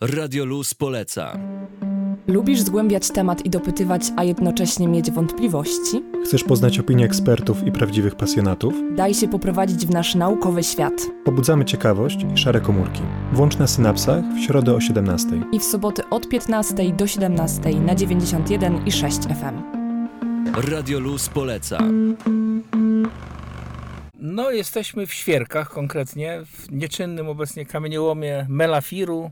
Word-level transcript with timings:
Radio 0.00 0.44
Luz 0.44 0.74
poleca. 0.74 1.38
Lubisz 2.26 2.60
zgłębiać 2.60 3.10
temat 3.10 3.46
i 3.46 3.50
dopytywać, 3.50 4.02
a 4.16 4.24
jednocześnie 4.24 4.88
mieć 4.88 5.10
wątpliwości? 5.10 6.02
Chcesz 6.24 6.44
poznać 6.44 6.78
opinie 6.78 7.04
ekspertów 7.04 7.66
i 7.66 7.72
prawdziwych 7.72 8.14
pasjonatów? 8.14 8.74
Daj 8.96 9.14
się 9.14 9.28
poprowadzić 9.28 9.86
w 9.86 9.90
nasz 9.90 10.14
naukowy 10.14 10.64
świat. 10.64 10.92
Pobudzamy 11.24 11.64
ciekawość 11.64 12.18
i 12.34 12.38
szare 12.38 12.60
komórki. 12.60 13.00
Włącz 13.32 13.58
na 13.58 13.66
synapsach 13.66 14.24
w 14.24 14.44
środę 14.44 14.74
o 14.74 14.80
17. 14.80 15.28
I 15.52 15.60
w 15.60 15.64
soboty 15.64 16.02
od 16.10 16.28
15 16.28 16.92
do 16.92 17.06
17 17.06 17.80
na 17.80 17.94
91 17.94 18.86
i 18.86 18.92
6 18.92 19.16
FM. 19.16 19.62
Radio 20.70 21.00
Luz 21.00 21.28
poleca. 21.28 21.78
No, 24.14 24.50
jesteśmy 24.50 25.06
w 25.06 25.12
Świerkach 25.12 25.70
konkretnie, 25.70 26.42
w 26.44 26.72
nieczynnym 26.72 27.28
obecnie 27.28 27.66
kamieniołomie 27.66 28.46
Melafiru. 28.48 29.30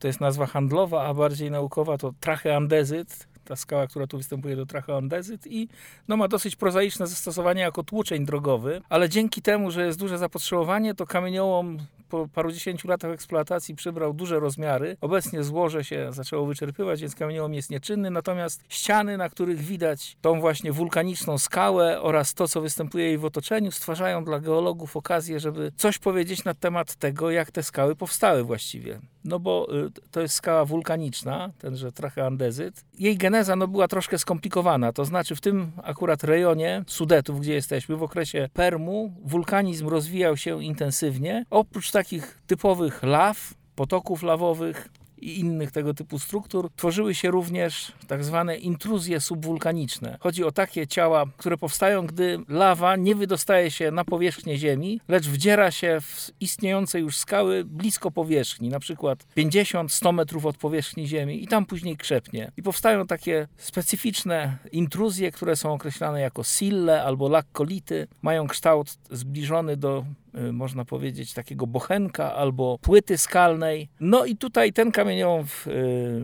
To 0.00 0.06
jest 0.06 0.20
nazwa 0.20 0.46
handlowa, 0.46 1.06
a 1.06 1.14
bardziej 1.14 1.50
naukowa 1.50 1.98
to 1.98 2.12
tracheandezyt. 2.20 3.28
Ta 3.44 3.56
skała, 3.56 3.86
która 3.86 4.06
tu 4.06 4.16
występuje, 4.16 4.56
to 4.56 4.66
tracheandezyt 4.66 5.46
i 5.46 5.68
no, 6.08 6.16
ma 6.16 6.28
dosyć 6.28 6.56
prozaiczne 6.56 7.06
zastosowanie 7.06 7.62
jako 7.62 7.82
tłuczeń 7.82 8.26
drogowy, 8.26 8.82
ale 8.88 9.08
dzięki 9.08 9.42
temu, 9.42 9.70
że 9.70 9.86
jest 9.86 9.98
duże 9.98 10.18
zapotrzebowanie, 10.18 10.94
to 10.94 11.06
kamieniołom 11.06 11.78
po 12.10 12.28
parudziesięciu 12.28 12.88
latach 12.88 13.10
eksploatacji 13.10 13.74
przybrał 13.74 14.14
duże 14.14 14.40
rozmiary. 14.40 14.96
Obecnie 15.00 15.42
złoże 15.42 15.84
się 15.84 16.12
zaczęło 16.12 16.46
wyczerpywać, 16.46 17.00
więc 17.00 17.14
kamieniołom 17.14 17.54
jest 17.54 17.70
nieczynny, 17.70 18.10
natomiast 18.10 18.64
ściany, 18.68 19.16
na 19.16 19.28
których 19.28 19.58
widać 19.58 20.16
tą 20.20 20.40
właśnie 20.40 20.72
wulkaniczną 20.72 21.38
skałę 21.38 22.02
oraz 22.02 22.34
to, 22.34 22.48
co 22.48 22.60
występuje 22.60 23.04
jej 23.04 23.18
w 23.18 23.24
otoczeniu, 23.24 23.70
stwarzają 23.70 24.24
dla 24.24 24.40
geologów 24.40 24.96
okazję, 24.96 25.40
żeby 25.40 25.72
coś 25.76 25.98
powiedzieć 25.98 26.44
na 26.44 26.54
temat 26.54 26.96
tego, 26.96 27.30
jak 27.30 27.50
te 27.50 27.62
skały 27.62 27.96
powstały 27.96 28.44
właściwie. 28.44 29.00
No 29.24 29.38
bo 29.38 29.68
y, 29.86 29.90
to 30.10 30.20
jest 30.20 30.34
skała 30.34 30.64
wulkaniczna, 30.64 31.50
tenże 31.58 31.92
tracheandezyt. 31.92 32.84
Jej 32.98 33.16
geneza 33.16 33.56
no, 33.56 33.68
była 33.68 33.88
troszkę 33.88 34.18
skomplikowana, 34.18 34.92
to 34.92 35.04
znaczy 35.04 35.36
w 35.36 35.40
tym 35.40 35.72
akurat 35.82 36.24
rejonie 36.24 36.84
Sudetów, 36.86 37.40
gdzie 37.40 37.54
jesteśmy, 37.54 37.96
w 37.96 38.02
okresie 38.02 38.48
Permu, 38.52 39.14
wulkanizm 39.24 39.88
rozwijał 39.88 40.36
się 40.36 40.64
intensywnie. 40.64 41.44
Oprócz 41.50 41.90
takich 42.00 42.38
typowych 42.46 43.02
law, 43.02 43.54
potoków 43.74 44.22
lawowych, 44.22 44.88
i 45.20 45.40
innych 45.40 45.70
tego 45.70 45.94
typu 45.94 46.18
struktur, 46.18 46.70
tworzyły 46.76 47.14
się 47.14 47.30
również 47.30 47.92
tak 48.06 48.24
zwane 48.24 48.56
intruzje 48.56 49.20
subwulkaniczne. 49.20 50.18
Chodzi 50.20 50.44
o 50.44 50.52
takie 50.52 50.86
ciała, 50.86 51.24
które 51.36 51.56
powstają, 51.56 52.06
gdy 52.06 52.38
lawa 52.48 52.96
nie 52.96 53.14
wydostaje 53.14 53.70
się 53.70 53.90
na 53.90 54.04
powierzchnię 54.04 54.58
Ziemi, 54.58 55.00
lecz 55.08 55.26
wdziera 55.28 55.70
się 55.70 55.98
w 56.00 56.30
istniejące 56.40 57.00
już 57.00 57.16
skały 57.16 57.64
blisko 57.64 58.10
powierzchni, 58.10 58.68
na 58.68 58.80
przykład 58.80 59.26
50-100 59.36 60.14
metrów 60.14 60.46
od 60.46 60.56
powierzchni 60.56 61.06
Ziemi 61.06 61.44
i 61.44 61.46
tam 61.46 61.66
później 61.66 61.96
krzepnie. 61.96 62.52
I 62.56 62.62
powstają 62.62 63.06
takie 63.06 63.48
specyficzne 63.56 64.58
intruzje, 64.72 65.32
które 65.32 65.56
są 65.56 65.72
określane 65.72 66.20
jako 66.20 66.44
sille 66.44 67.02
albo 67.02 67.28
lakkolity. 67.28 68.08
Mają 68.22 68.46
kształt 68.46 68.98
zbliżony 69.10 69.76
do 69.76 70.04
można 70.52 70.84
powiedzieć, 70.84 71.32
takiego 71.32 71.66
bochenka 71.66 72.34
albo 72.34 72.78
płyty 72.78 73.18
skalnej. 73.18 73.88
No 74.00 74.24
i 74.24 74.36
tutaj 74.36 74.72
ten 74.72 74.92
kamieniołom 74.92 75.46
w 75.46 75.66
y, 75.66 76.22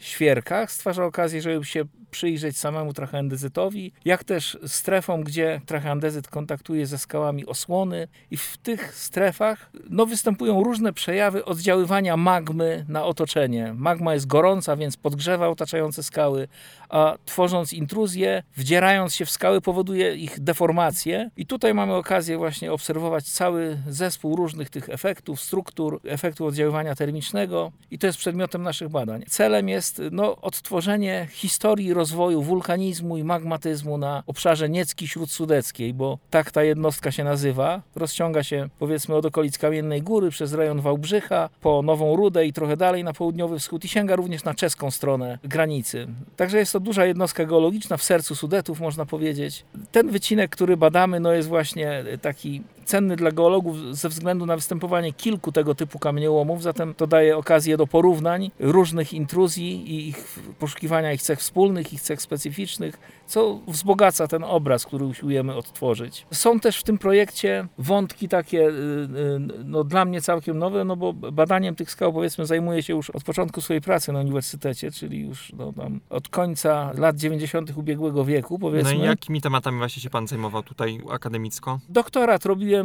świerkach 0.00 0.72
stwarza 0.72 1.04
okazję, 1.04 1.42
żeby 1.42 1.64
się 1.64 1.84
przyjrzeć 2.16 2.58
samemu 2.58 2.92
tracheandezytowi, 2.92 3.92
jak 4.04 4.24
też 4.24 4.58
strefom, 4.66 5.24
gdzie 5.24 5.60
tracheandezyt 5.66 6.28
kontaktuje 6.28 6.86
ze 6.86 6.98
skałami 6.98 7.46
osłony 7.46 8.08
i 8.30 8.36
w 8.36 8.56
tych 8.56 8.94
strefach 8.94 9.70
no, 9.90 10.06
występują 10.06 10.62
różne 10.62 10.92
przejawy 10.92 11.44
oddziaływania 11.44 12.16
magmy 12.16 12.84
na 12.88 13.04
otoczenie. 13.04 13.74
Magma 13.74 14.14
jest 14.14 14.26
gorąca, 14.26 14.76
więc 14.76 14.96
podgrzewa 14.96 15.48
otaczające 15.48 16.02
skały, 16.02 16.48
a 16.88 17.16
tworząc 17.24 17.72
intruzję, 17.72 18.42
wdzierając 18.56 19.14
się 19.14 19.24
w 19.24 19.30
skały 19.30 19.60
powoduje 19.60 20.14
ich 20.14 20.40
deformację 20.40 21.30
i 21.36 21.46
tutaj 21.46 21.74
mamy 21.74 21.94
okazję 21.94 22.38
właśnie 22.38 22.72
obserwować 22.72 23.24
cały 23.24 23.78
zespół 23.88 24.36
różnych 24.36 24.70
tych 24.70 24.88
efektów, 24.88 25.40
struktur, 25.40 26.00
efektu 26.04 26.46
oddziaływania 26.46 26.94
termicznego 26.94 27.72
i 27.90 27.98
to 27.98 28.06
jest 28.06 28.18
przedmiotem 28.18 28.62
naszych 28.62 28.88
badań. 28.88 29.24
Celem 29.28 29.68
jest 29.68 30.02
no, 30.10 30.36
odtworzenie 30.36 31.28
historii 31.30 31.94
rozwoju 31.94 32.05
wulkanizmu 32.14 33.16
i 33.16 33.24
magmatyzmu 33.24 33.98
na 33.98 34.22
obszarze 34.26 34.68
Niecki 34.68 35.08
Śródsudeckiej, 35.08 35.94
bo 35.94 36.18
tak 36.30 36.50
ta 36.50 36.62
jednostka 36.62 37.12
się 37.12 37.24
nazywa. 37.24 37.82
Rozciąga 37.96 38.42
się 38.42 38.68
powiedzmy 38.78 39.14
od 39.14 39.26
okolic 39.26 39.58
Kamiennej 39.58 40.02
Góry 40.02 40.30
przez 40.30 40.52
rejon 40.52 40.80
Wałbrzycha 40.80 41.48
po 41.60 41.82
Nową 41.82 42.16
Rudę 42.16 42.46
i 42.46 42.52
trochę 42.52 42.76
dalej 42.76 43.04
na 43.04 43.12
południowy 43.12 43.58
wschód 43.58 43.84
i 43.84 43.88
sięga 43.88 44.16
również 44.16 44.44
na 44.44 44.54
czeską 44.54 44.90
stronę 44.90 45.38
granicy. 45.44 46.06
Także 46.36 46.58
jest 46.58 46.72
to 46.72 46.80
duża 46.80 47.06
jednostka 47.06 47.44
geologiczna 47.44 47.96
w 47.96 48.02
sercu 48.02 48.34
Sudetów, 48.34 48.80
można 48.80 49.06
powiedzieć. 49.06 49.64
Ten 49.92 50.10
wycinek, 50.10 50.50
który 50.50 50.76
badamy, 50.76 51.20
no 51.20 51.32
jest 51.32 51.48
właśnie 51.48 52.04
taki 52.22 52.62
cenny 52.86 53.16
dla 53.16 53.32
geologów 53.32 53.76
ze 53.96 54.08
względu 54.08 54.46
na 54.46 54.56
występowanie 54.56 55.12
kilku 55.12 55.52
tego 55.52 55.74
typu 55.74 55.98
kamieniołomów, 55.98 56.62
zatem 56.62 56.94
to 56.94 57.06
daje 57.06 57.36
okazję 57.36 57.76
do 57.76 57.86
porównań 57.86 58.50
różnych 58.58 59.12
intruzji 59.12 59.92
i 59.92 60.08
ich 60.08 60.38
poszukiwania 60.58 61.12
ich 61.12 61.22
cech 61.22 61.38
wspólnych, 61.38 61.92
ich 61.92 62.00
cech 62.00 62.22
specyficznych, 62.22 62.98
co 63.26 63.60
wzbogaca 63.68 64.28
ten 64.28 64.44
obraz, 64.44 64.86
który 64.86 65.04
usiłujemy 65.04 65.54
odtworzyć. 65.54 66.26
Są 66.32 66.60
też 66.60 66.78
w 66.78 66.82
tym 66.82 66.98
projekcie 66.98 67.66
wątki 67.78 68.28
takie 68.28 68.68
y, 68.68 68.70
y, 68.70 69.64
no, 69.64 69.84
dla 69.84 70.04
mnie 70.04 70.20
całkiem 70.20 70.58
nowe, 70.58 70.84
no 70.84 70.96
bo 70.96 71.12
badaniem 71.12 71.74
tych 71.74 71.90
skał 71.90 72.12
powiedzmy 72.12 72.46
zajmuję 72.46 72.82
się 72.82 72.92
już 72.92 73.10
od 73.10 73.24
początku 73.24 73.60
swojej 73.60 73.80
pracy 73.80 74.12
na 74.12 74.20
uniwersytecie, 74.20 74.90
czyli 74.90 75.20
już 75.20 75.52
no, 75.52 75.72
tam, 75.72 76.00
od 76.10 76.28
końca 76.28 76.92
lat 76.94 77.16
90. 77.16 77.76
ubiegłego 77.76 78.24
wieku 78.24 78.58
powiedzmy. 78.58 78.94
No 78.94 79.04
i 79.04 79.06
jakimi 79.06 79.40
tematami 79.40 79.78
właśnie 79.78 80.02
się 80.02 80.10
pan 80.10 80.26
zajmował 80.26 80.62
tutaj 80.62 81.00
akademicko? 81.10 81.78
Doktorat 81.88 82.46
robiłem 82.46 82.75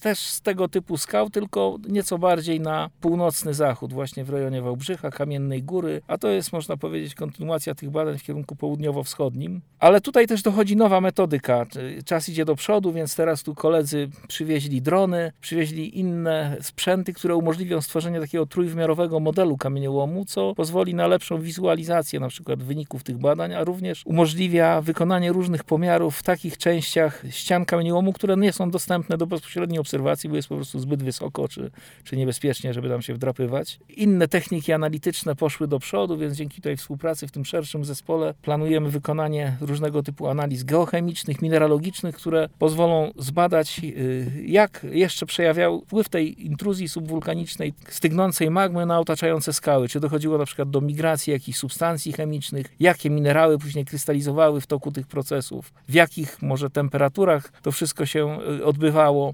też 0.00 0.18
z 0.18 0.40
tego 0.40 0.68
typu 0.68 0.96
skał, 0.96 1.30
tylko 1.30 1.76
nieco 1.88 2.18
bardziej 2.18 2.60
na 2.60 2.90
północny 3.00 3.54
zachód, 3.54 3.92
właśnie 3.92 4.24
w 4.24 4.30
rejonie 4.30 4.62
Wałbrzycha, 4.62 5.10
Kamiennej 5.10 5.62
Góry, 5.62 6.02
a 6.06 6.18
to 6.18 6.28
jest 6.28 6.52
można 6.52 6.76
powiedzieć 6.76 7.14
kontynuacja 7.14 7.74
tych 7.74 7.90
badań 7.90 8.18
w 8.18 8.22
kierunku 8.22 8.56
południowo-wschodnim. 8.56 9.60
Ale 9.78 10.00
tutaj 10.00 10.26
też 10.26 10.42
dochodzi 10.42 10.76
nowa 10.76 11.00
metodyka. 11.00 11.66
Czas 12.04 12.28
idzie 12.28 12.44
do 12.44 12.54
przodu, 12.54 12.92
więc 12.92 13.16
teraz 13.16 13.42
tu 13.42 13.54
koledzy 13.54 14.08
przywieźli 14.28 14.82
drony, 14.82 15.32
przywieźli 15.40 15.98
inne 15.98 16.56
sprzęty, 16.60 17.12
które 17.12 17.36
umożliwią 17.36 17.80
stworzenie 17.80 18.20
takiego 18.20 18.46
trójwymiarowego 18.46 19.20
modelu 19.20 19.56
kamieniołomu, 19.56 20.24
co 20.24 20.54
pozwoli 20.54 20.94
na 20.94 21.06
lepszą 21.06 21.40
wizualizację 21.40 22.20
na 22.20 22.28
przykład 22.28 22.62
wyników 22.62 23.02
tych 23.02 23.18
badań, 23.18 23.54
a 23.54 23.64
również 23.64 24.02
umożliwia 24.06 24.80
wykonanie 24.80 25.32
różnych 25.32 25.64
pomiarów 25.64 26.16
w 26.16 26.22
takich 26.22 26.58
częściach 26.58 27.22
ścian 27.30 27.64
kamieniołomu, 27.64 28.12
które 28.12 28.36
nie 28.36 28.52
są 28.52 28.70
dostępne 28.70 29.18
do 29.18 29.26
bezpośredniej 29.40 29.78
obserwacji, 29.78 30.30
bo 30.30 30.36
jest 30.36 30.48
po 30.48 30.56
prostu 30.56 30.78
zbyt 30.78 31.02
wysoko, 31.02 31.48
czy, 31.48 31.70
czy 32.04 32.16
niebezpiecznie, 32.16 32.74
żeby 32.74 32.88
tam 32.88 33.02
się 33.02 33.14
wdrapywać. 33.14 33.80
Inne 33.88 34.28
techniki 34.28 34.72
analityczne 34.72 35.36
poszły 35.36 35.68
do 35.68 35.78
przodu, 35.78 36.18
więc 36.18 36.36
dzięki 36.36 36.62
tej 36.62 36.76
współpracy 36.76 37.26
w 37.26 37.30
tym 37.30 37.44
szerszym 37.44 37.84
zespole 37.84 38.34
planujemy 38.42 38.90
wykonanie 38.90 39.56
różnego 39.60 40.02
typu 40.02 40.28
analiz 40.28 40.64
geochemicznych, 40.64 41.42
mineralogicznych, 41.42 42.16
które 42.16 42.48
pozwolą 42.58 43.12
zbadać, 43.18 43.80
y, 43.84 44.44
jak 44.46 44.86
jeszcze 44.90 45.26
przejawiał 45.26 45.80
wpływ 45.80 46.08
tej 46.08 46.46
intruzji 46.46 46.88
subwulkanicznej 46.88 47.74
stygnącej 47.88 48.50
magmy 48.50 48.86
na 48.86 49.00
otaczające 49.00 49.52
skały. 49.52 49.88
Czy 49.88 50.00
dochodziło 50.00 50.38
na 50.38 50.46
przykład 50.46 50.70
do 50.70 50.80
migracji 50.80 51.32
jakichś 51.32 51.58
substancji 51.58 52.12
chemicznych, 52.12 52.66
jakie 52.80 53.10
minerały 53.10 53.58
później 53.58 53.84
krystalizowały 53.84 54.60
w 54.60 54.66
toku 54.66 54.92
tych 54.92 55.06
procesów, 55.06 55.72
w 55.88 55.94
jakich 55.94 56.42
może 56.42 56.70
temperaturach 56.70 57.52
to 57.62 57.72
wszystko 57.72 58.06
się 58.06 58.38
y, 58.60 58.64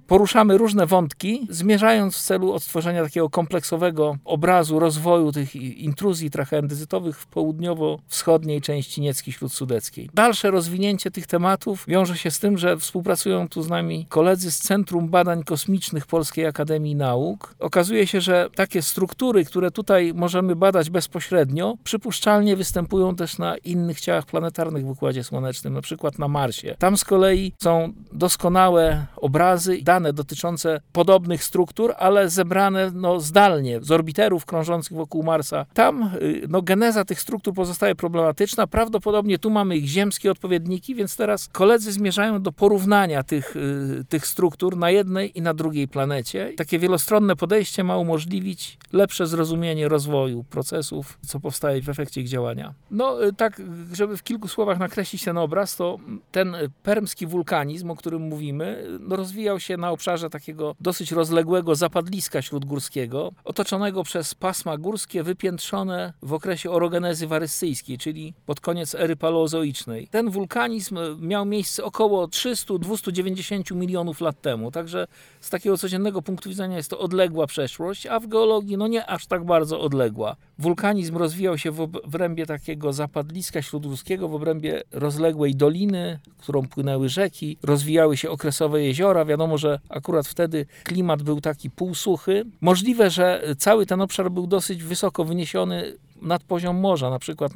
Poruszamy 0.07 0.59
różne 0.59 0.87
wątki, 0.87 1.47
zmierzając 1.51 2.17
w 2.17 2.23
celu 2.23 2.53
odtworzenia 2.53 3.05
takiego 3.05 3.31
kompleksowego 3.31 4.17
obrazu 4.25 4.79
rozwoju 4.79 5.33
tych 5.33 5.57
intruzji 5.57 6.31
tracheandezytowych 6.31 7.21
w 7.21 7.27
południowo-wschodniej 7.27 8.61
części 8.61 9.01
Niecki 9.01 9.33
Śródsudeckiej. 9.33 10.11
Dalsze 10.15 10.51
rozwinięcie 10.51 11.11
tych 11.11 11.27
tematów 11.27 11.85
wiąże 11.89 12.17
się 12.17 12.31
z 12.31 12.39
tym, 12.39 12.59
że 12.59 12.77
współpracują 12.77 13.49
tu 13.49 13.63
z 13.63 13.69
nami 13.69 14.07
koledzy 14.09 14.53
z 14.53 14.59
Centrum 14.59 15.09
Badań 15.09 15.45
Kosmicznych 15.45 16.07
Polskiej 16.07 16.47
Akademii 16.47 16.95
Nauk. 16.95 17.55
Okazuje 17.59 18.07
się, 18.07 18.21
że 18.21 18.49
takie 18.55 18.83
struktury, 18.83 19.45
które 19.45 19.71
tutaj 19.71 20.13
możemy 20.15 20.57
badać 20.57 20.91
bezpośrednio, 20.91 21.77
przypuszczalnie 21.85 22.57
występują 22.57 23.17
też 23.17 23.39
na 23.39 23.57
innych 23.57 24.01
ciałach 24.01 24.27
planetarnych 24.27 24.87
w 24.87 24.91
Układzie 24.91 25.25
Słonecznym, 25.25 25.75
na 25.75 25.81
przykład 25.81 26.19
na 26.19 26.29
Marsie. 26.29 26.77
Tam 26.79 26.97
z 26.97 27.05
kolei 27.05 27.53
są 27.63 27.93
doskonałe 28.13 29.07
obrazy 29.17 29.79
dane 29.87 30.13
dotyczące 30.13 30.81
podobnych 30.93 31.45
struktur, 31.45 31.95
ale 31.99 32.31
zebrane 32.31 32.91
no, 32.95 33.21
zdalnie 33.21 33.81
z 33.81 33.91
orbiterów 33.91 34.47
krążących 34.47 34.97
wokół 34.97 35.23
Marsa. 35.23 35.67
Tam 35.75 36.11
y, 36.23 36.47
no, 36.49 36.63
geneza 36.63 37.05
tych 37.05 37.21
struktur 37.21 37.55
pozostaje 37.55 37.95
problematyczna. 37.95 38.67
Prawdopodobnie 38.67 39.39
tu 39.39 39.51
mamy 39.51 39.77
ich 39.77 39.87
ziemskie 39.87 40.31
odpowiedniki, 40.31 40.95
więc 40.95 41.17
teraz 41.17 41.49
koledzy 41.53 41.93
zmierzają 41.93 42.43
do 42.43 42.53
porównania 42.53 43.23
tych, 43.23 43.57
y, 43.57 44.05
tych 44.09 44.27
struktur 44.27 44.77
na 44.77 44.91
jednej 44.91 45.39
i 45.39 45.43
na 45.43 45.55
drugiej 45.55 45.89
planecie. 45.89 46.53
Takie 46.57 46.79
wielostronne 46.79 47.37
podejście 47.37 47.85
ma 47.85 47.97
umożliwić 47.97 48.79
lepsze 48.93 49.27
zrozumienie 49.27 49.89
rozwoju 49.89 50.45
procesów, 50.45 51.19
co 51.27 51.41
powstaje 51.41 51.83
w 51.83 51.89
efekcie 51.89 52.21
ich 52.21 52.29
działania. 52.29 52.75
No 52.91 53.25
y, 53.25 53.33
tak, 53.33 53.63
żeby 53.93 54.17
w 54.17 54.23
kilku 54.23 54.49
słowach 54.49 54.79
nakreślić 54.79 55.25
ten 55.25 55.39
obraz, 55.39 55.77
to 55.77 55.99
ten 56.33 56.57
permski 56.83 57.27
wulkanizm, 57.27 57.91
o 57.91 57.97
którym 57.97 58.23
mówimy, 58.23 58.87
no 59.01 59.17
rozwijał 59.17 59.61
się 59.61 59.66
na 59.77 59.91
obszarze 59.91 60.31
takiego 60.31 60.75
dosyć 60.81 61.13
rozległego 61.13 61.75
zapadliska 61.75 62.43
śródgórskiego, 62.43 63.33
otoczonego 63.45 64.03
przez 64.03 64.35
pasma 64.35 64.77
górskie 64.77 65.23
wypiętrzone 65.23 66.13
w 66.23 66.33
okresie 66.33 66.71
orogenezy 66.71 67.27
warystyjskiej, 67.27 67.99
czyli 67.99 68.35
pod 68.47 68.61
koniec 68.61 68.95
ery 68.95 69.17
paleozoicznej. 69.17 70.09
Ten 70.09 70.31
wulkanizm 70.31 70.99
miał 71.21 71.47
miejsce 71.47 71.85
około 71.85 72.27
300-290 72.27 73.75
milionów 73.77 74.21
lat 74.21 74.41
temu, 74.41 74.71
także 74.71 75.07
z 75.41 75.51
takiego 75.51 75.79
codziennego 75.79 76.23
punktu 76.23 76.49
widzenia 76.49 76.77
jest 76.77 76.91
to 76.91 76.99
odległa 76.99 77.47
przeszłość, 77.47 78.07
a 78.07 78.21
w 78.21 78.27
geologii 78.27 78.77
no 78.77 78.87
nie 78.87 79.07
aż 79.07 79.27
tak 79.27 79.45
bardzo 79.45 79.81
odległa. 79.81 80.37
Wulkanizm 80.59 81.17
rozwijał 81.17 81.59
się 81.59 81.71
w 81.71 81.81
obrębie 81.81 82.47
takiego 82.47 82.93
zapadliska 82.93 83.63
śródgórskiego, 83.63 84.29
w 84.29 84.35
obrębie 84.35 84.83
rozległej 84.93 85.55
doliny, 85.55 86.19
którą 86.39 86.69
płynęły 86.69 87.09
rzeki, 87.09 87.59
rozwijały 87.63 88.17
się 88.17 88.31
okresowe 88.31 88.83
jeziora. 88.83 89.25
Wiadomo, 89.25 89.59
że 89.59 89.81
akurat 89.89 90.27
wtedy 90.27 90.67
klimat 90.85 91.23
był 91.23 91.41
taki 91.41 91.71
półsuchy. 91.71 92.45
Możliwe, 92.61 93.11
że 93.11 93.43
cały 93.59 93.87
ten 93.87 94.01
obszar 94.01 94.31
był 94.31 94.47
dosyć 94.47 94.83
wysoko 94.83 95.25
wyniesiony 95.25 95.93
nad 96.23 96.45
poziom 96.45 96.77
morza, 96.77 97.11
na 97.11 97.19
przykład 97.19 97.53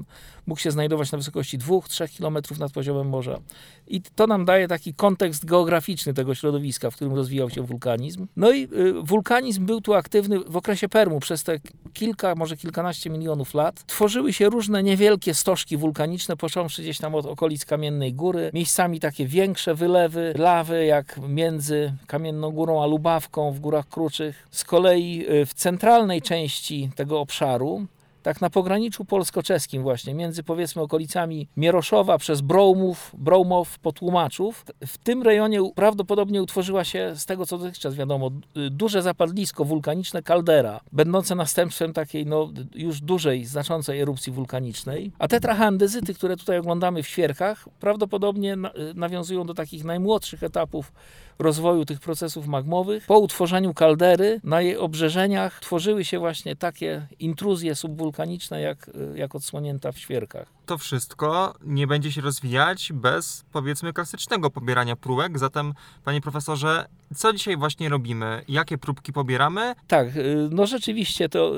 mógł 0.47 0.61
się 0.61 0.71
znajdować 0.71 1.13
na 1.13 1.19
wysokości 1.19 1.59
2-3 1.59 2.19
km 2.19 2.59
nad 2.61 2.73
poziomem 2.73 3.09
morza. 3.09 3.39
I 3.87 4.03
to 4.03 4.27
nam 4.27 4.45
daje 4.45 4.69
taki 4.69 4.95
kontekst 4.95 5.45
geograficzny 5.45 6.15
tego 6.15 6.35
środowiska, 6.35 6.91
w 6.91 6.97
którym 6.97 7.15
rozwijał 7.15 7.51
się 7.51 7.63
wulkanizm. 7.63 8.27
No 8.37 8.53
i 8.53 8.63
y, 8.63 8.93
wulkanizm 9.03 9.67
był 9.67 9.81
tu 9.81 9.95
aktywny 9.95 10.41
w 10.41 10.57
okresie 10.57 10.89
Permu 10.89 11.21
przez 11.21 11.45
te 11.45 11.59
kilka, 11.93 12.35
może 12.35 12.57
kilkanaście 12.57 13.11
milionów 13.11 13.55
lat. 13.55 13.85
Tworzyły 13.87 14.33
się 14.33 14.49
różne 14.49 14.83
niewielkie 14.83 15.35
stożki 15.35 15.77
wulkaniczne, 15.77 16.37
począwszy 16.37 16.83
gdzieś 16.83 16.99
tam 16.99 17.15
od 17.15 17.27
okolic 17.27 17.65
Kamiennej 17.65 18.15
Góry. 18.15 18.51
Miejscami 18.55 19.01
takie 19.01 19.27
większe 19.27 19.75
wylewy 19.75 20.35
lawy, 20.39 20.85
jak 20.85 21.21
między 21.29 21.93
Kamienną 22.07 22.51
Górą 22.51 22.83
a 22.83 22.87
Lubawką 22.87 23.53
w 23.53 23.61
Górach 23.61 23.89
Kruczych. 23.89 24.49
Z 24.51 24.65
kolei 24.65 25.27
y, 25.31 25.47
w 25.47 25.55
centralnej 25.55 26.23
części 26.23 26.91
tego 26.97 27.21
obszaru 27.21 27.87
tak 28.23 28.41
na 28.41 28.51
pograniczu 28.51 29.05
polsko-czeskim 29.05 29.83
właśnie, 29.83 30.15
między 30.15 30.43
powiedzmy 30.43 30.83
okolicami 30.83 31.49
Mieroszowa 31.57 32.19
przez 32.19 32.41
Broumów, 32.41 33.13
Broumow 33.19 33.79
po 33.79 33.93
Tłumaczów. 33.93 34.65
W 34.87 34.99
tym 34.99 35.23
rejonie 35.23 35.61
prawdopodobnie 35.75 36.43
utworzyła 36.43 36.85
się, 36.85 37.13
z 37.17 37.27
tego 37.27 37.47
co 37.47 37.59
dotychczas 37.59 37.95
wiadomo, 37.95 38.31
duże 38.71 39.03
zapadlisko 39.03 39.65
wulkaniczne 39.65 40.23
kaldera, 40.23 40.81
będące 40.93 41.35
następstwem 41.35 41.93
takiej 41.93 42.27
no, 42.27 42.51
już 42.75 43.01
dużej, 43.01 43.45
znaczącej 43.45 44.01
erupcji 44.01 44.33
wulkanicznej. 44.33 45.13
A 45.19 45.29
te 45.29 45.41
trachandezyty, 45.41 46.15
które 46.15 46.37
tutaj 46.37 46.59
oglądamy 46.59 47.03
w 47.03 47.09
świerkach, 47.09 47.69
prawdopodobnie 47.81 48.57
nawiązują 48.95 49.47
do 49.47 49.55
takich 49.55 49.85
najmłodszych 49.85 50.43
etapów 50.43 50.93
rozwoju 51.41 51.85
tych 51.85 52.01
procesów 52.01 52.47
magmowych. 52.47 53.07
Po 53.07 53.19
utworzeniu 53.19 53.75
kaldery 53.75 54.41
na 54.45 54.61
jej 54.61 54.77
obrzeżeniach 54.77 55.61
tworzyły 55.61 56.05
się 56.05 56.19
właśnie 56.19 56.57
takie 56.57 57.07
intruzje 57.19 57.75
subwulkaniczne, 57.75 58.61
jak, 58.61 58.91
jak 59.15 59.35
odsłonięta 59.35 59.93
w 59.93 59.99
świerkach. 59.99 60.49
To 60.67 60.79
wszystko 60.79 61.55
nie 61.65 61.87
będzie 61.87 62.13
się 62.13 62.21
rozwijać 62.21 62.93
bez, 62.95 63.45
powiedzmy, 63.53 63.93
klasycznego 63.93 64.51
pobierania 64.51 64.97
próbek. 64.97 65.39
Zatem, 65.39 65.75
panie 66.05 66.21
profesorze, 66.21 66.87
co 67.17 67.33
dzisiaj 67.33 67.57
właśnie 67.57 67.89
robimy? 67.89 68.45
Jakie 68.49 68.79
próbki 68.79 69.13
pobieramy? 69.13 69.75
Tak, 69.89 70.09
no 70.51 70.67
rzeczywiście 70.67 71.29
to 71.29 71.53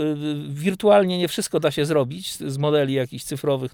wirtualnie 0.49 1.19
nie 1.19 1.29
wszystko 1.29 1.61
da 1.61 1.71
się 1.71 1.87
zrobić 1.87 2.35
z 2.35 2.59
modeli 2.59 2.95
jakichś 2.95 3.25
cyfrowych, 3.25 3.73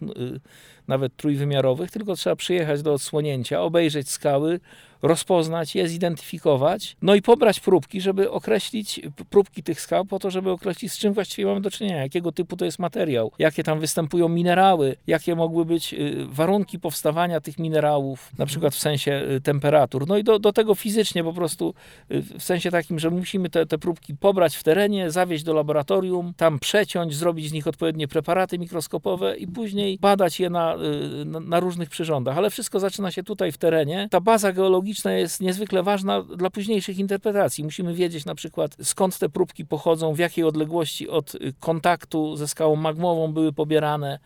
nawet 0.88 1.16
trójwymiarowych, 1.16 1.90
tylko 1.90 2.16
trzeba 2.16 2.36
przyjechać 2.36 2.82
do 2.82 2.92
odsłonięcia, 2.92 3.62
obejrzeć 3.62 4.10
skały, 4.10 4.60
rozpoznać 5.02 5.74
je, 5.74 5.88
zidentyfikować, 5.88 6.96
no 7.02 7.14
i 7.14 7.22
pobrać 7.22 7.60
próbki, 7.60 8.00
żeby 8.00 8.30
określić 8.30 9.00
próbki 9.30 9.62
tych 9.62 9.80
skał, 9.80 10.04
po 10.04 10.18
to, 10.18 10.30
żeby 10.30 10.50
określić, 10.50 10.92
z 10.92 10.98
czym 10.98 11.12
właściwie 11.12 11.46
mamy 11.46 11.60
do 11.60 11.70
czynienia, 11.70 12.02
jakiego 12.02 12.32
typu 12.32 12.56
to 12.56 12.64
jest 12.64 12.78
materiał, 12.78 13.32
jakie 13.38 13.62
tam 13.62 13.80
występują 13.80 14.28
minerały, 14.28 14.96
jakie 15.06 15.34
mogły 15.34 15.64
być 15.64 15.94
warunki 16.26 16.78
powstawania 16.78 17.40
tych 17.40 17.58
minerałów, 17.58 18.30
na 18.38 18.46
przykład 18.46 18.74
w 18.74 18.78
sensie 18.78 19.22
temperatur. 19.42 20.08
No 20.08 20.18
i 20.18 20.24
do, 20.24 20.38
do 20.38 20.52
tego 20.52 20.74
fizycznie 20.74 21.24
po 21.24 21.32
prostu, 21.32 21.74
w 22.10 22.42
sensie 22.42 22.70
takim, 22.70 22.98
że 22.98 23.10
musimy 23.10 23.50
te, 23.50 23.66
te 23.66 23.78
próbki 23.78 24.16
pobrać 24.16 24.56
w 24.56 24.62
terenie, 24.62 25.10
zawieźć 25.10 25.44
do 25.44 25.54
laboratorium, 25.54 26.32
tam 26.36 26.58
przeciąć, 26.58 27.14
zrobić 27.14 27.48
z 27.48 27.52
nich 27.52 27.66
odpowiednie 27.66 28.08
preparaty 28.08 28.58
mikroskopowe 28.58 29.36
i 29.36 29.46
później 29.46 29.98
badać 29.98 30.40
je 30.40 30.50
na, 30.50 30.76
na, 31.24 31.40
na 31.40 31.60
różnych 31.60 31.90
przyrządach. 31.90 32.38
Ale 32.38 32.50
wszystko 32.50 32.80
zaczyna 32.80 33.10
się 33.10 33.22
tutaj 33.22 33.52
w 33.52 33.58
terenie. 33.58 34.08
Ta 34.10 34.20
baza 34.20 34.52
geologiczna 34.52 34.87
jest 35.04 35.40
niezwykle 35.40 35.82
ważna 35.82 36.22
dla 36.22 36.50
późniejszych 36.50 36.98
interpretacji. 36.98 37.64
Musimy 37.64 37.94
wiedzieć 37.94 38.24
na 38.24 38.34
przykład 38.34 38.76
skąd 38.82 39.18
te 39.18 39.28
próbki 39.28 39.66
pochodzą, 39.66 40.14
w 40.14 40.18
jakiej 40.18 40.44
odległości 40.44 41.08
od 41.08 41.32
kontaktu 41.60 42.36
ze 42.36 42.48
skałą 42.48 42.76
magmową 42.76 43.32
były 43.32 43.52
pobierane. 43.52 44.18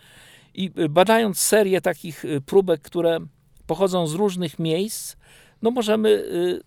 I 0.54 0.70
badając 0.90 1.40
serię 1.40 1.80
takich 1.80 2.24
próbek, 2.46 2.80
które 2.80 3.18
pochodzą 3.66 4.06
z 4.06 4.14
różnych 4.14 4.58
miejsc, 4.58 5.16
no 5.62 5.70
możemy, 5.70 6.24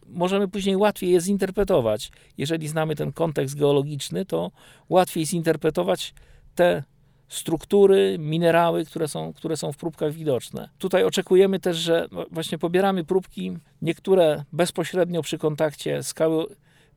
możemy 0.07 0.47
później 0.47 0.77
łatwiej 0.77 1.11
je 1.11 1.21
zinterpretować. 1.21 2.11
Jeżeli 2.37 2.67
znamy 2.67 2.95
ten 2.95 3.13
kontekst 3.13 3.55
geologiczny, 3.59 4.25
to 4.25 4.51
łatwiej 4.89 5.25
zinterpretować 5.25 6.13
te 6.55 6.83
struktury, 7.27 8.15
minerały, 8.19 8.85
które 8.85 9.07
są, 9.07 9.33
które 9.33 9.57
są 9.57 9.71
w 9.71 9.77
próbkach 9.77 10.13
widoczne. 10.13 10.69
Tutaj 10.77 11.03
oczekujemy 11.03 11.59
też, 11.59 11.77
że 11.77 12.07
właśnie 12.31 12.57
pobieramy 12.57 13.03
próbki, 13.03 13.57
niektóre 13.81 14.43
bezpośrednio 14.53 15.21
przy 15.21 15.37
kontakcie 15.37 16.03
skały 16.03 16.45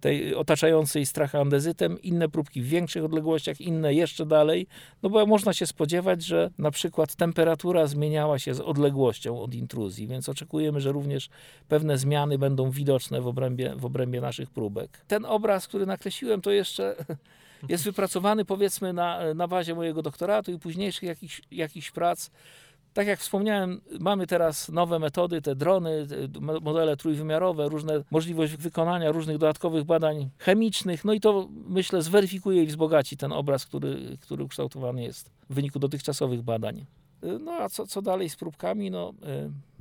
tej 0.00 0.34
otaczającej 0.34 1.06
strachę 1.06 1.40
andezytem, 1.40 2.02
inne 2.02 2.28
próbki 2.28 2.62
w 2.62 2.66
większych 2.66 3.04
odległościach, 3.04 3.60
inne 3.60 3.94
jeszcze 3.94 4.26
dalej, 4.26 4.66
no 5.02 5.10
bo 5.10 5.26
można 5.26 5.52
się 5.52 5.66
spodziewać, 5.66 6.22
że 6.22 6.50
na 6.58 6.70
przykład 6.70 7.14
temperatura 7.14 7.86
zmieniała 7.86 8.38
się 8.38 8.54
z 8.54 8.60
odległością 8.60 9.40
od 9.40 9.54
intruzji, 9.54 10.06
więc 10.06 10.28
oczekujemy, 10.28 10.80
że 10.80 10.92
również 10.92 11.28
pewne 11.68 11.98
zmiany 11.98 12.38
będą 12.38 12.70
widoczne 12.70 13.20
w 13.20 13.26
obrębie, 13.26 13.74
w 13.76 13.84
obrębie 13.84 14.20
naszych 14.20 14.50
próbek. 14.50 15.04
Ten 15.08 15.24
obraz, 15.24 15.68
który 15.68 15.86
nakreśliłem, 15.86 16.40
to 16.40 16.50
jeszcze 16.50 16.96
jest 17.68 17.84
wypracowany 17.84 18.44
powiedzmy 18.44 18.92
na, 18.92 19.34
na 19.34 19.48
bazie 19.48 19.74
mojego 19.74 20.02
doktoratu 20.02 20.52
i 20.52 20.58
późniejszych 20.58 21.02
jakichś, 21.02 21.42
jakichś 21.50 21.90
prac. 21.90 22.30
Tak 22.94 23.06
jak 23.06 23.20
wspomniałem, 23.20 23.80
mamy 24.00 24.26
teraz 24.26 24.68
nowe 24.68 24.98
metody, 24.98 25.42
te 25.42 25.54
drony, 25.54 26.06
modele 26.62 26.96
trójwymiarowe, 26.96 27.68
różne 27.68 28.04
możliwość 28.10 28.56
wykonania 28.56 29.12
różnych 29.12 29.38
dodatkowych 29.38 29.84
badań 29.84 30.30
chemicznych, 30.38 31.04
no 31.04 31.12
i 31.12 31.20
to 31.20 31.48
myślę 31.50 32.02
zweryfikuje 32.02 32.62
i 32.62 32.66
wzbogaci 32.66 33.16
ten 33.16 33.32
obraz, 33.32 33.66
który, 33.66 34.18
który 34.20 34.44
ukształtowany 34.44 35.02
jest 35.02 35.30
w 35.50 35.54
wyniku 35.54 35.78
dotychczasowych 35.78 36.42
badań. 36.42 36.86
No 37.40 37.52
a 37.52 37.68
co, 37.68 37.86
co 37.86 38.02
dalej 38.02 38.30
z 38.30 38.36
próbkami? 38.36 38.90
No, 38.90 39.12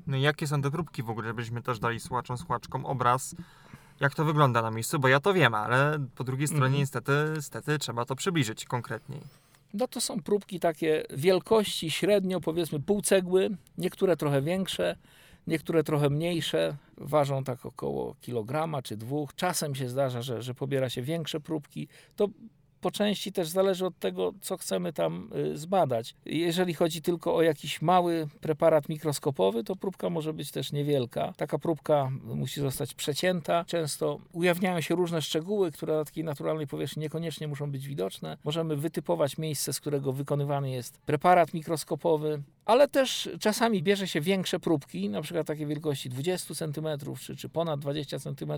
no 0.08 0.18
i 0.18 0.22
jakie 0.22 0.48
są 0.48 0.62
te 0.62 0.72
próbki 0.72 1.04
w 1.04 1.10
ogóle, 1.10 1.28
żebyśmy 1.28 1.62
też 1.62 1.80
dali 1.80 2.00
słuchaczom, 2.00 2.38
słuchaczkom 2.38 2.86
obraz 2.86 3.36
jak 4.00 4.16
to 4.16 4.25
wygląda 4.25 4.62
na 4.62 4.72
miejscu, 4.72 5.00
bo 5.00 5.08
ja 5.08 5.20
to 5.20 5.34
wiem, 5.34 5.54
ale 5.54 6.00
po 6.16 6.24
drugiej 6.24 6.48
stronie 6.48 6.66
mm. 6.66 6.80
niestety, 6.80 7.12
niestety 7.36 7.80
trzeba 7.80 8.06
to 8.06 8.16
przybliżyć 8.16 8.66
konkretniej. 8.66 9.22
No 9.74 9.88
to 9.88 10.01
są 10.01 10.22
próbki 10.22 10.60
takie 10.60 11.04
wielkości 11.10 11.92
średnio, 11.92 12.42
powiedzmy 12.42 12.80
pół 12.80 13.01
cegły, 13.01 13.50
niektóre 13.77 14.18
trochę 14.18 14.42
większe, 14.42 14.96
niektóre 15.48 15.84
trochę 15.84 16.10
mniejsze, 16.10 16.75
ważą 16.98 17.44
tak 17.44 17.66
około 17.66 18.16
kilograma 18.22 18.82
czy 18.82 18.98
dwóch. 18.98 19.36
Czasem 19.36 19.75
się 19.75 19.89
zdarza, 19.89 20.22
że, 20.22 20.42
że 20.42 20.54
pobiera 20.54 20.89
się 20.89 21.01
większe 21.01 21.39
próbki. 21.39 21.88
To 22.16 22.27
po 22.82 22.92
części 22.92 23.32
też 23.32 23.48
zależy 23.48 23.86
od 23.86 24.00
tego, 24.00 24.34
co 24.42 24.58
chcemy 24.58 24.94
tam 24.94 25.30
y, 25.36 25.58
zbadać. 25.58 26.16
Jeżeli 26.26 26.74
chodzi 26.74 27.02
tylko 27.02 27.36
o 27.36 27.42
jakiś 27.42 27.82
mały 27.82 28.28
preparat 28.42 28.90
mikroskopowy, 28.90 29.64
to 29.64 29.76
próbka 29.76 30.10
może 30.10 30.34
być 30.34 30.52
też 30.52 30.72
niewielka. 30.72 31.34
Taka 31.38 31.60
próbka 31.60 32.12
musi 32.24 32.62
zostać 32.62 32.94
przecięta. 32.94 33.66
Często 33.68 34.20
ujawniają 34.34 34.82
się 34.82 34.96
różne 34.96 35.22
szczegóły, 35.22 35.72
które 35.72 35.98
na 35.98 36.06
takiej 36.06 36.24
naturalnej 36.24 36.68
powierzchni 36.68 37.02
niekoniecznie 37.02 37.48
muszą 37.48 37.72
być 37.72 37.88
widoczne. 37.88 38.38
Możemy 38.44 38.76
wytypować 38.76 39.38
miejsce, 39.38 39.74
z 39.74 39.80
którego 39.80 40.14
wykonywany 40.14 40.72
jest 40.72 40.98
preparat 40.98 41.54
mikroskopowy, 41.54 42.42
ale 42.68 42.88
też 42.88 43.30
czasami 43.40 43.84
bierze 43.84 44.08
się 44.08 44.22
większe 44.22 44.60
próbki, 44.60 45.10
na 45.10 45.22
przykład 45.22 45.48
takie 45.48 45.66
wielkości 45.66 46.10
20 46.10 46.56
cm 46.56 46.88
czy, 47.20 47.36
czy 47.36 47.50
ponad 47.50 47.80
20 47.80 48.20
cm, 48.20 48.54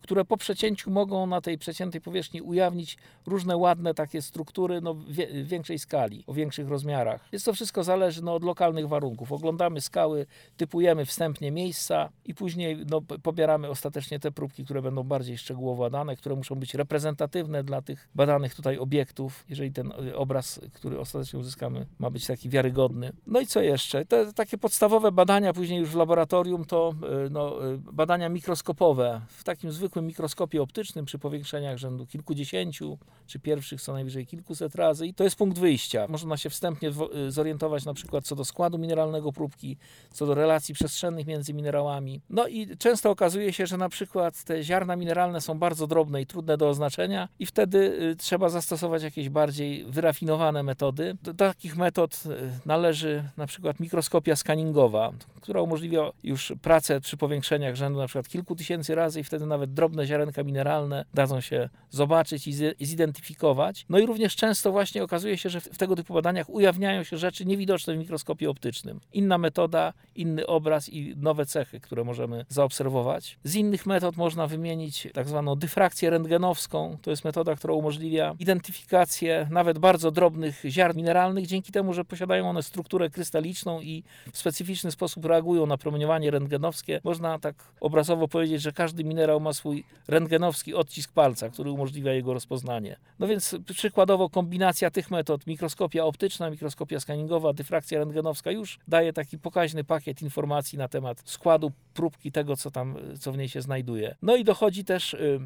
które 0.00 0.24
po 0.24 0.36
przecięciu 0.36 0.90
mogą 0.90 1.26
na 1.26 1.40
tej 1.40 1.58
przeciętej 1.58 2.00
powierzchni 2.00 2.42
ujawnić 2.42 2.98
różne 3.26 3.56
ładne 3.56 3.94
takie 3.94 4.22
struktury 4.22 4.80
no, 4.80 4.94
w 4.94 5.46
większej 5.46 5.78
skali, 5.78 6.24
o 6.26 6.34
większych 6.34 6.68
rozmiarach. 6.68 7.28
Jest 7.32 7.44
to 7.44 7.52
wszystko 7.52 7.84
zależy 7.84 8.22
no, 8.22 8.34
od 8.34 8.44
lokalnych 8.44 8.88
warunków. 8.88 9.32
Oglądamy 9.32 9.80
skały, 9.80 10.26
typujemy 10.56 11.04
wstępnie 11.04 11.50
miejsca 11.52 12.10
i 12.24 12.34
później 12.34 12.84
no, 12.90 13.00
pobieramy 13.00 13.68
ostatecznie 13.68 14.20
te 14.20 14.32
próbki, 14.32 14.64
które 14.64 14.82
będą 14.82 15.02
bardziej 15.02 15.38
szczegółowo 15.38 15.82
badane, 15.82 16.16
które 16.16 16.36
muszą 16.36 16.54
być 16.54 16.74
reprezentatywne 16.74 17.64
dla 17.64 17.82
tych 17.82 18.08
badanych 18.14 18.54
tutaj 18.54 18.78
obiektów, 18.78 19.44
jeżeli 19.48 19.72
ten 19.72 19.92
y, 20.08 20.16
obraz, 20.16 20.60
który 20.72 21.00
ostatecznie 21.00 21.38
uzyskamy, 21.38 21.86
ma 21.98 22.10
być 22.10 22.26
taki 22.26 22.48
wiarygodny. 22.48 23.12
No 23.30 23.40
i 23.40 23.46
co 23.46 23.60
jeszcze? 23.60 24.04
Te 24.04 24.32
takie 24.32 24.58
podstawowe 24.58 25.12
badania 25.12 25.52
później 25.52 25.80
już 25.80 25.88
w 25.88 25.96
laboratorium 25.96 26.64
to 26.64 26.94
y, 27.26 27.30
no, 27.30 27.72
y, 27.72 27.78
badania 27.78 28.28
mikroskopowe 28.28 29.20
w 29.28 29.44
takim 29.44 29.72
zwykłym 29.72 30.06
mikroskopie 30.06 30.62
optycznym 30.62 31.04
przy 31.04 31.18
powiększeniach 31.18 31.78
rzędu 31.78 32.06
kilkudziesięciu, 32.06 32.98
czy 33.26 33.38
pierwszych 33.38 33.82
co 33.82 33.92
najwyżej 33.92 34.26
kilkuset 34.26 34.74
razy 34.74 35.06
i 35.06 35.14
to 35.14 35.24
jest 35.24 35.36
punkt 35.36 35.58
wyjścia. 35.58 36.06
Można 36.08 36.36
się 36.36 36.50
wstępnie 36.50 36.90
y, 37.26 37.30
zorientować 37.30 37.84
na 37.84 37.94
przykład 37.94 38.24
co 38.24 38.36
do 38.36 38.44
składu 38.44 38.78
mineralnego 38.78 39.32
próbki, 39.32 39.76
co 40.10 40.26
do 40.26 40.34
relacji 40.34 40.74
przestrzennych 40.74 41.26
między 41.26 41.54
minerałami. 41.54 42.20
No 42.30 42.48
i 42.48 42.76
często 42.76 43.10
okazuje 43.10 43.52
się, 43.52 43.66
że 43.66 43.76
na 43.76 43.88
przykład 43.88 44.44
te 44.44 44.62
ziarna 44.62 44.96
mineralne 44.96 45.40
są 45.40 45.58
bardzo 45.58 45.86
drobne 45.86 46.22
i 46.22 46.26
trudne 46.26 46.56
do 46.56 46.68
oznaczenia 46.68 47.28
i 47.38 47.46
wtedy 47.46 48.14
trzeba 48.18 48.48
zastosować 48.48 49.02
jakieś 49.02 49.28
bardziej 49.28 49.84
wyrafinowane 49.84 50.62
metody. 50.62 51.16
Do 51.22 51.34
takich 51.34 51.76
metod 51.76 52.22
należy 52.66 53.19
na 53.36 53.46
przykład 53.46 53.80
mikroskopia 53.80 54.36
skaningowa, 54.36 55.12
która 55.40 55.62
umożliwia 55.62 56.10
już 56.22 56.52
pracę 56.62 57.00
przy 57.00 57.16
powiększeniach 57.16 57.74
rzędu 57.76 57.98
na 57.98 58.06
przykład 58.06 58.28
kilku 58.28 58.56
tysięcy 58.56 58.94
razy 58.94 59.20
i 59.20 59.24
wtedy 59.24 59.46
nawet 59.46 59.72
drobne 59.74 60.06
ziarenka 60.06 60.44
mineralne 60.44 61.04
dadzą 61.14 61.40
się 61.40 61.68
zobaczyć 61.90 62.46
i 62.46 62.52
zi- 62.52 62.74
zidentyfikować. 62.80 63.86
No 63.88 63.98
i 63.98 64.06
również 64.06 64.36
często 64.36 64.72
właśnie 64.72 65.04
okazuje 65.04 65.38
się, 65.38 65.50
że 65.50 65.60
w 65.60 65.70
w 65.70 65.78
tego 65.78 65.96
typu 65.96 66.14
badaniach 66.14 66.50
ujawniają 66.50 67.04
się 67.04 67.16
rzeczy 67.18 67.46
niewidoczne 67.46 67.94
w 67.94 67.98
mikroskopie 67.98 68.50
optycznym. 68.50 69.00
Inna 69.12 69.38
metoda, 69.38 69.92
inny 70.14 70.46
obraz 70.46 70.88
i 70.88 71.14
nowe 71.16 71.46
cechy, 71.46 71.80
które 71.80 72.04
możemy 72.04 72.44
zaobserwować. 72.48 73.38
Z 73.44 73.54
innych 73.54 73.86
metod 73.86 74.16
można 74.16 74.46
wymienić 74.46 75.08
tak 75.14 75.28
zwaną 75.28 75.56
dyfrakcję 75.56 76.10
rentgenowską. 76.10 76.98
To 77.02 77.10
jest 77.10 77.24
metoda, 77.24 77.56
która 77.56 77.74
umożliwia 77.74 78.34
identyfikację 78.38 79.46
nawet 79.50 79.78
bardzo 79.78 80.10
drobnych 80.10 80.62
ziarn 80.64 80.96
mineralnych 80.96 81.46
dzięki 81.46 81.72
temu, 81.72 81.94
że 81.94 82.04
posiadają 82.04 82.50
one 82.50 82.62
strukturę 82.62 83.10
krystaliczną 83.10 83.80
i 83.80 84.04
w 84.32 84.38
specyficzny 84.38 84.90
sposób 84.90 85.24
reagują 85.30 85.66
na 85.66 85.76
promieniowanie 85.76 86.30
rentgenowskie. 86.30 87.00
Można 87.04 87.38
tak 87.38 87.54
obrazowo 87.80 88.28
powiedzieć, 88.28 88.62
że 88.62 88.72
każdy 88.72 89.04
minerał 89.04 89.40
ma 89.40 89.52
swój 89.52 89.84
rentgenowski 90.08 90.74
odcisk 90.74 91.12
palca, 91.12 91.48
który 91.48 91.70
umożliwia 91.70 92.12
jego 92.12 92.34
rozpoznanie. 92.34 92.96
No 93.18 93.26
więc 93.26 93.56
przykładowo 93.74 94.28
kombinacja 94.30 94.90
tych 94.90 95.10
metod, 95.10 95.46
mikroskopia 95.46 96.04
optyczna, 96.04 96.50
mikroskopia 96.50 97.00
skaningowa, 97.00 97.52
dyfrakcja 97.52 97.98
rentgenowska 97.98 98.50
już 98.50 98.78
daje 98.88 99.12
taki 99.12 99.38
pokaźny 99.38 99.84
pakiet 99.84 100.22
informacji 100.22 100.78
na 100.78 100.88
temat 100.88 101.22
składu 101.24 101.72
próbki 101.94 102.32
tego, 102.32 102.56
co 102.56 102.70
tam, 102.70 102.96
co 103.20 103.32
w 103.32 103.38
niej 103.38 103.48
się 103.48 103.62
znajduje. 103.62 104.16
No 104.22 104.36
i 104.36 104.44
dochodzi 104.44 104.84
też, 104.84 105.14
y, 105.14 105.40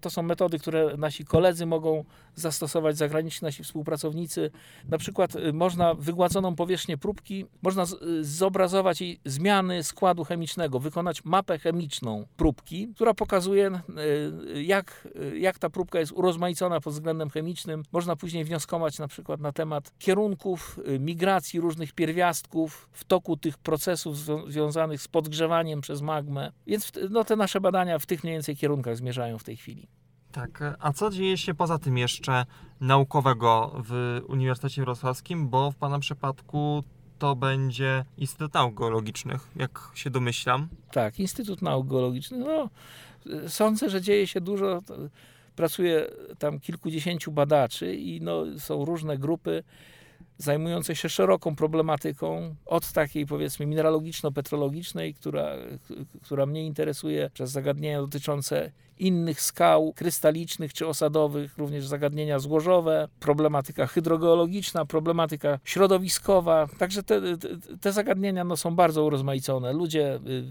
to 0.00 0.10
są 0.10 0.22
metody, 0.22 0.58
które 0.58 0.96
nasi 0.96 1.24
koledzy 1.24 1.66
mogą 1.66 2.04
zastosować, 2.34 2.96
zagraniczni 2.96 3.46
nasi 3.46 3.64
współpracownicy. 3.64 4.50
Na 4.88 4.98
przykład 4.98 5.36
y, 5.36 5.52
można 5.52 5.94
wygładzoną 5.94 6.56
powierzchnię 6.56 6.98
próbki, 6.98 7.46
można 7.62 7.84
y, 8.02 8.24
zobrazować 8.24 9.00
jej 9.00 9.17
zmiany 9.24 9.84
składu 9.84 10.24
chemicznego, 10.24 10.78
wykonać 10.80 11.24
mapę 11.24 11.58
chemiczną 11.58 12.26
próbki, 12.36 12.88
która 12.94 13.14
pokazuje, 13.14 13.80
y, 14.54 14.62
jak, 14.62 15.08
jak 15.34 15.58
ta 15.58 15.70
próbka 15.70 16.00
jest 16.00 16.12
urozmaicona 16.12 16.80
pod 16.80 16.92
względem 16.92 17.30
chemicznym. 17.30 17.82
Można 17.92 18.16
później 18.16 18.44
wnioskować 18.44 18.98
na 18.98 19.08
przykład 19.08 19.40
na 19.40 19.52
temat 19.52 19.92
kierunków 19.98 20.80
y, 20.88 20.98
migracji 20.98 21.60
różnych 21.60 21.92
pierwiastków 21.92 22.88
w 22.92 23.04
toku 23.04 23.36
tych 23.36 23.58
procesów 23.58 24.16
zwią- 24.16 24.50
związanych 24.50 25.02
z 25.02 25.08
podgrzewaniem 25.08 25.80
przez 25.80 26.02
magmę. 26.02 26.52
Więc 26.66 26.92
no, 27.10 27.24
te 27.24 27.36
nasze 27.36 27.60
badania 27.60 27.98
w 27.98 28.06
tych 28.06 28.24
mniej 28.24 28.34
więcej 28.34 28.56
kierunkach 28.56 28.96
zmierzają 28.96 29.38
w 29.38 29.44
tej 29.44 29.56
chwili. 29.56 29.88
Tak, 30.32 30.76
a 30.78 30.92
co 30.92 31.10
dzieje 31.10 31.36
się 31.36 31.54
poza 31.54 31.78
tym 31.78 31.98
jeszcze 31.98 32.46
naukowego 32.80 33.82
w 33.84 34.20
Uniwersytecie 34.28 34.82
Wrocławskim, 34.82 35.48
bo 35.48 35.70
w 35.70 35.76
Pana 35.76 35.98
przypadku 35.98 36.84
to 37.18 37.36
będzie 37.36 38.04
Instytut 38.18 38.54
Nauk 38.54 38.74
Geologicznych, 38.74 39.48
jak 39.56 39.80
się 39.94 40.10
domyślam. 40.10 40.68
Tak, 40.92 41.20
Instytut 41.20 41.62
Nauk 41.62 41.86
Geologicznych. 41.86 42.40
No, 42.46 42.70
sądzę, 43.48 43.90
że 43.90 44.00
dzieje 44.00 44.26
się 44.26 44.40
dużo. 44.40 44.82
Pracuje 45.56 46.06
tam 46.38 46.60
kilkudziesięciu 46.60 47.32
badaczy 47.32 47.94
i 47.94 48.20
no, 48.20 48.44
są 48.58 48.84
różne 48.84 49.18
grupy 49.18 49.64
zajmujące 50.38 50.96
się 50.96 51.08
szeroką 51.08 51.56
problematyką, 51.56 52.54
od 52.66 52.92
takiej 52.92 53.26
powiedzmy 53.26 53.66
mineralogiczno-petrologicznej, 53.66 55.14
która, 55.14 55.52
która 56.22 56.46
mnie 56.46 56.66
interesuje, 56.66 57.30
przez 57.34 57.50
zagadnienia 57.50 58.00
dotyczące 58.00 58.70
innych 58.98 59.40
skał 59.40 59.92
krystalicznych 59.92 60.72
czy 60.72 60.86
osadowych, 60.86 61.58
również 61.58 61.86
zagadnienia 61.86 62.38
złożowe, 62.38 63.08
problematyka 63.20 63.86
hydrogeologiczna, 63.86 64.84
problematyka 64.84 65.58
środowiskowa. 65.64 66.68
Także 66.78 67.02
te, 67.02 67.20
te, 67.80 67.92
zagadnienia 67.92 68.44
no, 68.44 68.56
są 68.56 68.76
bardzo 68.76 69.04
urozmaicone. 69.04 69.72
Ludzie 69.72 70.14
y, 70.14 70.30
y, 70.30 70.44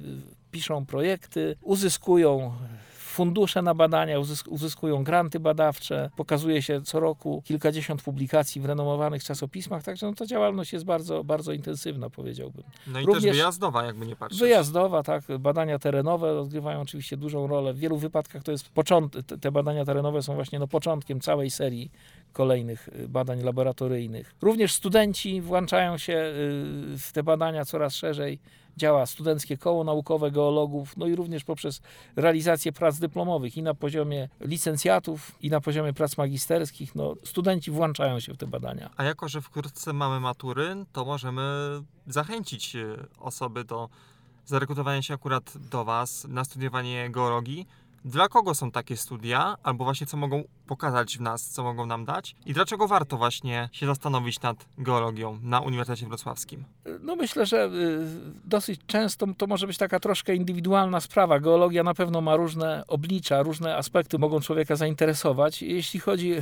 piszą 0.52 0.86
projekty, 0.86 1.56
uzyskują 1.62 2.54
fundusze 3.22 3.62
na 3.62 3.74
badania, 3.74 4.20
uzysk- 4.20 4.50
uzyskują 4.50 5.04
granty 5.04 5.40
badawcze, 5.40 6.10
pokazuje 6.16 6.62
się 6.62 6.82
co 6.82 7.00
roku 7.00 7.42
kilkadziesiąt 7.46 8.02
publikacji 8.02 8.62
w 8.62 8.66
renomowanych 8.66 9.24
czasopismach, 9.24 9.84
także 9.84 10.06
no, 10.08 10.14
ta 10.14 10.26
działalność 10.26 10.74
jest 10.74 10.86
bardzo, 10.86 11.24
bardzo 11.24 11.52
intensywna, 11.54 12.10
powiedziałbym. 12.10 12.64
No 12.88 13.00
i 13.00 13.06
Również- 13.06 13.24
też 13.24 13.32
wyjazdowa, 13.32 13.86
jakby 13.86 14.06
nie 14.08 14.16
patrzeć. 14.16 14.40
Wyjazdowa, 14.40 15.04
tak, 15.04 15.24
badania 15.40 15.80
terenowe 15.80 16.40
odgrywają 16.40 16.82
oczywiście 16.82 17.18
dużą 17.18 17.48
rolę. 17.48 17.74
W 17.74 17.78
wielu 17.80 17.98
wypadkach 17.98 18.44
to 18.44 18.52
jest 18.52 18.70
początek, 18.70 19.26
te- 19.26 19.38
te 19.38 19.52
badania 19.52 19.86
terenowe 19.86 20.22
są 20.22 20.36
właśnie 20.36 20.60
no, 20.60 20.68
początkiem 20.68 21.20
całej 21.22 21.50
serii 21.50 21.92
kolejnych 22.34 22.88
y, 22.88 23.08
badań 23.08 23.42
laboratoryjnych. 23.44 24.36
Również 24.42 24.74
studenci 24.74 25.42
włączają 25.42 25.98
się 25.98 26.14
y, 26.14 26.98
w 26.98 27.12
te 27.14 27.24
badania 27.24 27.66
coraz 27.66 27.96
szerzej. 27.96 28.40
Działa 28.78 29.06
Studenckie 29.06 29.58
Koło 29.58 29.84
Naukowe 29.84 30.32
Geologów, 30.32 30.98
no 30.98 31.08
i 31.08 31.16
również 31.16 31.44
poprzez 31.44 31.82
realizację 32.16 32.72
prac 32.72 33.00
dyplomowych 33.00 33.58
i 33.58 33.64
na 33.64 33.74
poziomie 33.74 34.30
licencjatów, 34.40 35.36
i 35.42 35.50
na 35.50 35.62
poziomie 35.62 35.94
prac 35.94 36.18
magisterskich. 36.18 36.96
No, 36.96 37.16
studenci 37.24 37.72
włączają 37.72 38.20
się 38.20 38.34
w 38.34 38.38
te 38.38 38.48
badania. 38.48 38.90
A 38.98 39.04
jako, 39.04 39.30
że 39.30 39.42
wkrótce 39.42 39.94
mamy 39.94 40.20
matury, 40.20 40.86
to 40.94 41.06
możemy 41.06 41.42
zachęcić 42.08 42.76
e, 42.76 42.98
osoby 43.20 43.64
do 43.64 43.90
zarekrutowania 44.46 45.02
się 45.02 45.14
akurat 45.14 45.54
do 45.72 45.86
Was 45.86 46.26
na 46.30 46.44
studiowanie 46.44 47.10
geologii. 47.10 47.68
Dla 48.06 48.28
kogo 48.28 48.56
są 48.56 48.72
takie 48.72 48.98
studia, 48.98 49.56
albo 49.64 49.84
właśnie 49.84 50.08
co 50.08 50.18
mogą 50.18 50.44
pokazać 50.68 51.18
w 51.18 51.22
nas, 51.22 51.50
co 51.50 51.64
mogą 51.64 51.86
nam 51.86 52.06
dać 52.06 52.36
i 52.46 52.54
dlaczego 52.54 52.88
warto 52.88 53.18
właśnie 53.18 53.70
się 53.72 53.86
zastanowić 53.86 54.42
nad 54.42 54.66
geologią 54.78 55.40
na 55.44 55.60
Uniwersytecie 55.60 56.08
Wrocławskim? 56.08 56.64
No 57.02 57.16
myślę, 57.16 57.46
że 57.46 57.66
y, 57.66 57.70
dosyć 58.46 58.82
często 58.88 59.28
to 59.38 59.48
może 59.48 59.68
być 59.68 59.78
taka 59.78 60.00
troszkę 60.00 60.36
indywidualna 60.36 61.00
sprawa. 61.00 61.40
Geologia 61.40 61.84
na 61.84 61.94
pewno 61.94 62.22
ma 62.22 62.36
różne 62.36 62.84
oblicza, 62.88 63.44
różne 63.44 63.76
aspekty 63.76 64.20
mogą 64.20 64.40
człowieka 64.40 64.76
zainteresować. 64.76 65.62
Jeśli 65.62 66.00
chodzi 66.00 66.36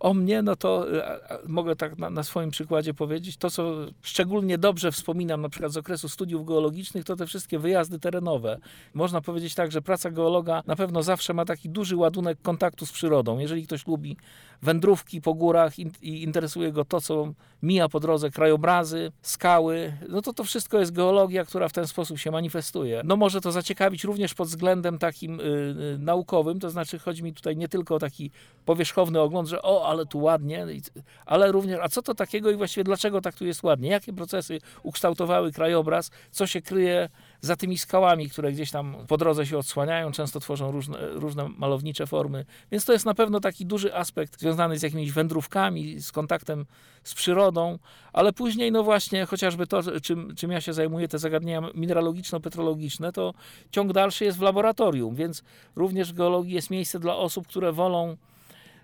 o 0.00 0.14
mnie, 0.14 0.42
no 0.42 0.56
to 0.56 0.94
y, 0.96 1.02
mogę 1.48 1.76
tak 1.76 1.98
na, 1.98 2.10
na 2.10 2.22
swoim 2.22 2.50
przykładzie 2.50 2.94
powiedzieć, 2.94 3.36
to 3.36 3.50
co 3.50 3.72
szczególnie 4.02 4.58
dobrze 4.58 4.92
wspominam 4.92 5.40
na 5.40 5.48
przykład 5.48 5.72
z 5.72 5.76
okresu 5.76 6.08
studiów 6.08 6.46
geologicznych, 6.46 7.04
to 7.04 7.16
te 7.16 7.26
wszystkie 7.26 7.58
wyjazdy 7.58 7.98
terenowe. 7.98 8.58
Można 8.94 9.20
powiedzieć 9.20 9.54
tak, 9.54 9.72
że 9.72 9.82
praca 9.82 10.10
geologa 10.10 10.62
na 10.66 10.76
pewno 10.76 10.97
zawsze 11.02 11.34
ma 11.34 11.44
taki 11.44 11.68
duży 11.70 11.96
ładunek 11.96 12.38
kontaktu 12.42 12.86
z 12.86 12.92
przyrodą. 12.92 13.38
Jeżeli 13.38 13.66
ktoś 13.66 13.86
lubi 13.86 14.16
wędrówki 14.62 15.20
po 15.20 15.34
górach 15.34 15.78
in, 15.78 15.90
i 16.02 16.22
interesuje 16.22 16.72
go 16.72 16.84
to, 16.84 17.00
co 17.00 17.32
mija 17.62 17.88
po 17.88 18.00
drodze, 18.00 18.30
krajobrazy, 18.30 19.12
skały, 19.22 19.92
no 20.08 20.22
to 20.22 20.32
to 20.32 20.44
wszystko 20.44 20.78
jest 20.78 20.92
geologia, 20.92 21.44
która 21.44 21.68
w 21.68 21.72
ten 21.72 21.86
sposób 21.86 22.18
się 22.18 22.30
manifestuje. 22.30 23.02
No 23.04 23.16
może 23.16 23.40
to 23.40 23.52
zaciekawić 23.52 24.04
również 24.04 24.34
pod 24.34 24.48
względem 24.48 24.98
takim 24.98 25.40
y, 25.40 25.42
y, 25.44 25.98
naukowym, 25.98 26.60
to 26.60 26.70
znaczy 26.70 26.98
chodzi 26.98 27.22
mi 27.22 27.34
tutaj 27.34 27.56
nie 27.56 27.68
tylko 27.68 27.94
o 27.94 27.98
taki 27.98 28.30
powierzchowny 28.64 29.20
ogląd, 29.20 29.48
że 29.48 29.62
o, 29.62 29.88
ale 29.88 30.06
tu 30.06 30.20
ładnie, 30.20 30.66
i- 30.72 30.82
ale 31.26 31.52
również, 31.52 31.78
a 31.82 31.88
co 31.88 32.02
to 32.02 32.14
takiego 32.14 32.50
i 32.50 32.56
właściwie 32.56 32.84
dlaczego 32.84 33.20
tak 33.20 33.34
tu 33.34 33.46
jest 33.46 33.62
ładnie? 33.62 33.90
Jakie 33.90 34.12
procesy 34.12 34.58
ukształtowały 34.82 35.52
krajobraz? 35.52 36.10
Co 36.30 36.46
się 36.46 36.62
kryje 36.62 37.08
za 37.40 37.56
tymi 37.56 37.78
skałami, 37.78 38.30
które 38.30 38.52
gdzieś 38.52 38.70
tam 38.70 38.96
po 39.08 39.16
drodze 39.16 39.46
się 39.46 39.58
odsłaniają, 39.58 40.12
często 40.12 40.40
tworzą 40.40 40.70
różne, 40.70 40.98
różne 41.08 41.48
malownicze 41.48 42.06
formy. 42.06 42.44
Więc 42.72 42.84
to 42.84 42.92
jest 42.92 43.06
na 43.06 43.14
pewno 43.14 43.40
taki 43.40 43.66
duży 43.66 43.94
aspekt 43.94 44.40
związany 44.40 44.78
z 44.78 44.82
jakimiś 44.82 45.12
wędrówkami, 45.12 46.00
z 46.00 46.12
kontaktem 46.12 46.66
z 47.04 47.14
przyrodą, 47.14 47.78
ale 48.12 48.32
później, 48.32 48.72
no 48.72 48.82
właśnie, 48.82 49.26
chociażby 49.26 49.66
to, 49.66 50.00
czym, 50.00 50.34
czym 50.36 50.50
ja 50.50 50.60
się 50.60 50.72
zajmuję, 50.72 51.08
te 51.08 51.18
zagadnienia 51.18 51.60
mineralogiczno-petrologiczne, 51.60 53.12
to 53.12 53.34
ciąg 53.70 53.92
dalszy 53.92 54.24
jest 54.24 54.38
w 54.38 54.42
laboratorium, 54.42 55.14
więc 55.14 55.42
również 55.76 56.12
w 56.12 56.16
geologii 56.16 56.54
jest 56.54 56.70
miejsce 56.70 56.98
dla 56.98 57.16
osób, 57.16 57.46
które 57.46 57.72
wolą 57.72 58.16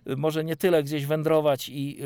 y, 0.09 0.17
może 0.17 0.45
nie 0.45 0.57
tyle 0.57 0.83
gdzieś 0.83 1.07
wędrować 1.07 1.69
i 1.69 1.99
y, 2.01 2.05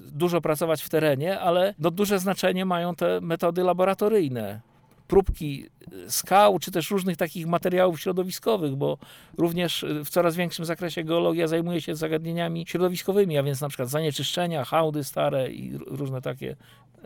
y, 0.00 0.10
dużo 0.12 0.40
pracować 0.40 0.82
w 0.82 0.88
terenie, 0.88 1.40
ale 1.40 1.74
no, 1.78 1.90
duże 1.90 2.18
znaczenie 2.18 2.64
mają 2.64 2.94
te 2.94 3.20
metody 3.20 3.62
laboratoryjne. 3.62 4.69
Próbki 5.10 5.66
skał, 6.08 6.58
czy 6.58 6.70
też 6.70 6.90
różnych 6.90 7.16
takich 7.16 7.46
materiałów 7.46 8.00
środowiskowych, 8.00 8.76
bo 8.76 8.98
również 9.38 9.86
w 10.04 10.10
coraz 10.10 10.36
większym 10.36 10.64
zakresie 10.64 11.04
geologia 11.04 11.46
zajmuje 11.46 11.80
się 11.80 11.96
zagadnieniami 11.96 12.64
środowiskowymi, 12.68 13.38
a 13.38 13.42
więc 13.42 13.60
na 13.60 13.68
przykład 13.68 13.88
zanieczyszczenia, 13.88 14.64
hałdy 14.64 15.04
stare 15.04 15.50
i 15.52 15.78
różne 15.86 16.22
takie 16.22 16.56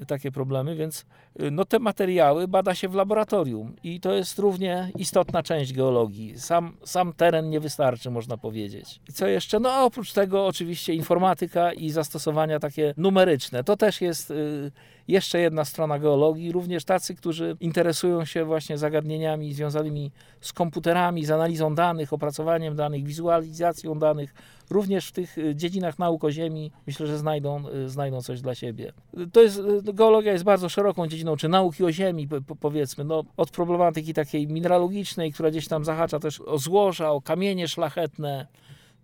takie 0.07 0.33
problemy, 0.33 0.77
więc 0.77 1.07
no, 1.53 1.65
te 1.65 1.79
materiały 1.79 2.49
bada 2.49 2.75
się 2.75 2.89
w 2.89 2.95
laboratorium 2.95 3.77
i 3.85 4.01
to 4.01 4.13
jest 4.13 4.39
równie 4.39 4.91
istotna 4.99 5.43
część 5.43 5.73
geologii. 5.73 6.39
Sam, 6.39 6.77
sam 6.85 7.13
teren 7.13 7.51
nie 7.51 7.61
wystarczy, 7.61 8.11
można 8.11 8.37
powiedzieć. 8.37 9.01
I 9.09 9.13
co 9.13 9.27
jeszcze? 9.27 9.61
No 9.61 9.85
oprócz 9.85 10.13
tego 10.13 10.47
oczywiście 10.47 10.95
informatyka 10.95 11.73
i 11.73 11.91
zastosowania 11.91 12.59
takie 12.59 12.95
numeryczne. 12.97 13.65
To 13.65 13.77
też 13.77 14.01
jest 14.01 14.31
y, 14.31 14.73
jeszcze 15.09 15.39
jedna 15.39 15.65
strona 15.65 15.99
geologii. 15.99 16.53
Również 16.53 16.85
tacy, 16.85 17.15
którzy 17.15 17.57
interesują 17.61 18.25
się 18.25 18.45
właśnie 18.45 18.74
zagadnieniami 18.79 19.55
związanymi 19.55 20.11
z 20.41 20.53
komputerami, 20.53 21.25
z 21.25 21.31
analizą 21.31 21.75
danych, 21.75 22.13
opracowaniem 22.13 22.77
danych, 22.77 23.05
wizualizacją 23.05 23.99
danych, 23.99 24.35
również 24.71 25.09
w 25.09 25.13
tych 25.13 25.39
y, 25.39 25.55
dziedzinach 25.55 25.99
nauk 25.99 26.25
o 26.25 26.31
Ziemi 26.31 26.71
myślę, 26.87 27.07
że 27.07 27.19
znajdą, 27.19 27.69
y, 27.69 27.89
znajdą 27.89 28.23
coś 28.23 28.41
dla 28.41 28.55
siebie. 28.55 28.93
To 29.33 29.43
jest, 29.43 29.59
y, 29.59 29.93
geologia 29.93 30.33
jest 30.33 30.45
bardzo 30.45 30.69
szeroką 30.69 31.07
dziedziną, 31.07 31.37
czy 31.37 31.49
nauki 31.49 31.85
o 31.85 31.93
Ziemi 31.93 32.29
powiedzmy, 32.61 33.05
no, 33.05 33.25
od 33.37 33.51
problematyki 33.51 34.15
takiej 34.15 34.47
mineralogicznej, 34.49 35.33
która 35.33 35.51
gdzieś 35.51 35.69
tam 35.69 35.85
zahacza 35.85 36.19
też 36.19 36.41
o 36.41 36.59
złoża, 36.59 37.11
o 37.11 37.21
kamienie 37.21 37.69
szlachetne, 37.69 38.47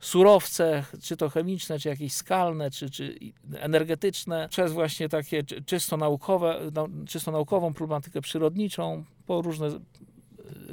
surowce, 0.00 0.84
czy 1.02 1.16
to 1.16 1.28
chemiczne, 1.28 1.78
czy 1.78 1.88
jakieś 1.88 2.12
skalne, 2.12 2.70
czy, 2.70 2.90
czy 2.90 3.18
energetyczne, 3.58 4.48
przez 4.50 4.72
właśnie 4.72 5.08
takie 5.08 5.42
czysto 5.42 5.96
naukowe, 5.96 6.60
czysto 7.08 7.32
naukową 7.32 7.74
problematykę 7.74 8.20
przyrodniczą, 8.20 9.04
po 9.30 9.42
różne 9.42 9.70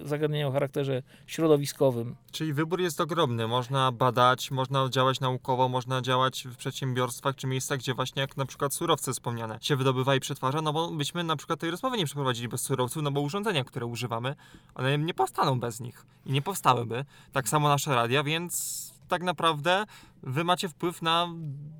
zagadnienia 0.05 0.47
o 0.47 0.51
charakterze 0.51 1.03
środowiskowym. 1.27 2.15
Czyli 2.31 2.53
wybór 2.53 2.81
jest 2.81 3.01
ogromny. 3.01 3.47
Można 3.47 3.91
badać, 3.91 4.51
można 4.51 4.89
działać 4.89 5.19
naukowo, 5.19 5.69
można 5.69 6.01
działać 6.01 6.47
w 6.51 6.55
przedsiębiorstwach 6.55 7.35
czy 7.35 7.47
miejscach, 7.47 7.79
gdzie 7.79 7.93
właśnie 7.93 8.21
jak 8.21 8.37
na 8.37 8.45
przykład 8.45 8.73
surowce 8.73 9.13
wspomniane 9.13 9.57
się 9.61 9.75
wydobywa 9.75 10.15
i 10.15 10.19
przetwarza, 10.19 10.61
no 10.61 10.73
bo 10.73 10.91
byśmy 10.91 11.23
na 11.23 11.35
przykład 11.35 11.59
tej 11.59 11.71
rozmowy 11.71 11.97
nie 11.97 12.05
przeprowadzili 12.05 12.47
bez 12.47 12.61
surowców, 12.61 13.03
no 13.03 13.11
bo 13.11 13.21
urządzenia, 13.21 13.63
które 13.63 13.85
używamy, 13.85 14.35
one 14.75 14.97
nie 14.97 15.13
powstaną 15.13 15.59
bez 15.59 15.79
nich 15.79 16.05
i 16.25 16.31
nie 16.31 16.41
powstałyby. 16.41 17.05
Tak 17.31 17.49
samo 17.49 17.69
nasze 17.69 17.95
radia, 17.95 18.23
więc 18.23 18.96
tak 19.07 19.23
naprawdę 19.23 19.85
wy 20.23 20.43
macie 20.43 20.69
wpływ 20.69 21.01
na 21.01 21.27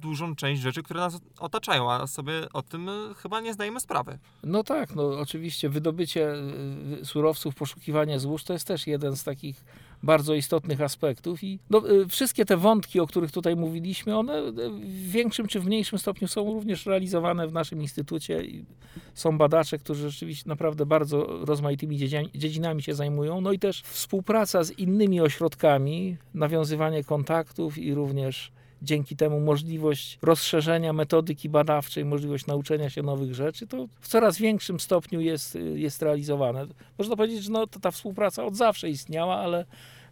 dużą 0.01 0.35
część 0.35 0.61
rzeczy, 0.61 0.83
które 0.83 0.99
nas 0.99 1.19
otaczają, 1.39 1.91
a 1.91 2.07
sobie 2.07 2.33
o 2.53 2.61
tym 2.61 2.89
y, 2.89 3.13
chyba 3.15 3.39
nie 3.39 3.53
zdajemy 3.53 3.79
sprawy. 3.79 4.19
No 4.43 4.63
tak, 4.63 4.95
no 4.95 5.19
oczywiście 5.19 5.69
wydobycie 5.69 6.33
y, 7.01 7.05
surowców, 7.05 7.55
poszukiwanie 7.55 8.19
złóż 8.19 8.43
to 8.43 8.53
jest 8.53 8.67
też 8.67 8.87
jeden 8.87 9.15
z 9.15 9.23
takich 9.23 9.65
bardzo 10.03 10.33
istotnych 10.33 10.81
aspektów 10.81 11.43
i 11.43 11.59
no, 11.69 11.91
y, 11.91 12.07
wszystkie 12.07 12.45
te 12.45 12.57
wątki, 12.57 12.99
o 12.99 13.07
których 13.07 13.31
tutaj 13.31 13.55
mówiliśmy, 13.55 14.17
one 14.17 14.51
w 14.51 15.11
większym 15.11 15.47
czy 15.47 15.59
w 15.59 15.65
mniejszym 15.65 15.99
stopniu 15.99 16.27
są 16.27 16.53
również 16.53 16.85
realizowane 16.85 17.47
w 17.47 17.53
naszym 17.53 17.81
instytucie 17.81 18.43
są 19.13 19.37
badacze, 19.37 19.77
którzy 19.77 20.09
rzeczywiście 20.09 20.49
naprawdę 20.49 20.85
bardzo 20.85 21.45
rozmaitymi 21.45 21.97
dziedzinami 22.35 22.83
się 22.83 22.95
zajmują, 22.95 23.41
no 23.41 23.51
i 23.51 23.59
też 23.59 23.81
współpraca 23.81 24.63
z 24.63 24.71
innymi 24.71 25.21
ośrodkami, 25.21 26.17
nawiązywanie 26.33 27.03
kontaktów 27.03 27.77
i 27.77 27.93
również 27.93 28.51
dzięki 28.81 29.15
temu 29.15 29.39
możliwość 29.39 30.19
rozszerzenia 30.21 30.93
metodyki 30.93 31.49
badawczej, 31.49 32.05
możliwość 32.05 32.45
nauczenia 32.45 32.89
się 32.89 33.03
nowych 33.03 33.35
rzeczy, 33.35 33.67
to 33.67 33.87
w 34.01 34.07
coraz 34.07 34.37
większym 34.37 34.79
stopniu 34.79 35.21
jest, 35.21 35.57
jest 35.75 36.01
realizowane. 36.01 36.67
Można 36.97 37.15
powiedzieć, 37.15 37.43
że 37.43 37.51
no, 37.51 37.67
ta 37.67 37.91
współpraca 37.91 38.45
od 38.45 38.55
zawsze 38.55 38.89
istniała, 38.89 39.35
ale 39.35 39.65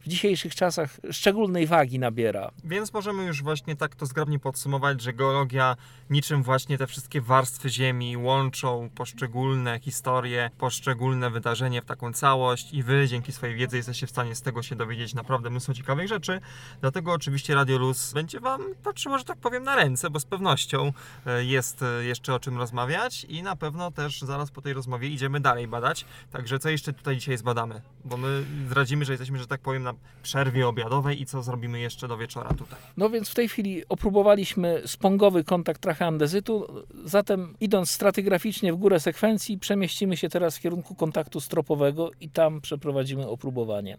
w 0.06 0.08
dzisiejszych 0.08 0.56
czasach 0.56 0.98
szczególnej 1.12 1.68
wagi 1.68 2.00
nabiera. 2.00 2.52
Więc 2.64 2.94
możemy 2.94 3.26
już 3.26 3.44
właśnie 3.44 3.76
tak 3.76 3.96
to 3.96 4.06
zgrabnie 4.06 4.40
podsumować, 4.40 5.02
że 5.02 5.14
geologia 5.14 5.76
niczym 6.10 6.44
właśnie 6.44 6.78
te 6.78 6.88
wszystkie 6.88 7.22
warstwy 7.22 7.70
Ziemi 7.70 8.18
łączą 8.18 8.90
poszczególne 8.96 9.80
historie, 9.80 10.50
poszczególne 10.58 11.30
wydarzenia 11.30 11.82
w 11.82 11.86
taką 11.86 12.14
całość 12.14 12.74
i 12.74 12.84
wy 12.84 13.08
dzięki 13.08 13.32
swojej 13.32 13.56
wiedzy 13.56 13.78
jesteście 13.78 14.08
w 14.08 14.10
stanie 14.10 14.36
z 14.36 14.42
tego 14.42 14.64
się 14.64 14.76
dowiedzieć 14.76 15.14
naprawdę 15.14 15.50
mnóstwo 15.50 15.74
ciekawych 15.74 16.08
rzeczy. 16.08 16.42
Dlatego 16.82 17.14
oczywiście 17.14 17.56
Radio 17.56 17.78
Luz 17.78 18.14
będzie 18.14 18.40
wam 18.40 18.62
patrzyło, 18.84 19.18
że 19.18 19.24
tak 19.24 19.38
powiem, 19.38 19.64
na 19.64 19.76
ręce, 19.76 20.10
bo 20.10 20.20
z 20.20 20.26
pewnością 20.26 20.94
e, 21.26 21.46
jest 21.46 21.82
e, 21.82 22.04
jeszcze 22.04 22.34
o 22.34 22.40
czym 22.40 22.58
rozmawiać 22.58 23.24
i 23.24 23.44
na 23.44 23.56
pewno 23.56 23.92
też 23.92 24.22
zaraz 24.22 24.52
po 24.52 24.62
tej 24.62 24.74
rozmowie 24.74 25.10
idziemy 25.10 25.40
dalej 25.40 25.68
badać. 25.68 26.06
Także 26.32 26.60
co 26.60 26.70
jeszcze 26.70 26.94
tutaj 26.94 27.16
dzisiaj 27.16 27.38
zbadamy? 27.38 27.82
Bo 28.06 28.18
my 28.18 28.46
zdradzimy, 28.68 29.06
że 29.06 29.14
jesteśmy, 29.14 29.40
że 29.40 29.48
tak 29.48 29.62
powiem, 29.62 29.84
na 29.84 29.95
przerwie 30.26 30.68
obiadowej 30.68 31.22
i 31.22 31.26
co 31.26 31.44
zrobimy 31.44 31.80
jeszcze 31.80 32.08
do 32.08 32.18
wieczora 32.18 32.50
tutaj. 32.50 32.80
No 32.98 33.10
więc 33.10 33.30
w 33.30 33.36
tej 33.36 33.50
chwili 33.50 33.84
opróbowaliśmy 33.90 34.82
spongowy 34.86 35.44
kontakt 35.44 35.82
trachy 35.82 36.06
andezytu, 36.06 36.68
zatem 37.06 37.56
idąc 37.60 37.92
stratygraficznie 37.92 38.74
w 38.74 38.76
górę 38.76 39.00
sekwencji 39.00 39.60
przemieścimy 39.60 40.18
się 40.18 40.30
teraz 40.30 40.58
w 40.58 40.62
kierunku 40.62 40.96
kontaktu 40.96 41.40
stropowego 41.40 42.12
i 42.22 42.30
tam 42.30 42.62
przeprowadzimy 42.62 43.28
opróbowanie. 43.28 43.98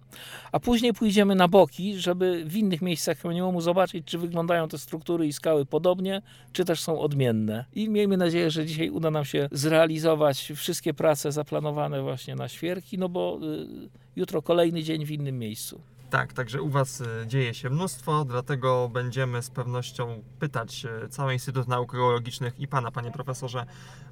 A 0.52 0.60
później 0.60 0.92
pójdziemy 0.92 1.34
na 1.34 1.48
boki, 1.48 1.98
żeby 1.98 2.44
w 2.44 2.56
innych 2.56 2.82
miejscach 2.82 3.18
kamieniołomu 3.18 3.60
zobaczyć, 3.60 4.06
czy 4.06 4.18
wyglądają 4.18 4.68
te 4.68 4.78
struktury 4.78 5.26
i 5.26 5.32
skały 5.32 5.66
podobnie, 5.66 6.22
czy 6.52 6.64
też 6.64 6.80
są 6.80 7.00
odmienne. 7.00 7.64
I 7.74 7.88
miejmy 7.88 8.16
nadzieję, 8.16 8.50
że 8.50 8.66
dzisiaj 8.66 8.90
uda 8.90 9.10
nam 9.10 9.24
się 9.24 9.48
zrealizować 9.52 10.52
wszystkie 10.56 10.94
prace 10.94 11.32
zaplanowane 11.32 12.02
właśnie 12.02 12.34
na 12.34 12.48
świerki, 12.48 12.98
no 12.98 13.08
bo 13.08 13.38
y, 13.42 14.05
jutro 14.16 14.42
kolejny 14.42 14.82
dzień 14.82 15.06
w 15.06 15.10
innym 15.10 15.38
miejscu. 15.38 15.80
Tak, 16.10 16.32
także 16.32 16.62
u 16.62 16.68
Was 16.68 17.00
e, 17.00 17.26
dzieje 17.26 17.54
się 17.54 17.70
mnóstwo, 17.70 18.24
dlatego 18.24 18.88
będziemy 18.88 19.42
z 19.42 19.50
pewnością 19.50 20.22
pytać 20.38 20.84
e, 20.84 21.08
cały 21.08 21.32
Instytut 21.32 21.68
Nauk 21.68 21.92
Geologicznych 21.92 22.60
i 22.60 22.68
Pana, 22.68 22.90
Panie 22.90 23.10
Profesorze, 23.10 23.66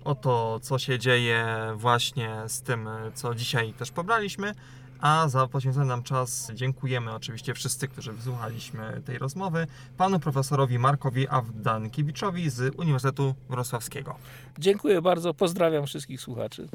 o 0.04 0.14
to, 0.14 0.60
co 0.60 0.78
się 0.78 0.98
dzieje 0.98 1.46
właśnie 1.76 2.36
z 2.46 2.62
tym, 2.62 2.88
e, 2.88 3.12
co 3.14 3.34
dzisiaj 3.34 3.72
też 3.72 3.90
pobraliśmy. 3.90 4.54
A 5.00 5.28
za 5.28 5.46
poświęcony 5.46 5.86
nam 5.86 6.02
czas 6.02 6.50
dziękujemy 6.54 7.12
oczywiście 7.12 7.54
wszyscy, 7.54 7.88
którzy 7.88 8.12
wysłuchaliśmy 8.12 9.02
tej 9.04 9.18
rozmowy, 9.18 9.66
panu 9.96 10.20
profesorowi 10.20 10.78
Markowi 10.78 11.28
Awdankiewiczowi 11.28 12.50
z 12.50 12.74
Uniwersytetu 12.78 13.34
Wrocławskiego. 13.48 14.16
Dziękuję 14.58 15.02
bardzo, 15.02 15.34
pozdrawiam 15.34 15.86
wszystkich 15.86 16.20
słuchaczy. 16.20 16.68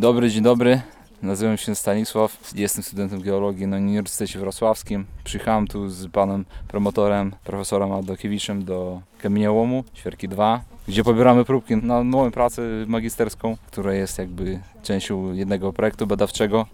Dobry, 0.00 0.30
dzień 0.30 0.42
dobry. 0.42 0.80
Nazywam 1.22 1.56
się 1.56 1.74
Stanisław, 1.74 2.52
jestem 2.54 2.82
studentem 2.82 3.20
geologii 3.20 3.66
na 3.66 3.76
Uniwersytecie 3.76 4.38
Wrocławskim. 4.38 5.06
Przyjechałem 5.24 5.66
tu 5.66 5.88
z 5.90 6.10
panem 6.10 6.44
promotorem, 6.68 7.32
profesorem 7.44 7.92
Adokiewiczem 7.92 8.64
do 8.64 9.00
kamieniołomu 9.18 9.84
Świerki 9.94 10.28
2, 10.28 10.60
gdzie 10.88 11.04
pobieramy 11.04 11.44
próbki 11.44 11.76
na 11.76 12.04
moją 12.04 12.30
pracę 12.30 12.62
magisterską, 12.86 13.56
która 13.66 13.94
jest 13.94 14.18
jakby 14.18 14.60
częścią 14.82 15.32
jednego 15.32 15.72
projektu 15.72 16.06
badawczego, 16.06 16.66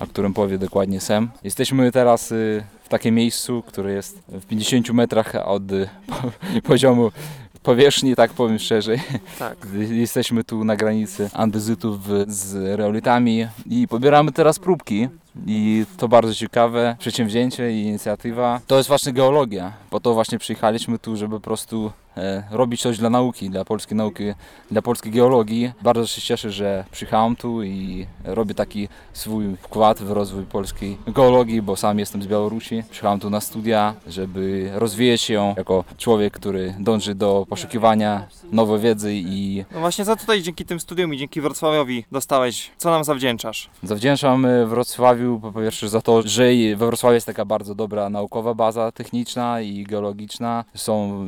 o 0.00 0.06
którym 0.06 0.34
powie 0.34 0.58
dokładnie 0.58 1.00
SEM. 1.00 1.28
Jesteśmy 1.44 1.92
teraz 1.92 2.32
y, 2.32 2.64
w 2.82 2.88
takim 2.88 3.14
miejscu, 3.14 3.62
które 3.66 3.92
jest 3.92 4.18
w 4.28 4.46
50 4.46 4.90
metrach 4.90 5.34
od 5.44 5.62
poziomu 6.68 7.10
powierzchni, 7.62 8.16
tak 8.16 8.30
powiem 8.32 8.58
szerzej. 8.58 9.00
Tak. 9.38 9.56
Jesteśmy 9.90 10.44
tu 10.44 10.64
na 10.64 10.76
granicy 10.76 11.30
andezytów 11.32 11.98
z 12.26 12.78
reolitami 12.78 13.46
i 13.66 13.88
pobieramy 13.88 14.32
teraz 14.32 14.58
próbki 14.58 15.08
i 15.46 15.84
to 15.96 16.08
bardzo 16.08 16.34
ciekawe 16.34 16.96
przedsięwzięcie 16.98 17.72
i 17.72 17.82
inicjatywa. 17.82 18.60
To 18.66 18.76
jest 18.76 18.88
właśnie 18.88 19.12
geologia, 19.12 19.72
po 19.90 20.00
to 20.00 20.14
właśnie 20.14 20.38
przyjechaliśmy 20.38 20.98
tu, 20.98 21.16
żeby 21.16 21.36
po 21.36 21.40
prostu 21.40 21.92
robić 22.50 22.82
coś 22.82 22.98
dla 22.98 23.10
nauki, 23.10 23.50
dla 23.50 23.64
polskiej 23.64 23.96
nauki, 23.96 24.24
dla 24.70 24.82
polskiej 24.82 25.12
geologii. 25.12 25.72
Bardzo 25.82 26.06
się 26.06 26.20
cieszę, 26.22 26.50
że 26.50 26.84
przyjechałem 26.90 27.36
tu 27.36 27.62
i 27.62 28.06
robię 28.24 28.54
taki 28.54 28.88
swój 29.12 29.56
wkład 29.56 29.98
w 30.02 30.10
rozwój 30.10 30.44
polskiej 30.44 30.98
geologii, 31.06 31.62
bo 31.62 31.76
sam 31.76 31.98
jestem 31.98 32.22
z 32.22 32.26
Białorusi. 32.26 32.82
Przyjechałem 32.90 33.20
tu 33.20 33.30
na 33.30 33.40
studia, 33.40 33.94
żeby 34.06 34.70
rozwijać 34.74 35.20
się 35.20 35.54
jako 35.56 35.84
człowiek, 35.98 36.32
który 36.34 36.74
dąży 36.78 37.14
do 37.14 37.46
poszukiwania 37.48 38.26
nowej 38.52 38.80
wiedzy 38.80 39.14
i 39.14 39.64
No 39.72 39.80
właśnie, 39.80 40.04
co 40.04 40.16
tutaj 40.16 40.42
dzięki 40.42 40.64
tym 40.64 40.80
studiom 40.80 41.14
i 41.14 41.18
dzięki 41.18 41.40
Wrocławiowi 41.40 42.04
dostałeś? 42.12 42.70
Co 42.76 42.90
nam 42.90 43.04
zawdzięczasz? 43.04 43.70
Zawdzięczam 43.82 44.44
e, 44.44 44.66
Wrocławiu 44.66 45.40
po 45.40 45.52
pierwsze 45.52 45.88
za 45.88 46.00
to, 46.00 46.22
że 46.22 46.44
we 46.76 46.86
Wrocławiu 46.86 47.14
jest 47.14 47.26
taka 47.26 47.44
bardzo 47.44 47.74
dobra 47.74 48.10
naukowa 48.10 48.54
baza 48.54 48.92
techniczna 48.92 49.60
i 49.60 49.84
geologiczna. 49.84 50.64
Są 50.74 51.24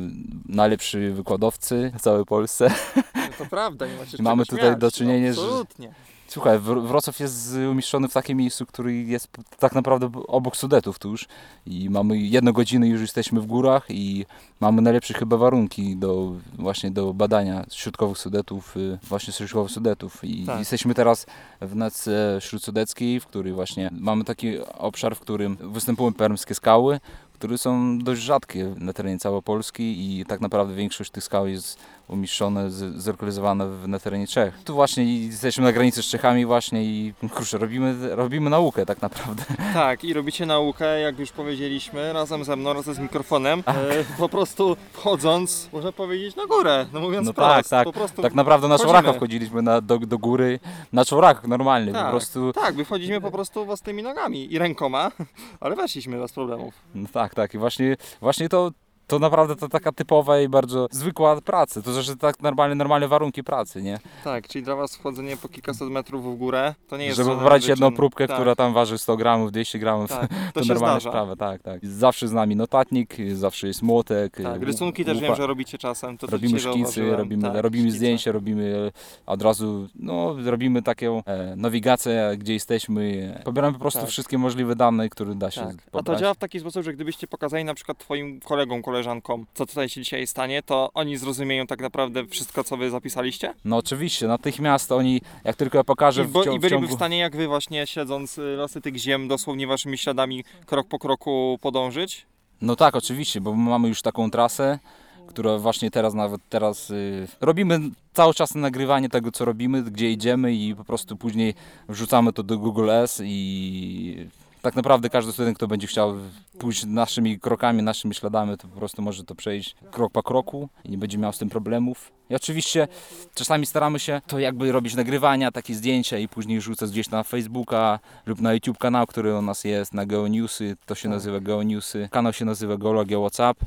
najlepsi 0.81 1.15
wykładowcy 1.15 1.91
w 1.97 2.01
całej 2.01 2.25
Polsce. 2.25 2.71
No 3.15 3.21
to 3.37 3.45
prawda, 3.45 3.87
nie 3.87 3.97
macie 3.97 4.23
Mamy 4.23 4.45
tutaj 4.45 4.69
śmiać, 4.69 4.79
do 4.79 4.91
czynienia 4.91 5.31
no, 5.35 5.41
Absolutnie. 5.41 5.93
Słuchaj, 6.27 6.59
Wr- 6.59 6.87
Wrocław 6.87 7.19
jest 7.19 7.55
umieszczony 7.71 8.07
w 8.07 8.13
takim 8.13 8.37
miejscu, 8.37 8.65
który 8.65 9.03
jest 9.03 9.27
tak 9.59 9.75
naprawdę 9.75 10.11
obok 10.27 10.57
Sudetów 10.57 10.99
tuż 10.99 11.27
i 11.65 11.89
mamy 11.89 12.17
jedną 12.17 12.51
godzinę 12.51 12.87
już 12.87 13.01
jesteśmy 13.01 13.41
w 13.41 13.45
górach 13.45 13.85
i 13.89 14.25
mamy 14.59 14.81
najlepsze 14.81 15.13
chyba 15.13 15.37
warunki 15.37 15.97
do 15.97 16.31
właśnie 16.53 16.91
do 16.91 17.13
badania 17.13 17.65
środkowych 17.71 18.17
Sudetów, 18.17 18.77
y, 18.77 18.99
właśnie 19.03 19.33
środkowych 19.33 19.71
Sudetów 19.71 20.23
i 20.23 20.45
Tak. 20.45 20.59
jesteśmy 20.59 20.93
teraz 20.93 21.25
w 21.61 21.75
Nadce 21.75 22.37
Śródsudeckiej, 22.39 23.19
w 23.19 23.27
której 23.27 23.53
właśnie 23.53 23.89
mamy 23.91 24.23
taki 24.23 24.59
obszar, 24.59 25.15
w 25.15 25.19
którym 25.19 25.57
występują 25.61 26.13
permskie 26.13 26.55
skały, 26.55 26.99
które 27.41 27.57
są 27.57 27.99
dość 27.99 28.21
rzadkie 28.21 28.73
na 28.77 28.93
terenie 28.93 29.19
całej 29.19 29.41
Polski 29.41 30.19
i 30.19 30.25
tak 30.25 30.41
naprawdę 30.41 30.75
większość 30.75 31.11
tych 31.11 31.23
skał 31.23 31.47
jest 31.47 31.79
umieszczone, 32.11 32.71
z- 32.71 32.95
zlokalizowane 33.01 33.67
w, 33.67 33.87
na 33.87 33.99
terenie 33.99 34.27
Czech. 34.27 34.59
Tu 34.65 34.73
właśnie 34.73 35.25
jesteśmy 35.25 35.63
na 35.63 35.71
granicy 35.71 36.03
z 36.03 36.05
Czechami 36.05 36.45
właśnie 36.45 36.83
i 36.83 37.13
kurczę, 37.35 37.57
robimy, 37.57 38.15
robimy 38.15 38.49
naukę 38.49 38.85
tak 38.85 39.01
naprawdę. 39.01 39.43
Tak, 39.73 40.03
i 40.03 40.13
robicie 40.13 40.45
naukę, 40.45 40.99
jak 40.99 41.19
już 41.19 41.31
powiedzieliśmy, 41.31 42.13
razem 42.13 42.43
ze 42.43 42.55
mną, 42.55 42.73
razem 42.73 42.93
z 42.93 42.99
mikrofonem. 42.99 43.63
E, 43.67 43.73
po 44.17 44.29
prostu 44.29 44.77
wchodząc, 44.93 45.69
można 45.73 45.91
powiedzieć, 45.91 46.35
na 46.35 46.45
górę, 46.45 46.85
no 46.93 46.99
mówiąc 46.99 47.25
No 47.27 47.33
wprost. 47.33 47.49
tak, 47.55 47.67
tak. 47.67 47.83
Po 47.83 47.93
prostu, 47.93 48.21
Tak 48.21 48.33
naprawdę 48.33 48.67
na 48.67 48.77
czworaka 48.79 49.13
wchodziliśmy 49.13 49.61
na, 49.61 49.81
do, 49.81 49.97
do 49.99 50.17
góry, 50.17 50.59
na 50.93 51.05
czworakach 51.05 51.47
normalnie, 51.47 51.91
Tak. 51.93 52.05
po 52.05 52.11
prostu. 52.11 52.53
tak, 52.53 52.75
wychodziliśmy 52.75 53.21
po 53.21 53.31
prostu 53.31 53.65
własnymi 53.65 54.03
nogami 54.03 54.53
i 54.53 54.59
rękoma, 54.59 55.11
ale 55.59 55.75
weszliśmy 55.75 56.17
bez 56.19 56.31
problemów. 56.33 56.73
No 56.95 57.07
tak, 57.13 57.35
tak 57.35 57.53
i 57.53 57.57
właśnie, 57.57 57.97
właśnie 58.21 58.49
to, 58.49 58.71
to 59.11 59.19
naprawdę 59.19 59.55
to 59.55 59.69
taka 59.69 59.91
typowa 59.91 60.39
i 60.39 60.49
bardzo 60.49 60.87
zwykła 60.91 61.41
praca, 61.41 61.81
to 61.81 61.93
znaczy 61.93 62.17
tak 62.17 62.39
normalne, 62.41 62.75
normalne 62.75 63.07
warunki 63.07 63.43
pracy, 63.43 63.81
nie? 63.81 63.99
Tak, 64.23 64.47
czyli 64.47 64.63
dla 64.63 64.75
was 64.75 64.95
wchodzenie 64.95 65.37
po 65.37 65.47
kilkaset 65.49 65.89
metrów 65.89 66.35
w 66.35 66.37
górę, 66.37 66.75
to 66.87 66.97
nie 66.97 67.05
jest 67.05 67.17
Żeby 67.17 67.35
brać 67.35 67.67
jedną 67.67 67.91
próbkę, 67.91 68.27
tak, 68.27 68.35
która 68.37 68.55
tam 68.55 68.73
waży 68.73 68.97
100 68.97 69.17
gramów, 69.17 69.51
200 69.51 69.79
gramów, 69.79 70.09
Tak, 70.09 70.29
to, 70.53 70.61
to, 70.61 70.65
normalna 70.65 70.99
zdarza. 70.99 71.09
sprawa, 71.09 71.35
tak, 71.35 71.61
tak. 71.61 71.85
Zawsze 71.85 72.27
z 72.27 72.31
nami 72.31 72.55
notatnik, 72.55 73.15
zawsze 73.33 73.67
jest 73.67 73.81
młotek. 73.81 74.37
Tak, 74.43 74.61
rysunki 74.61 75.05
też 75.05 75.19
wiem, 75.19 75.35
że 75.35 75.47
robicie 75.47 75.77
czasem. 75.77 76.17
To, 76.17 76.27
Robimy 76.27 76.59
szkicy, 76.59 77.11
robimy, 77.15 77.43
tak, 77.43 77.61
robimy 77.61 77.83
szkice. 77.85 77.97
zdjęcia, 77.97 78.31
robimy 78.31 78.87
e, 78.87 78.91
od 79.31 79.41
razu, 79.41 79.87
no, 79.95 80.35
robimy 80.45 80.81
taką 80.81 81.23
e, 81.25 81.55
nawigację, 81.55 82.31
gdzie 82.37 82.53
jesteśmy. 82.53 83.33
Pobieramy 83.43 83.73
po 83.73 83.79
prostu 83.79 83.99
Tak. 83.99 84.09
wszystkie 84.09 84.37
możliwe 84.37 84.75
dane, 84.75 85.09
które 85.09 85.35
da 85.35 85.51
się 85.51 85.61
Tak. 85.61 85.75
A 85.75 85.91
to 85.91 85.91
pobrać. 85.91 86.19
działa 86.19 86.33
w 86.33 86.37
taki 86.37 86.59
sposób, 86.59 86.83
że 86.83 86.93
gdybyście 86.93 87.27
pokazali 87.27 87.63
na 87.65 87.73
przykład 87.73 87.97
twoim 87.97 88.39
kolegom, 88.39 88.81
koleżankom, 89.01 89.45
co 89.53 89.65
tutaj 89.65 89.89
się 89.89 90.01
dzisiaj 90.01 90.27
stanie, 90.27 90.63
to 90.63 90.89
oni 90.93 91.17
zrozumieją 91.17 91.67
tak 91.67 91.81
naprawdę 91.81 92.25
wszystko, 92.25 92.63
co 92.63 92.77
wy 92.77 92.89
zapisaliście? 92.89 93.53
No 93.65 93.77
oczywiście, 93.77 94.27
natychmiast 94.27 94.91
oni, 94.91 95.21
jak 95.43 95.55
tylko 95.55 95.77
ja 95.77 95.83
pokażę 95.83 96.23
I, 96.23 96.27
bo, 96.27 96.41
w, 96.41 96.45
cią- 96.45 96.55
I 96.55 96.59
w 96.59 96.61
byliby 96.61 96.69
ciągu... 96.69 96.87
w 96.87 96.99
stanie, 96.99 97.17
jak 97.17 97.35
wy 97.35 97.47
właśnie 97.47 97.87
śledząc 97.87 98.37
y, 98.37 98.41
losy 98.41 98.81
tych 98.81 98.95
ziem, 98.97 99.27
dosłownie 99.27 99.67
waszymi 99.67 99.97
śladami 99.97 100.43
krok 100.65 100.87
po 100.87 100.99
kroku 100.99 101.57
podążyć? 101.61 102.25
No 102.61 102.75
tak, 102.75 102.95
oczywiście, 102.95 103.41
bo 103.41 103.55
my 103.55 103.69
mamy 103.69 103.87
już 103.87 104.01
taką 104.01 104.31
trasę, 104.31 104.79
która 105.27 105.57
właśnie 105.57 105.91
teraz 105.91 106.13
nawet 106.13 106.41
teraz 106.49 106.89
y, 106.89 107.27
robimy 107.41 107.79
cały 108.13 108.33
czas 108.33 108.55
nagrywanie 108.55 109.09
tego, 109.09 109.31
co 109.31 109.45
robimy, 109.45 109.83
gdzie 109.83 110.11
idziemy 110.11 110.53
i 110.53 110.75
po 110.75 110.83
prostu 110.83 111.17
później 111.17 111.53
wrzucamy 111.89 112.33
to 112.33 112.43
do 112.43 112.57
Google 112.57 112.89
S 112.89 113.21
i 113.25 114.27
tak 114.61 114.75
naprawdę 114.75 115.09
każdy 115.09 115.31
student, 115.31 115.57
kto 115.57 115.67
będzie 115.67 115.87
chciał 115.87 116.13
pójść 116.59 116.85
naszymi 116.85 117.39
krokami, 117.39 117.83
naszymi 117.83 118.15
śladami, 118.15 118.57
to 118.57 118.67
po 118.67 118.77
prostu 118.77 119.01
może 119.01 119.23
to 119.23 119.35
przejść 119.35 119.75
krok 119.91 120.11
po 120.11 120.23
kroku 120.23 120.69
i 120.85 120.89
nie 120.89 120.97
będzie 120.97 121.17
miał 121.17 121.33
z 121.33 121.37
tym 121.37 121.49
problemów. 121.49 122.11
I 122.29 122.35
oczywiście 122.35 122.87
czasami 123.33 123.65
staramy 123.65 123.99
się 123.99 124.21
to 124.27 124.39
jakby 124.39 124.71
robić 124.71 124.95
nagrywania, 124.95 125.51
takie 125.51 125.75
zdjęcia 125.75 126.17
i 126.17 126.27
później 126.27 126.61
rzucać 126.61 126.89
gdzieś 126.91 127.09
na 127.09 127.23
Facebooka 127.23 127.99
lub 128.25 128.41
na 128.41 128.53
YouTube 128.53 128.77
kanał, 128.77 129.07
który 129.07 129.37
u 129.37 129.41
nas 129.41 129.63
jest, 129.63 129.93
na 129.93 130.05
GeoNewsy, 130.05 130.77
to 130.85 130.95
się 130.95 131.03
Tak. 131.03 131.11
nazywa 131.11 131.39
GeoNewsy. 131.39 132.09
Kanał 132.11 132.33
się 132.33 132.45
nazywa 132.45 132.77
Geologia 132.77 133.19
WhatsApp 133.19 133.59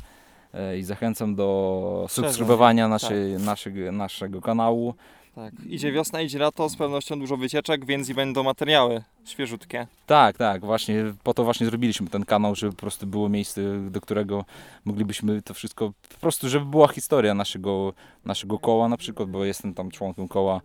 e, 0.54 0.78
i 0.78 0.82
zachęcam 0.82 1.34
do 1.34 2.06
subskrybowania 2.08 2.88
naszej, 2.88 3.32
naszego, 3.32 3.92
naszego 3.92 4.40
kanału. 4.40 4.94
Tak. 5.34 5.54
Idzie 5.66 5.92
wiosna, 5.92 6.20
idzie 6.20 6.38
lato, 6.38 6.68
z 6.68 6.76
pewnością 6.76 7.18
dużo 7.18 7.36
wycieczek, 7.36 7.86
więc 7.86 8.08
i 8.08 8.14
będą 8.14 8.42
materiały 8.42 9.02
świeżutkie. 9.24 9.86
Tak, 10.06 10.38
tak, 10.38 10.64
właśnie 10.64 11.04
po 11.22 11.34
to 11.34 11.44
właśnie 11.44 11.66
zrobiliśmy 11.66 12.08
ten 12.08 12.24
kanał, 12.24 12.54
żeby 12.54 12.72
po 12.72 12.80
prostu 12.80 13.06
było 13.06 13.28
miejsce, 13.28 13.90
do 13.90 14.00
którego 14.00 14.44
moglibyśmy 14.84 15.42
to 15.42 15.54
wszystko, 15.54 15.92
po 16.08 16.20
prostu 16.20 16.48
żeby 16.48 16.66
była 16.66 16.88
historia 16.88 17.34
naszego, 17.34 17.92
naszego 18.24 18.58
koła 18.58 18.88
na 18.88 18.96
przykład, 18.96 19.30
bo 19.30 19.44
jestem 19.44 19.74
tam 19.74 19.90
członkiem 19.90 20.28
koła 20.28 20.60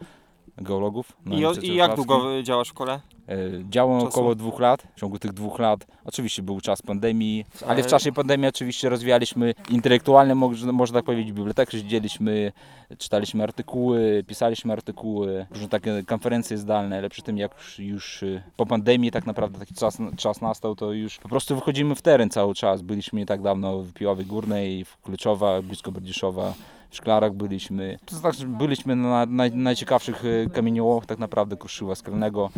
geologów. 0.61 1.17
I, 1.25 1.45
o, 1.45 1.53
I 1.53 1.75
jak 1.75 1.95
długo 1.95 2.43
działasz 2.43 2.69
w 2.69 2.73
kole? 2.73 2.99
E, 3.29 3.69
Działam 3.69 4.01
Czasu? 4.01 4.09
około 4.09 4.35
dwóch 4.35 4.59
lat. 4.59 4.87
W 4.95 4.99
ciągu 4.99 5.19
tych 5.19 5.33
dwóch 5.33 5.59
lat 5.59 5.87
oczywiście 6.05 6.43
był 6.43 6.61
czas 6.61 6.81
pandemii, 6.81 7.45
ale 7.67 7.83
w 7.83 7.87
czasie 7.87 8.11
pandemii 8.11 8.47
oczywiście 8.47 8.89
rozwijaliśmy 8.89 9.53
intelektualnie, 9.69 10.35
można, 10.35 10.99
tak 10.99 11.05
powiedzieć, 11.05 11.31
bibliotekę, 11.31 11.71
siedzieliśmy, 11.71 12.51
czytaliśmy 12.97 13.43
artykuły, 13.43 14.23
pisaliśmy 14.27 14.73
artykuły, 14.73 15.45
różne 15.51 15.67
takie 15.67 16.03
konferencje 16.03 16.57
zdalne, 16.57 16.97
ale 16.97 17.09
przy 17.09 17.21
tym 17.21 17.37
jak 17.37 17.55
już, 17.79 18.23
y, 18.23 18.43
po 18.55 18.65
pandemii 18.65 19.11
tak 19.11 19.25
naprawdę 19.25 19.59
taki 19.59 19.73
czas, 19.73 19.97
czas 20.17 20.41
nastał, 20.41 20.75
to 20.75 20.93
już 20.93 21.17
po 21.17 21.29
prostu 21.29 21.55
wychodzimy 21.55 21.95
w 21.95 22.01
teren 22.01 22.29
cały 22.29 22.55
czas. 22.55 22.81
Byliśmy 22.81 23.19
nie 23.19 23.25
tak 23.25 23.41
dawno 23.41 23.79
w 23.79 23.93
Piławie 23.93 24.25
Górnej, 24.25 24.85
w 24.85 24.97
Kluczowa, 25.01 25.61
blisko 25.61 25.91
Berdziszowa. 25.91 26.53
Szklarach 26.89 27.33
byliśmy, 27.33 27.99
to 28.05 28.15
znaczy 28.15 28.47
byliśmy 28.47 28.95
na 28.95 29.25
naj, 29.25 29.51
najciekawszych 29.51 30.25
y, 30.25 30.49
kamieniołomach 30.53 31.05
tak 31.05 31.19
naprawdę 31.19 31.57
Kruszywa 31.57 31.95
Skalnego 31.95 32.49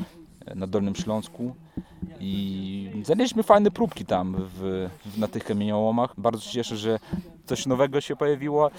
e, 0.46 0.56
na 0.56 0.68
Dolnym 0.68 0.96
Śląsku 0.96 1.56
i 2.20 3.02
znaleźliśmy 3.06 3.44
fajne 3.44 3.72
próbki 3.72 4.06
tam 4.06 4.36
w, 4.38 4.90
w, 5.06 5.18
na 5.18 5.28
tych 5.28 5.44
kamieniołomach. 5.44 6.14
Bardzo 6.18 6.42
się 6.42 6.52
cieszę, 6.52 6.78
że 6.78 7.00
coś 7.52 7.66
nowego 7.66 8.02
się 8.02 8.16
pojawiło. 8.16 8.72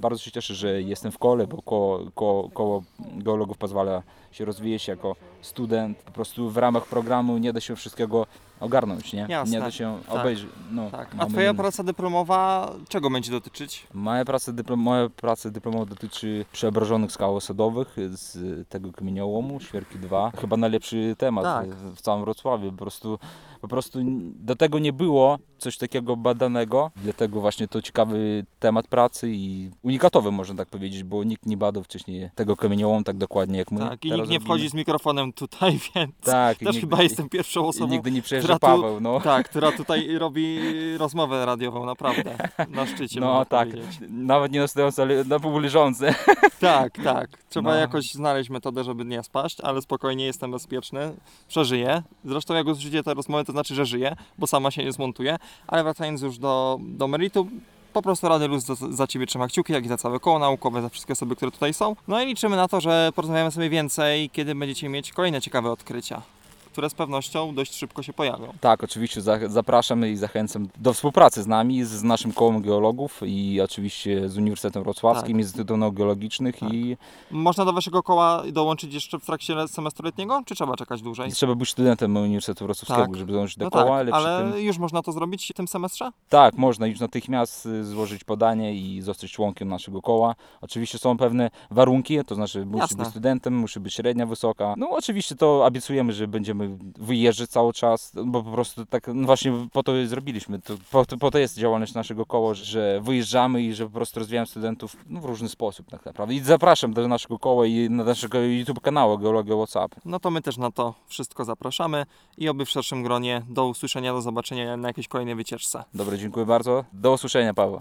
Bardzo 0.00 0.18
się 0.22 0.30
cieszę, 0.30 0.54
że 0.54 0.82
jestem 0.82 1.12
w 1.12 1.18
kole, 1.18 1.46
bo 1.46 1.62
koło, 1.62 2.00
koło, 2.14 2.48
koło 2.48 2.82
geologów 2.98 3.58
pozwala 3.58 4.02
się 4.32 4.44
rozwijać 4.44 4.88
jako 4.88 5.16
student. 5.40 5.98
Po 5.98 6.10
prostu 6.12 6.50
w 6.50 6.56
ramach 6.56 6.86
programu 6.86 7.38
nie 7.38 7.52
da 7.52 7.60
się 7.60 7.76
wszystkiego 7.76 8.26
ogarnąć, 8.60 9.12
nie? 9.12 9.26
Jasne, 9.28 9.54
Nie 9.56 9.60
da 9.60 9.70
się 9.70 9.98
tak. 10.06 10.14
obejrzeć. 10.20 10.48
No, 10.72 10.90
Tak. 10.90 11.08
A 11.18 11.26
twoja 11.26 11.54
praca 11.54 11.82
dyplomowa 11.82 12.72
czego 12.88 13.10
będzie 13.10 13.30
dotyczyć? 13.30 13.86
Moja 13.94 14.24
praca, 14.24 14.52
dyplom, 14.52 14.80
moja 14.80 15.08
praca 15.08 15.50
dyplomowa 15.50 15.84
dotyczy 15.86 16.44
przeobrażonych 16.52 17.12
skał 17.12 17.36
osadowych 17.36 17.96
z 18.10 18.38
tego 18.68 18.92
kamieniołomu, 18.92 19.60
Świerki 19.60 19.98
2. 19.98 20.32
Chyba 20.40 20.56
najlepszy 20.56 21.14
temat 21.18 21.44
Tak. 21.44 21.68
w 21.74 22.00
całym 22.00 22.24
Wrocławiu. 22.24 22.70
Po 22.72 22.78
prostu, 22.78 23.18
po 23.60 23.68
prostu 23.68 23.98
do 24.34 24.56
tego 24.56 24.78
nie 24.78 24.92
było 24.92 25.38
coś 25.58 25.76
takiego 25.78 26.16
badanego, 26.16 26.90
dlatego 26.96 27.40
właśnie 27.40 27.68
to 27.68 27.82
ciekawy 27.82 28.46
temat 28.58 28.86
pracy 28.88 29.30
i 29.32 29.70
unikatowy 29.82 30.30
można 30.32 30.54
tak 30.54 30.68
powiedzieć, 30.68 31.04
bo 31.04 31.24
nikt 31.24 31.46
nie 31.46 31.56
badał 31.56 31.82
wcześniej 31.82 32.30
tego 32.34 32.56
kamieniołomu 32.56 33.04
tak 33.04 33.16
dokładnie 33.16 33.58
jak 33.58 33.70
my. 33.70 33.78
tak, 33.80 34.04
i 34.04 34.08
nikt 34.08 34.16
nie 34.16 34.16
robimy. 34.16 34.40
wchodzi 34.40 34.68
z 34.68 34.74
mikrofonem 34.74 35.32
tutaj, 35.32 35.78
więc 35.94 36.12
Tak, 36.20 36.62
i 36.62 36.64
też 36.64 36.74
nigdy- 36.74 36.80
chyba 36.90 37.02
jestem 37.02 37.28
pierwszą 37.28 37.64
i 37.64 37.68
osobą, 37.68 37.92
nigdy 37.92 38.10
nie 38.10 38.22
tu- 38.22 38.58
Paweł, 38.60 39.00
no. 39.00 39.20
tak, 39.20 39.48
która 39.48 39.72
tutaj 39.82 40.18
robi 40.18 40.58
rozmowę 40.98 41.46
radiową, 41.46 41.86
naprawdę, 41.86 42.36
na 42.68 42.86
szczycie 42.86 43.20
No 43.20 43.44
tak, 43.44 43.68
nawet 44.10 44.52
nie 44.52 44.60
na 44.60 44.68
stojące, 44.68 45.02
ale 45.02 45.24
na 45.24 45.40
pół 45.40 45.58
leżące. 45.58 46.14
Tak, 46.60 46.98
tak. 47.04 47.30
Trzeba 47.48 47.70
No. 47.70 47.76
jakoś 47.76 48.12
znaleźć 48.12 48.50
metodę, 48.50 48.84
żeby 48.84 49.04
nie 49.04 49.22
spaść, 49.22 49.60
ale 49.60 49.82
spokojnie 49.82 50.24
jestem 50.24 50.50
bezpieczny. 50.50 51.00
Przeżyję. 51.48 52.02
Zresztą 52.24 52.54
jak 52.54 52.66
usłyszycie 52.66 53.02
tę 53.02 53.14
rozmowę, 53.14 53.44
to 53.50 53.52
znaczy, 53.52 53.74
że 53.74 53.86
żyję, 53.86 54.16
bo 54.38 54.46
sama 54.46 54.70
się 54.70 54.84
nie 54.84 54.92
zmontuje. 54.92 55.36
Ale 55.66 55.82
wracając 55.82 56.22
już 56.22 56.38
do, 56.38 56.78
do 56.80 57.08
meritum, 57.08 57.60
po 57.92 58.02
prostu 58.02 58.28
Rady 58.28 58.48
Luz 58.48 58.64
za, 58.64 58.74
za 58.74 59.06
Ciebie 59.06 59.26
trzyma 59.26 59.48
kciuki, 59.48 59.72
jak 59.72 59.84
i 59.84 59.88
za 59.88 59.96
całe 59.96 60.20
koło 60.20 60.38
naukowe, 60.38 60.82
za 60.82 60.88
wszystkie 60.88 61.12
osoby, 61.12 61.36
które 61.36 61.50
tutaj 61.50 61.74
są. 61.74 61.96
No 62.08 62.22
i 62.22 62.26
liczymy 62.26 62.56
na 62.56 62.68
to, 62.68 62.80
że 62.80 63.10
porozmawiamy 63.14 63.50
sobie 63.50 63.70
więcej, 63.70 64.30
kiedy 64.30 64.54
będziecie 64.54 64.88
mieć 64.88 65.12
kolejne 65.12 65.40
ciekawe 65.40 65.70
odkrycia. 65.70 66.22
Które 66.72 66.90
z 66.90 66.94
pewnością 66.94 67.54
dość 67.54 67.74
szybko 67.74 68.02
się 68.02 68.12
pojawią. 68.12 68.52
Tak, 68.60 68.84
oczywiście 68.84 69.20
za, 69.20 69.48
zapraszam 69.48 70.06
i 70.06 70.16
zachęcam 70.16 70.68
do 70.78 70.92
współpracy 70.92 71.42
z 71.42 71.46
nami, 71.46 71.84
z 71.84 72.02
naszym 72.02 72.32
kołem 72.32 72.62
geologów 72.62 73.20
i 73.26 73.60
oczywiście 73.60 74.28
z 74.28 74.38
Uniwersytetem 74.38 74.82
Wrocławskim, 74.82 75.36
Tak. 75.36 75.40
Instytutem 75.40 75.80
Nauk 75.80 75.94
Geologicznych 75.94 76.58
Tak. 76.58 76.72
i 76.72 76.96
Można 77.30 77.64
do 77.64 77.72
waszego 77.72 78.02
koła 78.02 78.42
dołączyć 78.52 78.94
jeszcze 78.94 79.18
w 79.18 79.26
trakcie 79.26 79.68
semestru 79.68 80.04
letniego, 80.04 80.42
czy 80.46 80.54
trzeba 80.54 80.76
czekać 80.76 81.02
dłużej? 81.02 81.32
trzeba 81.32 81.54
być 81.54 81.70
studentem 81.70 82.16
Uniwersytetu 82.16 82.64
Wrocławskiego, 82.64 83.06
Tak. 83.06 83.16
żeby 83.16 83.32
dołączyć 83.32 83.56
do 83.56 83.64
No 83.64 83.70
koła, 83.70 83.84
tak, 84.04 84.14
ale 84.14 84.26
ale 84.26 84.52
tym... 84.52 84.60
już 84.62 84.78
można 84.78 85.02
to 85.02 85.12
zrobić 85.12 85.48
w 85.50 85.56
tym 85.56 85.68
semestrze? 85.68 86.10
Tak, 86.28 86.54
można 86.54 86.86
już 86.86 87.00
natychmiast 87.00 87.66
y, 87.66 87.84
złożyć 87.84 88.24
podanie 88.24 88.74
i 88.74 89.00
zostać 89.02 89.32
członkiem 89.32 89.68
naszego 89.68 90.02
koła. 90.02 90.34
Oczywiście 90.60 90.98
są 90.98 91.16
pewne 91.16 91.50
warunki, 91.70 92.24
to 92.26 92.34
znaczy 92.34 92.66
musi 92.66 92.78
Jasne. 92.80 92.96
być 92.96 93.08
studentem, 93.08 93.54
musi 93.58 93.80
być 93.80 93.94
średnia 93.94 94.26
wysoka. 94.26 94.74
No 94.76 94.90
oczywiście 94.90 95.34
to 95.36 95.64
obiecujemy, 95.64 96.12
że 96.12 96.28
będziemy 96.28 96.59
wyjeżdżać 96.98 97.50
cały 97.50 97.72
czas, 97.72 98.12
bo 98.24 98.42
po 98.42 98.50
prostu 98.50 98.86
tak 98.86 99.06
no 99.14 99.26
właśnie 99.26 99.52
po 99.72 99.82
to 99.82 100.06
zrobiliśmy. 100.06 100.58
To, 100.58 100.74
po, 100.90 101.06
to, 101.06 101.16
po 101.16 101.30
to 101.30 101.38
jest 101.38 101.58
działalność 101.58 101.94
naszego 101.94 102.26
koła, 102.26 102.54
że 102.54 103.00
wyjeżdżamy 103.02 103.62
i 103.62 103.74
że 103.74 103.84
po 103.84 103.90
prostu 103.90 104.20
rozwijamy 104.20 104.46
studentów 104.46 104.96
no, 105.08 105.20
w 105.20 105.24
różny 105.24 105.48
sposób 105.48 105.90
tak 105.90 106.06
naprawdę. 106.06 106.34
I 106.34 106.40
zapraszam 106.40 106.92
do 106.92 107.08
naszego 107.08 107.38
koła 107.38 107.66
i 107.66 107.90
na 107.90 108.04
naszego 108.04 108.38
YouTube 108.40 108.80
kanału 108.80 109.18
Geologia 109.18 109.56
WhatsApp. 109.56 109.94
No 110.04 110.20
to 110.20 110.30
my 110.30 110.42
też 110.42 110.56
na 110.56 110.70
to 110.70 110.94
wszystko 111.06 111.44
zapraszamy 111.44 112.06
i 112.38 112.48
oby 112.48 112.64
w 112.64 112.70
szerszym 112.70 113.02
gronie 113.02 113.42
do 113.48 113.66
usłyszenia, 113.66 114.12
do 114.12 114.22
zobaczenia 114.22 114.76
na 114.76 114.88
jakiejś 114.88 115.08
kolejnej 115.08 115.34
wycieczce. 115.34 115.84
Dobra, 115.94 116.16
dziękuję 116.16 116.46
bardzo. 116.46 116.84
Do 116.92 117.12
usłyszenia, 117.12 117.54
Paweł. 117.54 117.80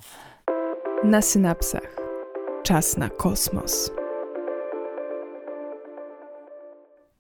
Na 1.04 1.22
synapsach. 1.22 1.96
Czas 2.64 2.98
na 2.98 3.10
kosmos. 3.10 3.92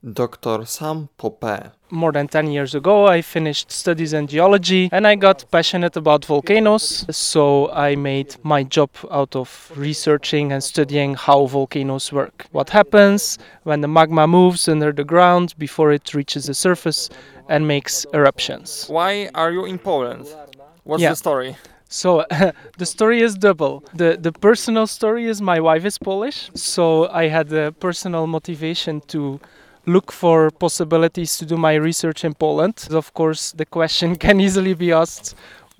Dr 0.04 0.66
Sam 0.66 1.10
Popé. 1.20 1.72
more 1.92 2.12
than 2.14 2.28
10 2.28 2.52
years 2.52 2.74
ago 2.76 3.06
i 3.08 3.22
finished 3.22 3.70
studies 3.72 4.14
in 4.14 4.28
geology 4.28 4.88
and 4.94 5.06
i 5.08 5.16
got 5.16 5.44
passionate 5.52 5.98
about 5.98 6.24
volcanoes 6.24 7.04
so 7.10 7.70
i 7.72 7.96
made 7.96 8.36
my 8.44 8.64
job 8.64 8.90
out 9.12 9.36
of 9.36 9.72
researching 9.76 10.54
and 10.54 10.64
studying 10.64 11.16
how 11.16 11.46
volcanoes 11.48 12.14
work 12.14 12.46
what 12.52 12.70
happens 12.70 13.38
when 13.64 13.82
the 13.82 13.88
magma 13.88 14.26
moves 14.28 14.70
under 14.70 14.94
the 14.94 15.04
ground 15.04 15.54
before 15.58 15.92
it 15.92 16.14
reaches 16.14 16.46
the 16.46 16.54
surface 16.54 17.10
and 17.50 17.68
makes 17.68 18.06
eruptions 18.14 18.86
Why 18.88 19.30
are 19.36 19.52
you 19.52 19.66
in 19.66 19.80
Poland? 19.80 20.28
What's 20.84 21.02
Yeah. 21.02 21.10
the 21.10 21.16
story? 21.16 21.56
so 21.90 22.24
the 22.78 22.86
story 22.86 23.22
is 23.22 23.34
double. 23.36 23.84
The 23.96 24.16
the 24.22 24.32
personal 24.32 24.86
story 24.88 25.26
is 25.26 25.42
my 25.42 25.60
wife 25.60 25.84
is 25.88 25.98
Polish, 25.98 26.52
so 26.54 27.10
I 27.24 27.28
had 27.30 27.52
a 27.52 27.72
personal 27.72 28.28
motivation 28.28 29.02
to 29.08 29.40
look 29.86 30.12
for 30.12 30.52
possibilities 30.52 31.38
to 31.38 31.46
do 31.46 31.58
my 31.58 31.76
research 31.76 32.24
in 32.24 32.34
Poland. 32.34 32.88
Of 32.92 33.13
course, 33.13 33.52
the 33.52 33.65
question 33.65 34.15
can 34.26 34.39
easily 34.39 34.74
be 34.74 34.92
asked 34.92 35.36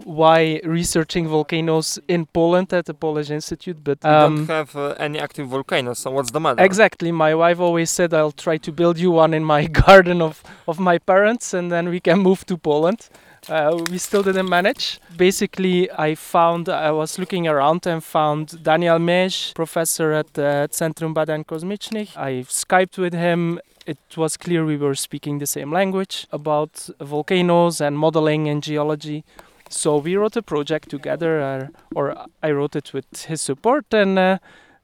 why 0.06 0.62
researching 0.64 1.28
volcanoes 1.28 2.00
in 2.08 2.26
Poland 2.26 2.74
at 2.74 2.86
the 2.86 2.94
Polish 2.94 3.30
Institute, 3.30 3.84
but 3.84 3.98
You 4.04 4.10
um, 4.10 4.36
don't 4.38 4.48
have 4.48 4.76
uh, 4.76 4.96
any 4.98 5.20
active 5.20 5.48
volcanoes, 5.48 6.00
so 6.00 6.12
what's 6.12 6.32
the 6.32 6.40
matter? 6.40 6.64
Exactly. 6.64 7.12
My 7.12 7.36
wife 7.36 7.60
always 7.60 7.90
said 7.90 8.14
I'll 8.14 8.32
try 8.32 8.58
to 8.58 8.72
build 8.72 8.98
you 8.98 9.12
one 9.12 9.34
in 9.34 9.44
my 9.44 9.68
garden 9.86 10.22
of, 10.22 10.42
of 10.68 10.80
my 10.80 10.98
parents 11.00 11.54
and 11.54 11.72
then 11.72 11.90
we 11.90 12.00
can 12.00 12.20
move 12.20 12.46
to 12.46 12.58
Poland. 12.58 13.10
Uh, 13.48 13.84
we 13.90 13.98
still 13.98 14.22
didn't 14.22 14.50
manage. 14.50 15.00
Basically, 15.16 15.90
I 15.92 16.16
found, 16.16 16.68
I 16.68 16.92
was 16.92 17.18
looking 17.18 17.48
around 17.48 17.88
and 17.88 18.04
found 18.04 18.62
Daniel 18.64 19.00
Mej, 19.00 19.54
professor 19.56 20.12
at 20.12 20.34
the 20.34 20.68
Centrum 20.72 21.14
Badań 21.14 21.46
Kosmicznych. 21.46 22.18
I 22.18 22.44
Skyped 22.44 22.98
with 22.98 23.14
him. 23.14 23.60
It 23.90 24.18
was 24.18 24.38
clear 24.38 24.64
we 24.66 24.78
were 24.78 24.94
speaking 24.94 25.40
the 25.40 25.48
same 25.48 25.72
language 25.72 26.28
about 26.32 26.90
volcanoes 27.02 27.82
and 27.82 27.98
modeling 27.98 28.48
and 28.48 28.62
geology. 28.62 29.24
So 29.70 29.98
we 29.98 30.16
wrote 30.16 30.36
a 30.36 30.44
project 30.44 30.90
together, 30.90 31.42
uh, 31.42 31.68
or 31.96 32.16
I 32.44 32.52
wrote 32.52 32.76
it 32.76 32.94
with 32.94 33.26
his 33.26 33.42
support, 33.42 33.92
and 33.92 34.20
uh, 34.20 34.38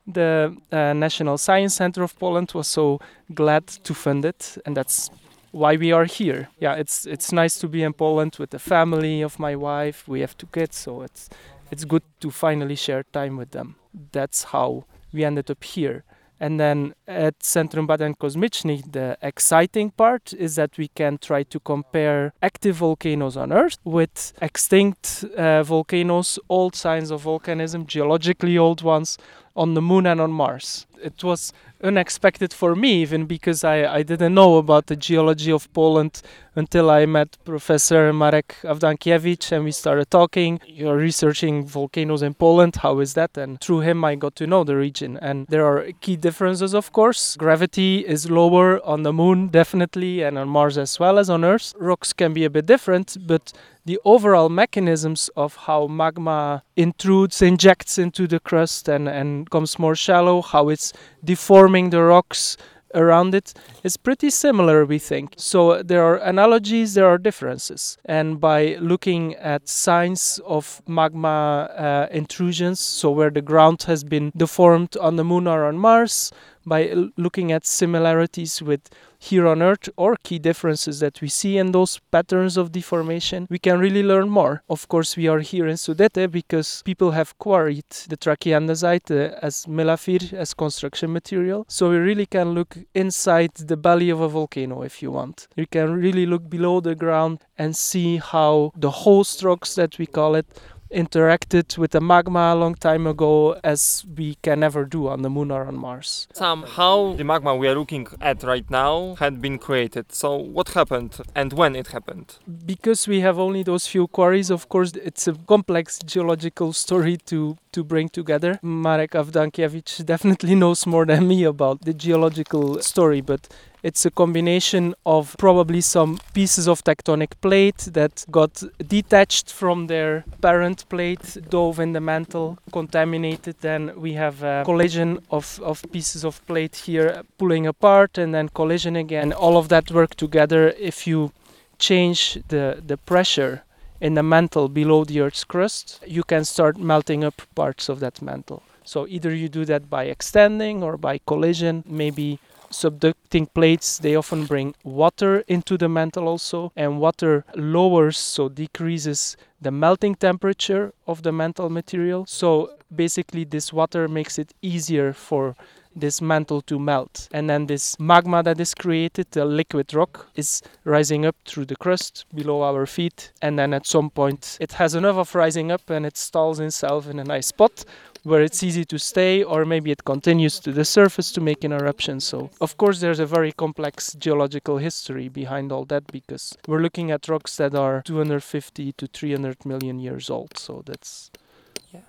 the 0.08 0.56
uh, 0.72 0.94
National 0.94 1.38
Science 1.38 1.76
Center 1.76 2.02
of 2.02 2.18
Poland 2.18 2.52
was 2.56 2.68
so 2.68 3.00
glad 3.32 3.68
to 3.84 3.94
fund 3.94 4.26
it, 4.26 4.58
and 4.66 4.76
that's 4.76 5.12
why 5.52 5.76
we 5.76 5.92
are 5.92 6.06
here. 6.06 6.50
Yeah, 6.60 6.74
it's 6.74 7.06
it's 7.06 7.32
nice 7.32 7.60
to 7.60 7.68
be 7.68 7.84
in 7.84 7.94
Poland 7.94 8.38
with 8.40 8.50
the 8.50 8.60
family 8.60 9.24
of 9.24 9.38
my 9.40 9.56
wife. 9.56 10.08
We 10.08 10.22
have 10.22 10.36
two 10.36 10.50
kids, 10.52 10.78
so 10.78 11.04
it's 11.04 11.30
it's 11.72 11.86
good 11.86 12.04
to 12.20 12.32
finally 12.32 12.76
share 12.76 13.04
time 13.12 13.38
with 13.38 13.52
them. 13.52 13.76
That's 14.12 14.46
how 14.46 14.86
we 15.14 15.26
ended 15.26 15.52
up 15.52 15.64
here. 15.64 16.04
And 16.40 16.60
then 16.60 16.94
at 17.08 17.40
Centrum 17.40 17.88
Badań 17.88 18.16
Kosmicznych, 18.18 18.92
the 18.92 19.18
exciting 19.22 19.92
part 19.92 20.34
is 20.34 20.56
that 20.56 20.78
we 20.78 20.90
can 20.90 21.18
try 21.18 21.44
to 21.44 21.60
compare 21.60 22.34
active 22.42 22.76
volcanoes 22.76 23.38
on 23.38 23.54
Earth 23.54 23.78
with 23.86 24.34
extinct 24.42 25.24
uh, 25.38 25.64
volcanoes, 25.64 26.40
old 26.50 26.76
signs 26.76 27.12
of 27.12 27.24
volcanism, 27.24 27.86
geologically 27.88 28.58
old 28.58 28.82
ones 28.82 29.18
on 29.56 29.74
the 29.74 29.82
moon 29.82 30.06
and 30.06 30.20
on 30.20 30.32
Mars. 30.32 30.86
It 31.04 31.24
was 31.24 31.54
unexpected 31.84 32.54
for 32.54 32.76
me, 32.76 33.02
even 33.02 33.26
because 33.26 33.64
I, 33.64 33.86
I 33.98 34.04
didn't 34.04 34.34
know 34.34 34.58
about 34.58 34.88
the 34.88 34.96
geology 34.96 35.52
of 35.52 35.72
Poland 35.74 36.22
until 36.56 36.90
I 36.90 37.06
met 37.06 37.38
Professor 37.44 38.14
Marek 38.14 38.56
Avdankiewicz 38.64 39.52
and 39.52 39.66
we 39.66 39.72
started 39.72 40.10
talking. 40.10 40.60
You're 40.66 40.98
researching 40.98 41.66
volcanoes 41.66 42.22
in 42.22 42.34
Poland, 42.34 42.78
how 42.78 43.00
is 43.00 43.14
that? 43.14 43.38
And 43.38 43.60
through 43.60 43.82
him, 43.82 44.04
I 44.06 44.16
got 44.16 44.36
to 44.38 44.48
know 44.48 44.64
the 44.64 44.76
region. 44.76 45.18
And 45.22 45.48
there 45.48 45.66
are 45.66 45.88
key 46.02 46.16
differences, 46.16 46.74
of 46.74 46.92
course. 46.92 47.36
Gravity 47.36 48.06
is 48.08 48.30
lower 48.32 48.84
on 48.86 49.04
the 49.04 49.14
moon, 49.14 49.50
definitely, 49.50 50.24
and 50.24 50.38
on 50.38 50.48
Mars 50.50 50.78
as 50.78 51.00
well 51.00 51.20
as 51.20 51.30
on 51.30 51.44
Earth. 51.44 51.74
Rocks 51.78 52.14
can 52.14 52.34
be 52.34 52.46
a 52.46 52.50
bit 52.50 52.66
different, 52.66 53.18
but 53.28 53.52
the 53.86 54.00
overall 54.04 54.50
mechanisms 54.50 55.30
of 55.36 55.56
how 55.56 55.86
magma 55.86 56.64
intrudes, 56.76 57.42
injects 57.42 58.00
into 58.00 58.28
the 58.28 58.40
crust 58.40 58.90
and, 58.90 59.08
and 59.08 59.50
comes 59.52 59.78
more 59.78 59.96
shallow, 59.96 60.42
how 60.42 60.70
it's 60.70 60.85
deforming 61.24 61.90
the 61.90 62.02
rocks 62.02 62.58
around 62.96 63.36
it 63.36 63.54
is 63.84 63.98
pretty 63.98 64.30
similar, 64.30 64.86
we 64.86 64.98
think. 64.98 65.34
So 65.38 65.84
there 65.84 66.04
are 66.04 66.16
analogies, 66.18 66.94
there 66.94 67.08
are 67.08 67.18
differences. 67.18 67.98
And 68.06 68.40
by 68.40 68.78
looking 68.80 69.36
at 69.36 69.68
signs 69.68 70.40
of 70.46 70.82
magma 70.88 71.70
uh, 71.78 72.08
intrusions, 72.12 72.80
so 72.80 73.12
where 73.12 73.30
the 73.30 73.42
ground 73.42 73.84
has 73.84 74.04
been 74.04 74.32
deformed 74.36 74.96
on 74.98 75.18
the 75.18 75.24
moon 75.24 75.48
or 75.48 75.66
on 75.66 75.78
Mars, 75.78 76.32
by 76.66 76.92
looking 77.18 77.52
at 77.52 77.66
similarities 77.66 78.62
with 78.62 78.90
here 79.20 79.48
on 79.48 79.62
Earth 79.62 79.90
or 79.98 80.16
key 80.24 80.40
differences 80.40 81.00
that 81.00 81.22
we 81.22 81.28
see 81.28 81.58
in 81.58 81.72
those 81.72 82.00
patterns 82.12 82.58
of 82.58 82.72
deformation, 82.72 83.48
we 83.50 83.60
can 83.60 83.80
really 83.80 84.04
learn 84.04 84.30
more. 84.30 84.62
Of 84.70 84.88
course, 84.88 85.18
we 85.18 85.28
are 85.28 85.40
here 85.40 85.68
in 85.68 85.76
Sudete 85.76 86.30
because 86.32 86.84
people 86.86 87.12
have 87.12 87.38
quarried 87.40 87.90
the 88.08 88.18
trachyandesite 88.18 89.10
uh, 89.10 89.36
as 89.42 89.66
melafir, 89.66 90.32
as 90.34 90.54
construction 90.54 91.12
material. 91.12 91.66
So 91.68 91.90
we 91.90 91.98
really 91.98 92.26
can 92.26 92.50
look 92.52 92.78
inside 92.94 93.56
the 93.56 93.78
belly 93.78 94.10
of 94.10 94.22
a 94.22 94.30
volcano 94.30 94.84
if 94.84 95.02
you 95.02 95.12
want. 95.12 95.48
You 95.56 95.66
can 95.68 95.94
really 95.94 96.26
look 96.26 96.50
below 96.50 96.80
the 96.80 96.96
ground 96.96 97.40
and 97.58 97.76
see 97.76 98.18
how 98.18 98.72
the 98.76 98.92
host 98.92 99.44
rocks 99.44 99.76
that 99.76 99.98
we 99.98 100.06
call 100.06 100.36
it 100.36 100.46
interacted 100.92 101.78
with 101.78 101.92
the 101.92 102.02
magma 102.02 102.54
a 102.54 102.56
long 102.56 102.76
time 102.76 103.08
ago 103.08 103.60
as 103.64 104.06
we 104.16 104.36
can 104.42 104.60
never 104.60 104.86
do 104.86 105.08
on 105.08 105.22
the 105.22 105.30
moon 105.30 105.52
or 105.52 105.66
on 105.66 105.76
Mars. 105.76 106.28
Somehow 106.34 107.16
the 107.16 107.24
magma 107.24 107.56
we 107.56 107.68
are 107.68 107.76
looking 107.76 108.08
at 108.22 108.44
right 108.44 108.70
now 108.70 109.16
had 109.20 109.42
been 109.42 109.58
created. 109.58 110.12
So 110.12 110.36
what 110.36 110.70
happened 110.70 111.18
and 111.36 111.54
when 111.54 111.76
it 111.76 111.88
happened? 111.88 112.38
because 112.66 113.08
we 113.08 113.20
have 113.22 113.38
only 113.40 113.64
those 113.64 113.88
few 113.88 114.08
quarries, 114.08 114.50
of 114.50 114.70
course, 114.70 114.92
it's 114.94 115.28
a 115.28 115.34
complex 115.34 116.00
geological 116.06 116.74
story 116.74 117.18
to, 117.26 117.58
to 117.72 117.84
bring 117.84 118.10
together. 118.10 118.60
Marek 118.62 119.12
Avdankiewicz 119.12 120.06
definitely 120.06 120.56
knows 120.56 120.86
more 120.86 121.06
than 121.06 121.28
me 121.28 121.44
about 121.44 121.82
the 121.82 121.94
geological 121.94 122.82
story, 122.82 123.22
but 123.22 123.48
it's 123.86 124.04
a 124.04 124.10
combination 124.10 124.96
of 125.06 125.36
probably 125.38 125.80
some 125.80 126.20
pieces 126.34 126.68
of 126.68 126.84
tectonic 126.84 127.40
plate 127.40 127.78
that 127.94 128.26
got 128.32 128.64
detached 128.88 129.52
from 129.52 129.86
their 129.86 130.24
parent 130.42 130.90
plate, 130.90 131.38
dove 131.52 131.80
in 131.80 131.94
the 131.94 132.02
mantle, 132.02 132.58
contaminated. 132.72 133.56
Then 133.62 133.92
we 133.96 134.14
have 134.14 134.42
a 134.42 134.64
collision 134.66 135.20
of, 135.30 135.60
of 135.62 135.86
pieces 135.92 136.26
of 136.26 136.44
plate 136.48 136.76
here 136.88 137.22
pulling 137.38 137.68
apart 137.68 138.18
and 138.18 138.34
then 138.34 138.50
collision 138.50 138.96
again. 138.96 139.32
All 139.32 139.56
of 139.56 139.70
that 139.70 139.92
work 139.92 140.16
together 140.16 140.74
if 140.80 141.06
you 141.06 141.32
change 141.78 142.40
the, 142.48 142.82
the 142.84 142.98
pressure 142.98 143.62
in 144.02 144.16
the 144.16 144.24
mantle 144.24 144.68
below 144.68 145.04
the 145.04 145.22
Earth's 145.22 145.44
crust, 145.44 146.00
you 146.08 146.24
can 146.24 146.44
start 146.44 146.80
melting 146.80 147.24
up 147.24 147.40
parts 147.54 147.88
of 147.88 148.00
that 148.00 148.20
mantle. 148.20 148.64
So 148.84 149.06
either 149.08 149.32
you 149.32 149.48
do 149.48 149.64
that 149.66 149.92
by 149.92 150.06
extending 150.06 150.82
or 150.82 150.98
by 150.98 151.20
collision, 151.28 151.84
maybe 151.86 152.40
subducting 152.72 153.48
plates 153.54 154.00
they 154.00 154.16
often 154.16 154.46
bring 154.46 154.76
water 154.84 155.44
into 155.48 155.78
the 155.78 155.90
mantle 155.90 156.28
also 156.28 156.72
and 156.76 157.00
water 157.00 157.46
lowers 157.56 158.18
so 158.18 158.50
decreases 158.50 159.38
the 159.62 159.72
melting 159.72 160.16
temperature 160.16 160.94
of 161.08 161.24
the 161.24 161.32
mantle 161.32 161.70
material 161.70 162.26
so 162.26 162.70
basically 162.94 163.44
this 163.44 163.74
water 163.74 164.08
makes 164.08 164.38
it 164.38 164.54
easier 164.62 165.14
for 165.14 165.56
this 165.96 166.22
mantle 166.22 166.62
to 166.64 166.78
melt. 166.78 167.30
And 167.32 167.50
then 167.50 167.68
this 167.68 167.98
magma 168.00 168.44
that 168.44 168.60
is 168.60 168.74
created, 168.74 169.32
the 169.32 169.46
liquid 169.46 169.94
rock, 169.94 170.28
is 170.36 170.62
rising 170.84 171.26
up 171.26 171.36
through 171.46 171.66
the 171.66 171.76
crust 171.76 172.26
below 172.34 172.64
our 172.64 172.86
feet. 172.86 173.32
And 173.42 173.58
then 173.58 173.74
at 173.74 173.88
some 173.88 174.10
point, 174.10 174.58
it 174.60 174.74
has 174.74 174.94
enough 174.94 175.16
of 175.16 175.34
rising 175.34 175.72
up 175.72 175.90
and 175.90 176.06
it 176.06 176.18
stalls 176.18 176.60
itself 176.60 177.08
in 177.08 177.20
a 177.20 177.24
nice 177.24 177.48
spot 177.48 177.86
where 178.26 178.42
it's 178.42 178.64
easy 178.64 178.84
to 178.86 178.98
stay, 178.98 179.44
or 179.44 179.66
maybe 179.66 179.92
it 179.92 180.04
continues 180.04 180.60
to 180.60 180.72
the 180.72 180.84
surface 180.84 181.32
to 181.34 181.42
make 181.42 181.64
an 181.64 181.72
eruption. 181.72 182.20
So, 182.20 182.50
of 182.60 182.76
course, 182.78 183.00
there's 183.00 183.20
a 183.20 183.26
very 183.26 183.52
complex 183.52 184.14
geological 184.20 184.78
history 184.80 185.30
behind 185.30 185.72
all 185.72 185.86
that 185.86 186.08
because 186.12 186.58
we're 186.68 186.82
looking 186.82 187.12
at 187.12 187.28
rocks 187.30 187.56
that 187.58 187.76
are 187.76 188.02
250 188.04 188.92
to 188.94 189.08
300 189.08 189.66
million 189.66 190.00
years 190.00 190.30
old. 190.30 190.58
So 190.58 190.82
that's 190.86 191.32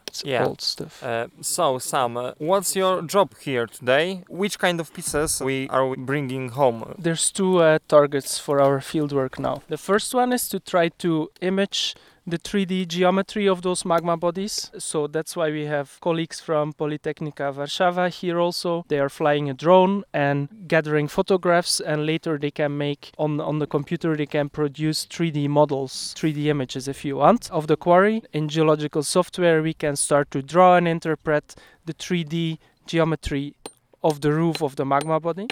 it's 0.09 0.25
Yeah. 0.25 0.47
old 0.47 0.61
stuff. 0.61 1.03
Uh, 1.03 1.27
so, 1.43 1.79
Sam, 1.79 2.17
uh, 2.17 2.33
what's 2.39 2.75
your 2.75 3.03
job 3.03 3.29
here 3.41 3.67
today? 3.67 4.25
Which 4.29 4.59
kind 4.59 4.81
of 4.81 4.93
pieces 4.93 5.41
we 5.41 5.69
are 5.69 5.87
we 5.87 5.97
bringing 5.97 6.49
home? 6.51 6.95
There's 6.99 7.31
two 7.31 7.59
uh, 7.63 7.79
targets 7.89 8.39
for 8.39 8.61
our 8.61 8.81
fieldwork 8.81 9.39
now. 9.39 9.63
The 9.69 9.77
first 9.79 10.15
one 10.15 10.33
is 10.33 10.49
to 10.49 10.59
try 10.61 10.89
to 10.99 11.31
image 11.41 11.95
the 12.27 12.39
3D 12.39 12.89
geometry 12.89 13.47
of 13.47 13.63
those 13.63 13.85
magma 13.85 14.17
bodies. 14.17 14.71
So 14.79 15.07
that's 15.07 15.37
why 15.37 15.51
we 15.51 15.67
have 15.67 15.99
colleagues 16.01 16.41
from 16.41 16.73
Politechnika 16.73 17.55
Warszawa 17.55 18.11
here 18.11 18.41
also. 18.41 18.85
They 18.89 18.99
are 18.99 19.09
flying 19.09 19.49
a 19.49 19.55
drone 19.55 20.03
and 20.13 20.49
gathering 20.67 21.07
photographs 21.07 21.79
and 21.79 22.05
later 22.05 22.37
they 22.37 22.51
can 22.51 22.77
make 22.77 23.13
on 23.17 23.41
on 23.41 23.61
the 23.61 23.67
computer 23.67 24.17
they 24.17 24.27
can 24.27 24.49
produce 24.49 25.07
3D 25.07 25.49
models, 25.49 26.15
3D 26.19 26.47
images 26.47 26.89
if 26.89 27.05
you 27.05 27.17
want 27.17 27.51
of 27.53 27.69
the 27.69 27.77
quarry. 27.77 28.23
In 28.33 28.49
geological 28.49 29.05
software 29.05 29.63
we 29.63 29.75
can 29.75 29.95
start 29.95 30.31
to 30.33 30.43
draw 30.43 30.77
and 30.77 30.89
interpret 30.89 31.55
the 31.85 31.95
3D 31.95 32.59
geometry 32.87 33.55
of 34.03 34.21
the 34.21 34.33
roof 34.33 34.63
of 34.63 34.75
the 34.75 34.85
magma 34.85 35.21
body. 35.21 35.47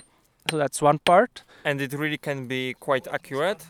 So 0.50 0.58
that's 0.58 0.82
one 0.82 0.98
part. 0.98 1.42
And 1.64 1.80
it 1.80 1.92
really 1.92 2.18
can 2.18 2.46
be 2.48 2.74
quite 2.74 3.06
accurate, 3.06 3.64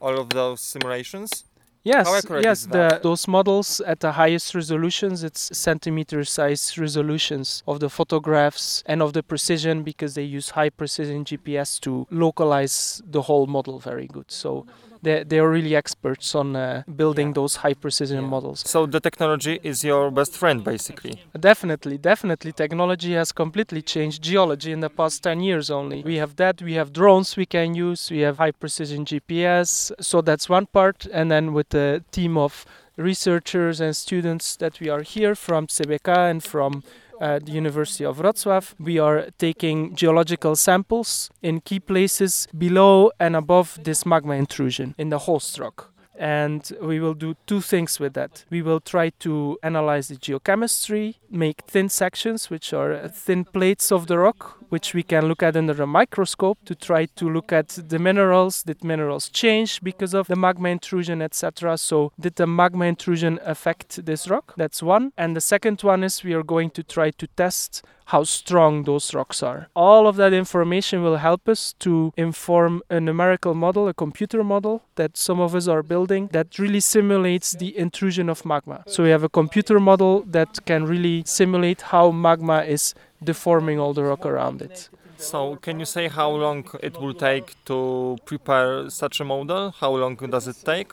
all 0.00 0.18
of 0.18 0.28
those 0.30 0.60
simulations. 0.60 1.44
Yes, 1.84 2.06
yes. 2.40 2.66
The, 2.66 3.00
those 3.02 3.26
models 3.26 3.80
at 3.80 4.00
the 4.00 4.12
highest 4.12 4.54
resolutions, 4.54 5.24
it's 5.24 5.56
centimeter 5.56 6.24
size 6.24 6.78
resolutions 6.78 7.62
of 7.66 7.80
the 7.80 7.90
photographs 7.90 8.84
and 8.86 9.02
of 9.02 9.14
the 9.14 9.22
precision 9.22 9.82
because 9.82 10.14
they 10.14 10.22
use 10.22 10.50
high 10.50 10.70
precision 10.70 11.24
GPS 11.24 11.80
to 11.80 12.06
localize 12.10 13.02
the 13.04 13.22
whole 13.22 13.46
model 13.48 13.80
very 13.80 14.06
good. 14.06 14.30
So 14.30 14.64
they 15.02 15.24
they 15.24 15.38
are 15.38 15.50
really 15.50 15.74
experts 15.76 16.34
on 16.34 16.56
uh, 16.56 16.82
building 16.96 17.28
Yeah. 17.28 17.34
those 17.34 17.56
high 17.56 17.74
precision 17.74 18.22
Yeah. 18.22 18.30
models. 18.30 18.62
So, 18.66 18.86
the 18.86 19.00
technology 19.00 19.58
is 19.62 19.84
your 19.84 20.10
best 20.10 20.32
friend, 20.36 20.62
basically. 20.64 21.14
Definitely, 21.38 21.98
definitely. 21.98 22.52
Technology 22.52 23.12
has 23.14 23.32
completely 23.32 23.82
changed 23.82 24.22
geology 24.22 24.70
in 24.72 24.80
the 24.80 24.90
past 24.90 25.22
10 25.22 25.40
years 25.40 25.70
only. 25.70 26.02
We 26.02 26.16
have 26.18 26.36
that, 26.36 26.62
we 26.62 26.74
have 26.74 26.92
drones 26.92 27.36
we 27.36 27.46
can 27.46 27.74
use, 27.74 28.10
we 28.14 28.20
have 28.26 28.36
high 28.38 28.52
precision 28.52 29.04
GPS. 29.04 29.92
So 30.00 30.22
that's 30.22 30.48
one 30.48 30.66
part. 30.66 31.06
And 31.12 31.30
then 31.30 31.52
with 31.52 31.68
the 31.70 32.02
team 32.12 32.36
of 32.36 32.64
researchers 32.96 33.80
and 33.80 33.96
students 33.96 34.56
that 34.56 34.78
we 34.80 34.88
are 34.88 35.02
here 35.02 35.34
from 35.34 35.66
CBK 35.66 36.30
and 36.30 36.42
from 36.42 36.82
uh, 37.22 37.38
the 37.38 37.52
University 37.52 38.04
of 38.04 38.18
Wrocław, 38.18 38.74
we 38.80 38.98
are 38.98 39.30
taking 39.38 39.94
geological 39.94 40.56
samples 40.56 41.30
in 41.40 41.60
key 41.60 41.78
places 41.80 42.48
below 42.58 43.10
and 43.20 43.36
above 43.36 43.78
this 43.84 44.04
magma 44.04 44.34
intrusion 44.34 44.94
in 44.98 45.08
the 45.10 45.18
host 45.18 45.58
rock 45.58 45.91
and 46.22 46.72
we 46.80 47.00
will 47.00 47.14
do 47.14 47.34
two 47.48 47.60
things 47.60 47.98
with 47.98 48.14
that. 48.14 48.44
We 48.48 48.62
will 48.62 48.78
try 48.78 49.10
to 49.18 49.58
analyze 49.64 50.06
the 50.06 50.14
geochemistry, 50.14 51.16
make 51.28 51.62
thin 51.62 51.88
sections, 51.88 52.48
which 52.48 52.72
are 52.72 52.92
uh, 52.92 53.08
thin 53.08 53.44
plates 53.44 53.90
of 53.90 54.06
the 54.06 54.18
rock, 54.18 54.56
which 54.68 54.94
we 54.94 55.02
can 55.02 55.26
look 55.26 55.42
at 55.42 55.56
under 55.56 55.82
a 55.82 55.86
microscope 55.86 56.58
to 56.66 56.76
try 56.76 57.06
to 57.16 57.28
look 57.28 57.50
at 57.52 57.70
the 57.88 57.98
minerals. 57.98 58.62
Did 58.62 58.84
minerals 58.84 59.30
change 59.30 59.82
because 59.82 60.14
of 60.14 60.28
the 60.28 60.36
magma 60.36 60.68
intrusion, 60.68 61.20
etc.? 61.20 61.76
So, 61.76 62.12
did 62.20 62.36
the 62.36 62.46
magma 62.46 62.84
intrusion 62.84 63.40
affect 63.44 64.06
this 64.06 64.28
rock? 64.28 64.54
That's 64.56 64.80
one. 64.80 65.12
And 65.18 65.34
the 65.34 65.40
second 65.40 65.82
one 65.82 66.04
is 66.04 66.22
we 66.22 66.34
are 66.34 66.44
going 66.44 66.70
to 66.70 66.84
try 66.84 67.10
to 67.10 67.26
test 67.26 67.82
how 68.06 68.24
strong 68.24 68.84
those 68.84 69.14
rocks 69.14 69.42
are. 69.42 69.68
All 69.74 70.06
of 70.06 70.16
that 70.16 70.32
information 70.32 71.02
will 71.02 71.16
help 71.16 71.48
us 71.48 71.74
to 71.80 72.12
inform 72.16 72.82
a 72.90 73.00
numerical 73.00 73.54
model, 73.54 73.88
a 73.88 73.94
computer 73.94 74.44
model 74.44 74.82
that 74.96 75.16
some 75.16 75.40
of 75.40 75.54
us 75.54 75.68
are 75.68 75.82
building 75.82 76.28
that 76.32 76.58
really 76.58 76.80
simulates 76.80 77.52
the 77.52 77.76
intrusion 77.76 78.28
of 78.28 78.44
magma. 78.44 78.84
So 78.86 79.02
we 79.02 79.10
have 79.10 79.22
a 79.22 79.28
computer 79.28 79.80
model 79.80 80.24
that 80.28 80.64
can 80.66 80.84
really 80.84 81.22
simulate 81.26 81.82
how 81.82 82.10
magma 82.10 82.62
is 82.62 82.94
deforming 83.22 83.78
all 83.78 83.92
the 83.92 84.04
rock 84.04 84.26
around 84.26 84.62
it. 84.62 84.88
So, 85.16 85.54
can 85.56 85.78
you 85.78 85.84
say 85.84 86.08
how 86.08 86.30
long 86.30 86.68
it 86.82 87.00
will 87.00 87.14
take 87.14 87.54
to 87.66 88.18
prepare 88.24 88.90
such 88.90 89.20
a 89.20 89.24
model? 89.24 89.70
How 89.70 89.94
long 89.94 90.16
does 90.16 90.48
it 90.48 90.56
take? 90.64 90.92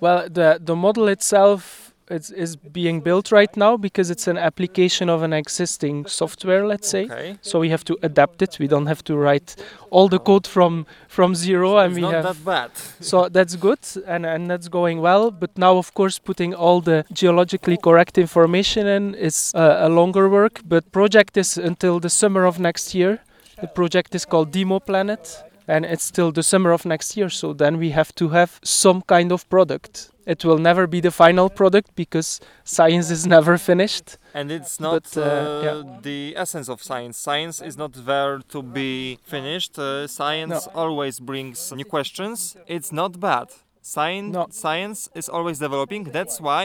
Well, 0.00 0.28
the 0.28 0.58
the 0.60 0.74
model 0.74 1.06
itself 1.06 1.94
is, 2.10 2.30
is 2.30 2.56
being 2.56 3.00
built 3.00 3.32
right 3.32 3.54
now 3.56 3.76
because 3.76 4.10
it's 4.10 4.26
an 4.26 4.38
application 4.38 5.08
of 5.08 5.22
an 5.22 5.32
existing 5.32 6.06
software, 6.06 6.66
let's 6.66 6.88
say. 6.88 7.04
Okay. 7.04 7.38
So 7.42 7.60
we 7.60 7.68
have 7.70 7.84
to 7.84 7.96
adapt 8.02 8.42
it. 8.42 8.58
We 8.58 8.66
don't 8.66 8.86
have 8.86 9.02
to 9.04 9.16
write 9.16 9.56
all 9.90 10.08
the 10.08 10.18
code 10.18 10.46
from 10.46 10.86
from 11.08 11.34
zero, 11.34 11.78
and 11.78 11.92
it's 11.92 11.96
we 11.96 12.02
not 12.02 12.14
have 12.14 12.24
that 12.24 12.44
bad. 12.44 12.70
so 13.00 13.28
that's 13.28 13.56
good 13.56 13.78
and, 14.06 14.26
and 14.26 14.50
that's 14.50 14.68
going 14.68 15.00
well 15.00 15.30
but 15.30 15.56
now 15.56 15.76
of 15.76 15.94
course 15.94 16.18
putting 16.18 16.54
all 16.54 16.80
the 16.80 17.04
geologically 17.12 17.76
correct 17.76 18.18
information 18.18 18.86
in 18.86 19.14
is 19.14 19.52
uh, 19.54 19.76
a 19.80 19.88
longer 19.88 20.28
work 20.28 20.60
but 20.64 20.90
project 20.92 21.36
is 21.36 21.56
until 21.56 22.00
the 22.00 22.10
summer 22.10 22.44
of 22.44 22.58
next 22.58 22.94
year 22.94 23.20
the 23.60 23.68
project 23.68 24.14
is 24.14 24.24
called 24.24 24.50
demo 24.50 24.78
planet 24.80 25.42
and 25.66 25.84
it's 25.84 26.10
till 26.10 26.32
the 26.32 26.42
summer 26.42 26.72
of 26.72 26.84
next 26.84 27.16
year 27.16 27.28
so 27.28 27.52
then 27.52 27.78
we 27.78 27.90
have 27.90 28.14
to 28.14 28.28
have 28.30 28.58
some 28.62 29.02
kind 29.02 29.32
of 29.32 29.48
product 29.48 30.10
it 30.34 30.44
will 30.46 30.58
never 30.70 30.84
be 30.94 31.00
the 31.08 31.10
final 31.22 31.48
product 31.60 31.88
because 32.02 32.28
science 32.64 33.08
is 33.16 33.22
never 33.36 33.54
finished 33.70 34.06
And 34.38 34.46
it's 34.58 34.76
not 34.88 35.02
But, 35.14 35.16
uh, 35.16 35.22
uh, 35.22 35.62
yeah. 35.66 35.98
the 36.08 36.20
essence 36.44 36.68
of 36.74 36.78
science. 36.90 37.16
Science 37.28 37.56
is 37.68 37.76
not 37.82 37.92
there 38.10 38.34
to 38.54 38.58
be 38.78 39.18
finished. 39.34 39.74
Uh, 39.78 40.06
science 40.20 40.68
always 40.82 41.14
brings 41.30 41.58
new 41.78 41.84
questions. 41.96 42.38
It's 42.76 42.90
not 43.00 43.12
bad. 43.28 43.48
Science, 43.96 44.32
No. 44.38 44.46
science 44.50 45.00
is 45.20 45.26
always 45.36 45.58
developing. 45.66 46.02
That's 46.18 46.36
why 46.48 46.62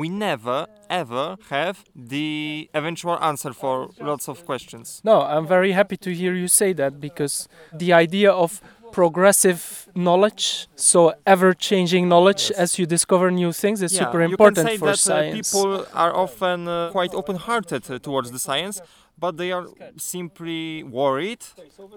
we 0.00 0.08
never 0.08 0.58
ever 1.02 1.26
have 1.50 1.76
the 2.16 2.68
eventual 2.80 3.16
answer 3.30 3.52
for 3.62 3.74
lots 4.10 4.26
of 4.32 4.36
questions. 4.50 4.86
No, 5.04 5.16
I'm 5.34 5.46
very 5.56 5.72
happy 5.80 5.98
to 6.06 6.10
hear 6.20 6.32
you 6.42 6.48
say 6.48 6.70
that 6.74 6.92
because 7.08 7.34
the 7.82 7.90
idea 8.04 8.30
of 8.44 8.50
progressive 8.92 9.88
knowledge, 9.94 10.68
so 10.76 10.98
ever 11.26 11.54
changing 11.54 12.08
knowledge 12.08 12.52
as 12.64 12.78
you 12.78 12.86
discover 12.86 13.30
new 13.30 13.52
things, 13.52 13.82
is 13.82 13.92
Yeah, 13.92 14.04
super 14.04 14.20
you 14.22 14.30
important 14.30 14.56
can 14.56 14.66
say 14.66 14.78
for 14.78 14.86
that 14.86 14.98
science. 14.98 15.54
Uh, 15.54 15.58
people 15.58 15.86
are 15.94 16.14
often 16.14 16.68
uh, 16.68 16.90
quite 16.90 17.12
open-hearted 17.14 17.90
uh, 17.90 17.98
towards 17.98 18.30
the 18.30 18.38
science, 18.38 18.80
but 19.18 19.36
they 19.36 19.50
are 19.52 19.66
simply 19.96 20.82
worried. 20.82 21.42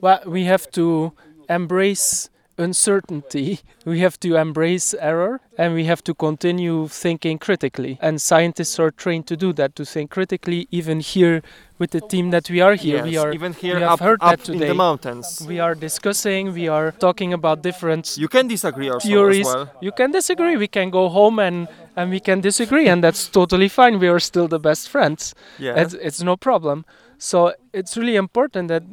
Well, 0.02 0.22
we 0.26 0.46
have 0.46 0.66
to 0.72 1.14
embrace 1.50 2.30
uncertainty, 2.58 3.60
we 3.86 4.00
have 4.00 4.20
to 4.20 4.36
embrace 4.36 4.94
error, 5.00 5.42
and 5.58 5.74
we 5.74 5.86
have 5.86 6.04
to 6.04 6.14
continue 6.14 6.88
thinking 6.88 7.38
critically. 7.38 7.98
And 8.02 8.22
scientists 8.22 8.80
are 8.80 8.92
trained 8.92 9.28
to 9.28 9.38
do 9.38 9.54
that, 9.54 9.76
to 9.76 9.86
think 9.86 10.12
critically, 10.12 10.68
even 10.72 11.00
here 11.00 11.42
with 11.78 11.92
the 11.92 12.02
team 12.02 12.32
that 12.32 12.50
we 12.50 12.62
are 12.62 12.76
here. 12.76 13.04
we 13.04 13.12
Yes, 13.12 13.24
are 13.24 13.34
even 13.34 13.54
here 13.54 13.76
we 13.76 13.82
have 13.82 13.92
up, 13.94 14.00
heard 14.00 14.20
up 14.22 14.40
that 14.40 14.50
in 14.50 14.60
the 14.60 14.74
mountains. 14.74 15.44
we 15.48 15.60
are 15.60 15.76
discussing, 15.76 16.54
we 16.54 16.68
are 16.68 16.92
talking 16.92 17.34
about 17.34 17.62
different 17.62 18.18
You 18.18 18.28
can 18.30 18.48
disagree 18.48 18.90
also 18.90 19.08
theories. 19.08 19.48
as 19.48 19.56
well. 19.56 19.70
You 19.82 19.92
can 19.92 20.12
disagree. 20.12 20.56
We 20.58 20.68
can 20.68 20.90
go 20.90 21.10
home 21.10 21.40
and 21.40 21.68
and 21.98 22.10
we 22.12 22.20
can 22.20 22.42
disagree, 22.42 22.88
and 22.90 23.02
that's 23.04 23.30
totally 23.30 23.70
fine. 23.70 24.00
We 24.00 24.10
are 24.10 24.20
still 24.20 24.48
the 24.50 24.60
best 24.60 24.90
friends. 24.90 25.34
Yeah. 25.58 25.80
It's, 25.82 25.94
it's 25.94 26.22
no 26.22 26.36
problem. 26.36 26.84
So 27.18 27.54
it's 27.72 27.96
really 27.96 28.18
important 28.18 28.68
that 28.68 28.84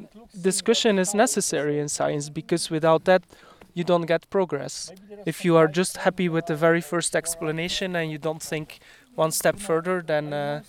discussion 0.41 0.99
is 1.01 1.13
necessary 1.13 1.81
in 1.81 1.89
science 1.89 2.29
because 2.31 2.71
without 2.71 3.05
that, 3.07 3.23
you 3.75 3.85
don't 3.85 4.07
get 4.07 4.29
progress. 4.31 4.93
If 5.27 5.45
you 5.45 5.57
are 5.57 5.69
just 5.69 5.97
happy 5.99 6.29
with 6.29 6.47
the 6.47 6.57
very 6.57 6.81
first 6.81 7.15
explanation 7.17 7.97
and 7.97 8.11
you 8.11 8.19
don't 8.19 8.43
think 8.43 8.79
one 9.15 9.31
step 9.31 9.59
further, 9.59 10.03
then 10.03 10.33
uh, 10.33 10.63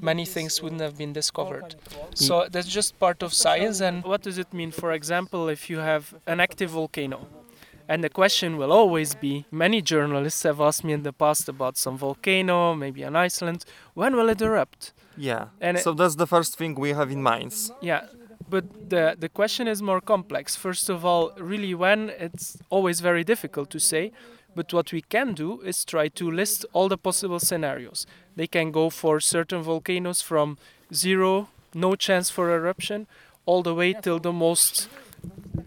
many 0.00 0.24
things 0.26 0.62
wouldn't 0.62 0.80
have 0.82 0.96
been 0.98 1.12
discovered. 1.12 1.76
So 2.14 2.46
that's 2.50 2.68
just 2.68 2.98
part 2.98 3.22
of 3.22 3.32
science. 3.32 3.80
And 3.80 4.04
what 4.04 4.22
does 4.22 4.38
it 4.38 4.52
mean? 4.52 4.70
For 4.70 4.92
example, 4.92 5.48
if 5.48 5.70
you 5.70 5.78
have 5.78 6.14
an 6.26 6.40
active 6.40 6.70
volcano, 6.70 7.26
and 7.88 8.02
the 8.02 8.08
question 8.10 8.56
will 8.56 8.72
always 8.72 9.14
be 9.14 9.44
many 9.50 9.80
journalists 9.80 10.42
have 10.42 10.60
asked 10.60 10.82
me 10.82 10.92
in 10.92 11.02
the 11.04 11.12
past 11.12 11.48
about 11.48 11.76
some 11.76 11.96
volcano, 11.96 12.74
maybe 12.74 13.02
in 13.02 13.14
Iceland, 13.14 13.64
when 13.94 14.16
will 14.16 14.28
it 14.28 14.42
erupt? 14.42 14.92
Yeah. 15.16 15.46
And 15.60 15.76
it- 15.78 15.84
so 15.84 15.92
that's 15.94 16.16
the 16.16 16.26
first 16.26 16.58
thing 16.58 16.74
we 16.74 16.90
have 16.94 17.10
in 17.12 17.22
minds. 17.22 17.70
Yeah, 17.80 18.06
but 18.48 18.90
the 18.90 19.16
the 19.18 19.28
question 19.28 19.68
is 19.68 19.82
more 19.82 20.00
complex. 20.00 20.56
First 20.56 20.88
of 20.88 21.04
all, 21.04 21.32
really 21.38 21.74
when 21.74 22.10
it's 22.10 22.58
always 22.70 23.00
very 23.00 23.24
difficult 23.24 23.70
to 23.70 23.78
say, 23.78 24.12
but 24.54 24.72
what 24.72 24.92
we 24.92 25.02
can 25.02 25.34
do 25.34 25.60
is 25.60 25.84
try 25.84 26.08
to 26.08 26.30
list 26.30 26.64
all 26.72 26.88
the 26.88 26.98
possible 26.98 27.38
scenarios. 27.38 28.06
They 28.36 28.46
can 28.46 28.70
go 28.70 28.90
for 28.90 29.20
certain 29.20 29.62
volcanoes 29.62 30.22
from 30.22 30.58
zero, 30.92 31.48
no 31.74 31.94
chance 31.94 32.30
for 32.30 32.50
eruption, 32.54 33.06
all 33.44 33.62
the 33.62 33.74
way 33.74 33.92
till 33.92 34.18
the 34.18 34.32
most 34.32 34.88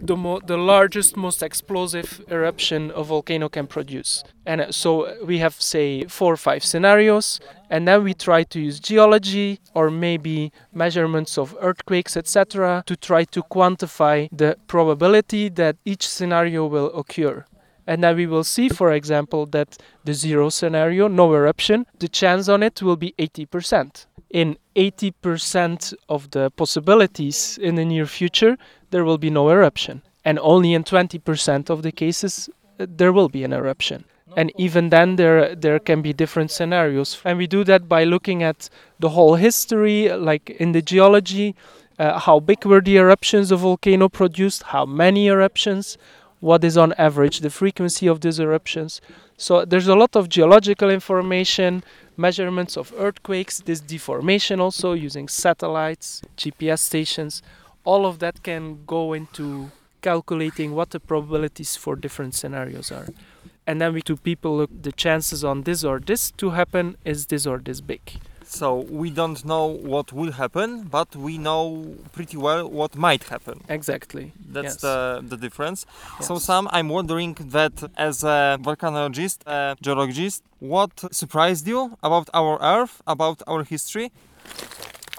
the, 0.09 0.17
mo- 0.17 0.39
the 0.39 0.57
largest, 0.57 1.15
most 1.15 1.43
explosive 1.43 2.25
eruption 2.31 2.91
a 2.95 3.03
volcano 3.03 3.47
can 3.47 3.67
produce. 3.67 4.23
And 4.43 4.59
uh, 4.59 4.71
so 4.71 5.23
we 5.23 5.37
have, 5.37 5.53
say, 5.61 6.05
four 6.05 6.33
or 6.33 6.37
five 6.37 6.63
scenarios, 6.65 7.39
and 7.69 7.87
then 7.87 8.03
we 8.03 8.15
try 8.15 8.41
to 8.45 8.59
use 8.59 8.79
geology 8.79 9.59
or 9.75 9.91
maybe 9.91 10.51
measurements 10.73 11.37
of 11.37 11.55
earthquakes, 11.61 12.17
etc., 12.17 12.83
to 12.87 12.95
try 12.95 13.23
to 13.25 13.43
quantify 13.43 14.27
the 14.31 14.57
probability 14.65 15.47
that 15.49 15.75
each 15.85 16.07
scenario 16.09 16.65
will 16.65 16.91
occur. 16.97 17.45
And 17.85 18.03
then 18.03 18.15
we 18.15 18.25
will 18.25 18.43
see, 18.43 18.67
for 18.67 18.91
example, 18.91 19.45
that 19.47 19.77
the 20.05 20.13
zero 20.15 20.49
scenario, 20.49 21.07
no 21.07 21.31
eruption, 21.35 21.85
the 21.99 22.07
chance 22.07 22.49
on 22.49 22.63
it 22.63 22.81
will 22.81 22.97
be 22.97 23.13
80%. 23.19 24.07
In 24.29 24.57
80% 24.75 25.93
of 26.07 26.31
the 26.31 26.51
possibilities 26.51 27.57
in 27.61 27.75
the 27.75 27.85
near 27.85 28.05
future, 28.05 28.57
there 28.91 29.03
will 29.03 29.17
be 29.17 29.29
no 29.29 29.49
eruption. 29.49 30.01
And 30.23 30.37
only 30.39 30.73
in 30.73 30.83
20% 30.83 31.69
of 31.69 31.81
the 31.81 31.91
cases, 31.91 32.49
uh, 32.79 32.85
there 32.87 33.11
will 33.11 33.29
be 33.29 33.43
an 33.43 33.53
eruption. 33.53 34.05
And 34.37 34.51
even 34.57 34.89
then, 34.89 35.15
there, 35.15 35.55
there 35.55 35.79
can 35.79 36.01
be 36.01 36.13
different 36.13 36.51
scenarios. 36.51 37.19
And 37.25 37.37
we 37.37 37.47
do 37.47 37.63
that 37.63 37.89
by 37.89 38.03
looking 38.03 38.43
at 38.43 38.69
the 38.99 39.09
whole 39.09 39.35
history, 39.35 40.09
like 40.09 40.51
in 40.51 40.71
the 40.71 40.83
geology, 40.83 41.55
uh, 41.97 42.19
how 42.19 42.39
big 42.39 42.65
were 42.65 42.81
the 42.81 42.97
eruptions 42.97 43.51
a 43.51 43.57
volcano 43.57 44.07
produced, 44.07 44.63
how 44.63 44.85
many 44.85 45.27
eruptions, 45.27 45.97
what 46.39 46.63
is 46.63 46.77
on 46.77 46.93
average 46.93 47.39
the 47.39 47.49
frequency 47.49 48.07
of 48.07 48.21
these 48.21 48.39
eruptions. 48.39 49.01
So 49.37 49.65
there's 49.65 49.87
a 49.87 49.95
lot 49.95 50.15
of 50.15 50.29
geological 50.29 50.89
information, 50.89 51.83
measurements 52.17 52.77
of 52.77 52.93
earthquakes, 52.97 53.59
this 53.59 53.79
deformation 53.79 54.59
also 54.59 54.93
using 54.93 55.27
satellites, 55.27 56.21
GPS 56.37 56.79
stations. 56.79 57.41
All 57.83 58.05
of 58.05 58.19
that 58.19 58.43
can 58.43 58.85
go 58.85 59.13
into 59.13 59.71
calculating 60.01 60.75
what 60.75 60.91
the 60.91 60.99
probabilities 60.99 61.75
for 61.75 61.95
different 61.95 62.35
scenarios 62.35 62.91
are. 62.91 63.07
And 63.67 63.79
then 63.79 63.93
we 63.93 64.01
to 64.03 64.17
people 64.17 64.57
look 64.57 64.71
the 64.81 64.91
chances 64.91 65.43
on 65.43 65.63
this 65.63 65.83
or 65.83 65.99
this 65.99 66.31
to 66.31 66.51
happen 66.51 66.97
is 67.05 67.27
this 67.27 67.45
or 67.45 67.59
this 67.59 67.81
big. 67.81 68.01
So 68.51 68.79
we 68.89 69.11
don't 69.11 69.45
know 69.45 69.65
what 69.67 70.11
will 70.11 70.31
happen, 70.31 70.69
but 70.97 71.15
we 71.15 71.37
know 71.37 71.95
pretty 72.13 72.35
well 72.35 72.67
what 72.67 72.95
might 72.95 73.23
happen. 73.25 73.61
Exactly. 73.69 74.33
That's 74.53 74.73
Yes. 74.73 74.81
the, 74.81 75.23
the 75.31 75.37
difference. 75.37 75.85
So, 76.19 76.39
Sam, 76.39 76.67
I'm 76.71 76.89
wondering 76.89 77.35
that 77.57 77.73
as 77.95 78.23
a 78.23 78.57
volcanologist, 78.59 79.37
a 79.45 79.75
geologist, 79.81 80.41
what 80.59 80.91
surprised 81.13 81.67
you 81.67 81.97
about 82.01 82.27
our 82.33 82.57
Earth, 82.61 83.03
about 83.05 83.43
our 83.45 83.63
history? 83.63 84.11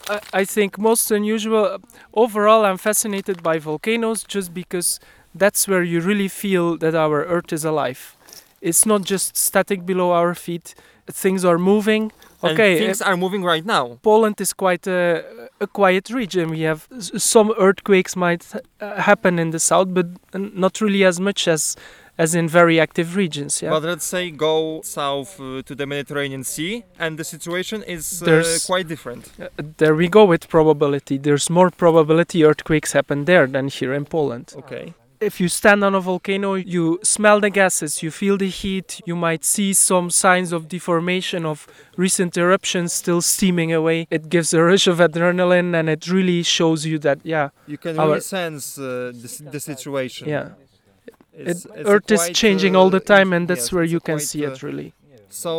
I, 0.09 0.21
I 0.41 0.45
think 0.45 0.77
most 0.77 1.11
unusual. 1.13 1.79
Overall, 2.13 2.65
I'm 2.65 2.79
fascinated 2.79 3.45
by 3.45 3.59
volcanoes 3.61 4.25
just 4.25 4.53
because 4.53 4.99
that's 5.37 5.69
where 5.69 5.85
you 5.85 6.01
really 6.01 6.29
feel 6.29 6.77
that 6.79 6.97
our 6.97 7.25
Earth 7.25 7.53
is 7.53 7.65
alive. 7.65 8.17
It's 8.61 8.85
not 8.85 9.03
just 9.05 9.37
static 9.37 9.87
below 9.87 10.11
our 10.11 10.35
feet. 10.35 10.75
Things 11.07 11.45
are 11.45 11.59
moving. 11.59 12.11
And 12.43 12.53
Okay, 12.53 12.79
things 12.79 13.03
are 13.03 13.17
moving 13.17 13.43
right 13.45 13.65
now. 13.67 13.99
Poland 14.03 14.41
is 14.41 14.53
quite 14.55 14.87
a, 14.87 15.23
a 15.61 15.67
quiet 15.67 16.09
region. 16.11 16.51
We 16.51 16.63
have 16.63 16.89
s- 16.97 17.11
some 17.23 17.53
earthquakes 17.59 18.17
might 18.17 18.47
uh, 18.81 19.01
happen 19.01 19.39
in 19.39 19.51
the 19.51 19.59
south, 19.61 19.89
but 19.93 20.07
n- 20.35 20.53
not 20.55 20.81
really 20.81 21.05
as 21.05 21.19
much 21.21 21.47
as 21.49 21.77
as 22.19 22.35
in 22.35 22.49
very 22.49 22.79
active 22.79 23.17
regions. 23.17 23.63
Yeah. 23.63 23.71
But 23.71 23.83
let's 23.83 24.05
say 24.05 24.31
go 24.31 24.81
south 24.85 25.41
uh, 25.41 25.63
to 25.63 25.75
the 25.75 25.87
Mediterranean 25.87 26.45
Sea, 26.45 26.85
and 26.99 27.19
the 27.19 27.25
situation 27.25 27.83
is 27.83 28.23
uh, 28.23 28.43
quite 28.67 28.89
different. 28.89 29.33
Uh, 29.41 29.49
there 29.79 29.95
we 29.95 30.07
go 30.09 30.25
with 30.27 30.47
probability. 30.49 31.17
There's 31.19 31.49
more 31.49 31.71
probability 31.71 32.45
earthquakes 32.45 32.93
happen 32.93 33.25
there 33.25 33.47
than 33.47 33.69
here 33.69 33.95
in 33.95 34.05
Poland. 34.05 34.53
Okay. 34.57 34.93
If 35.21 35.39
you 35.39 35.49
stand 35.49 35.85
on 35.85 35.95
a 35.95 36.01
volcano, 36.01 36.55
you 36.55 36.99
smell 37.03 37.41
the 37.41 37.51
gases, 37.51 38.03
you 38.03 38.11
feel 38.11 38.39
the 38.39 38.49
heat, 38.49 39.03
you 39.05 39.15
might 39.15 39.45
see 39.45 39.75
some 39.75 40.09
signs 40.09 40.51
of 40.51 40.67
deformation 40.67 41.45
of 41.45 41.67
recent 41.99 42.39
eruptions 42.39 42.95
still 42.95 43.21
steaming 43.21 43.71
away. 43.71 44.07
It 44.11 44.31
gives 44.31 44.55
a 44.55 44.63
rush 44.63 44.87
of 44.87 44.97
adrenaline 44.99 45.79
and 45.79 45.91
it 45.91 46.09
really 46.11 46.43
shows 46.43 46.87
you 46.87 46.99
that, 47.01 47.19
yeah, 47.23 47.51
You 47.67 47.77
can 47.77 47.99
Our- 47.99 48.09
really 48.09 48.21
sense 48.21 48.79
uh, 48.79 49.13
the, 49.15 49.49
the 49.53 49.61
situation. 49.61 50.29
yeah. 50.29 50.49
It's- 51.35 51.65
It, 51.67 51.71
it's 51.77 51.89
Earth 51.91 52.11
is 52.11 52.31
changing 52.31 52.75
uh, 52.75 52.81
all 52.81 52.91
the 52.91 53.01
time, 53.15 53.33
and 53.37 53.47
that's 53.49 53.67
yes, 53.69 53.73
where 53.73 53.85
you 53.95 54.01
can 54.01 54.17
quite, 54.17 54.27
see 54.33 54.45
uh, 54.47 54.51
it 54.53 54.63
really. 54.63 54.93
So, 55.29 55.53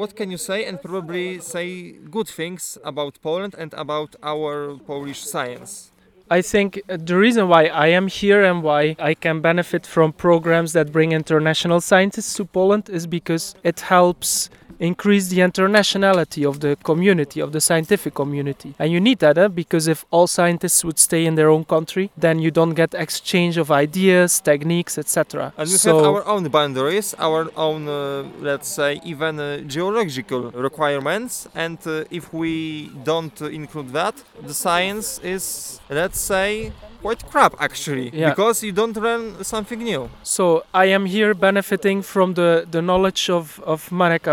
what 0.00 0.14
can 0.14 0.30
you 0.30 0.38
say, 0.38 0.64
and 0.68 0.80
probably 0.80 1.40
say 1.40 1.92
good 2.16 2.28
things 2.28 2.78
about 2.84 3.12
Poland 3.22 3.54
and 3.58 3.74
about 3.74 4.10
our 4.22 4.76
Polish 4.86 5.20
science? 5.24 5.90
I 6.32 6.42
think 6.42 6.80
the 6.86 7.16
reason 7.16 7.48
why 7.48 7.66
I 7.66 7.88
am 7.88 8.06
here 8.06 8.44
and 8.44 8.62
why 8.62 8.94
I 9.00 9.14
can 9.14 9.40
benefit 9.40 9.84
from 9.84 10.12
programs 10.12 10.72
that 10.74 10.92
bring 10.92 11.10
international 11.10 11.80
scientists 11.80 12.34
to 12.34 12.44
Poland 12.44 12.88
is 12.88 13.08
because 13.08 13.56
it 13.64 13.80
helps 13.80 14.48
increase 14.80 15.28
the 15.28 15.38
internationality 15.40 16.48
of 16.48 16.60
the 16.60 16.76
community, 16.82 17.38
of 17.40 17.52
the 17.52 17.60
scientific 17.60 18.14
community. 18.14 18.74
And 18.78 18.90
you 18.90 19.00
need 19.00 19.18
that 19.20 19.38
eh? 19.38 19.48
because 19.48 19.86
if 19.86 20.04
all 20.10 20.26
scientists 20.26 20.84
would 20.84 20.98
stay 20.98 21.26
in 21.26 21.34
their 21.34 21.50
own 21.50 21.64
country, 21.64 22.10
then 22.16 22.38
you 22.38 22.50
don't 22.50 22.74
get 22.74 22.94
exchange 22.94 23.58
of 23.58 23.70
ideas, 23.70 24.40
techniques, 24.40 24.98
etc. 24.98 25.52
And 25.56 25.68
we 25.68 25.76
so 25.76 25.96
have 25.98 26.06
our 26.06 26.26
own 26.26 26.48
boundaries, 26.48 27.14
our 27.18 27.50
own, 27.56 27.86
uh, 27.88 28.24
let's 28.40 28.68
say, 28.68 29.00
even 29.04 29.38
uh, 29.38 29.58
geological 29.58 30.50
requirements. 30.52 31.46
And 31.54 31.78
uh, 31.86 32.04
if 32.10 32.32
we 32.32 32.90
don't 33.04 33.40
uh, 33.42 33.46
include 33.46 33.90
that, 33.92 34.14
the 34.42 34.54
science 34.54 35.20
is, 35.22 35.80
let's 35.90 36.18
say, 36.18 36.72
quite 37.02 37.24
crap 37.30 37.54
actually, 37.60 38.10
Yeah. 38.12 38.30
because 38.30 38.62
you 38.62 38.72
don't 38.72 38.96
learn 38.96 39.42
something 39.44 39.80
new. 39.82 40.08
So 40.22 40.64
I 40.74 40.86
am 40.86 41.06
here 41.06 41.34
benefiting 41.34 42.02
from 42.02 42.34
the, 42.34 42.66
the 42.70 42.82
knowledge 42.82 43.30
of, 43.30 43.60
of 43.64 43.90
Marek 43.90 44.26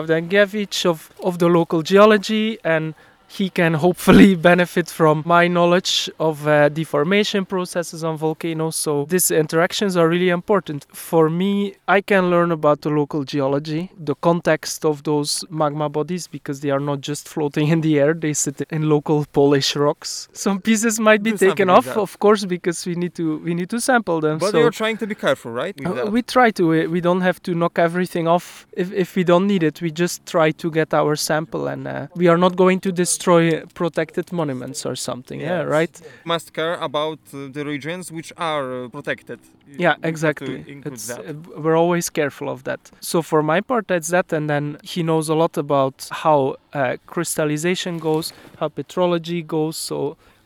Of, 0.85 1.11
of 1.23 1.39
the 1.39 1.47
local 1.47 1.81
geology, 1.81 2.57
and 2.63 2.93
he 3.27 3.49
can 3.49 3.73
hopefully 3.73 4.35
benefit 4.51 4.89
from 4.89 5.23
my 5.25 5.47
knowledge 5.47 6.09
of 6.19 6.47
uh, 6.47 6.69
deformation 6.69 7.45
processes 7.45 8.03
on 8.03 8.17
volcanoes. 8.17 8.75
So 8.75 9.05
these 9.05 9.31
interactions 9.31 9.97
are 9.97 10.07
really 10.07 10.29
important. 10.29 10.85
For 10.91 11.29
me, 11.29 11.75
I 11.87 12.01
can 12.01 12.29
learn 12.29 12.51
about 12.51 12.81
the 12.81 12.89
local 12.89 13.23
geology, 13.23 13.91
the 13.97 14.15
context 14.15 14.85
of 14.85 15.03
those 15.03 15.43
magma 15.49 15.89
bodies, 15.89 16.27
because 16.27 16.61
they 16.61 16.69
are 16.69 16.79
not 16.79 17.01
just 17.01 17.27
floating 17.33 17.67
in 17.67 17.81
the 17.81 17.99
air, 17.99 18.13
they 18.13 18.33
sit 18.33 18.61
in 18.71 18.89
local 18.89 19.25
Polish 19.33 19.75
rocks. 19.75 20.27
Some 20.33 20.61
pieces 20.61 20.99
might 20.99 21.23
be 21.23 21.31
Do 21.31 21.37
taken 21.37 21.69
off, 21.69 21.87
of 21.87 22.19
course, 22.19 22.45
because 22.45 22.85
we 22.85 22.95
need 22.95 23.13
to 23.15 23.37
we 23.39 23.53
need 23.53 23.69
to 23.69 23.79
sample 23.79 24.21
them. 24.21 24.37
But 24.37 24.51
so 24.51 24.59
you're 24.59 24.71
trying 24.71 24.97
to 24.97 25.07
be 25.07 25.15
careful, 25.15 25.51
right? 25.51 25.75
uh, 25.85 26.09
we 26.09 26.21
try 26.21 26.51
to. 26.51 26.67
We, 26.67 27.01
don't 27.07 27.21
have 27.21 27.41
to 27.43 27.53
knock 27.53 27.79
everything 27.79 28.27
off 28.27 28.67
if, 28.73 28.91
if 28.91 29.15
we 29.15 29.23
don't 29.23 29.47
need 29.47 29.63
it. 29.63 29.81
We 29.81 29.91
just 29.91 30.25
try 30.25 30.51
to 30.51 30.71
get 30.71 30.93
our 30.93 31.15
sample, 31.15 31.67
and 31.67 31.87
uh, 31.87 32.07
we 32.15 32.27
are 32.27 32.37
not 32.37 32.55
going 32.55 32.79
to 32.81 32.91
destroy 33.17 33.65
protected 33.73 34.31
monuments 34.31 34.85
or 34.85 34.95
something. 34.95 35.39
Yeah, 35.41 35.61
Yes. 35.61 35.67
right. 35.79 36.01
must 36.25 36.53
care 36.53 36.75
about 36.89 37.19
uh, 37.33 37.37
the 37.55 37.63
regions 37.73 38.11
which 38.11 38.31
are 38.37 38.67
uh, 38.85 38.89
protected. 38.89 39.39
Yeah, 39.85 39.95
To 39.95 40.07
exactly. 40.07 40.57
It's, 40.85 41.09
uh, 41.09 41.33
we're 41.63 41.75
always 41.83 42.09
careful 42.09 42.47
of 42.49 42.59
that. 42.63 42.79
So 42.99 43.21
for 43.21 43.41
my 43.43 43.61
part, 43.61 43.87
that's 43.87 44.09
that. 44.09 44.33
And 44.33 44.49
then 44.49 44.77
he 44.83 45.03
knows 45.03 45.29
a 45.29 45.35
lot 45.35 45.57
about 45.57 46.07
how 46.23 46.39
uh, 46.73 46.97
crystallization 47.13 47.99
goes, 47.99 48.33
how 48.59 48.69
petrology 48.69 49.41
goes. 49.45 49.77
So 49.77 49.97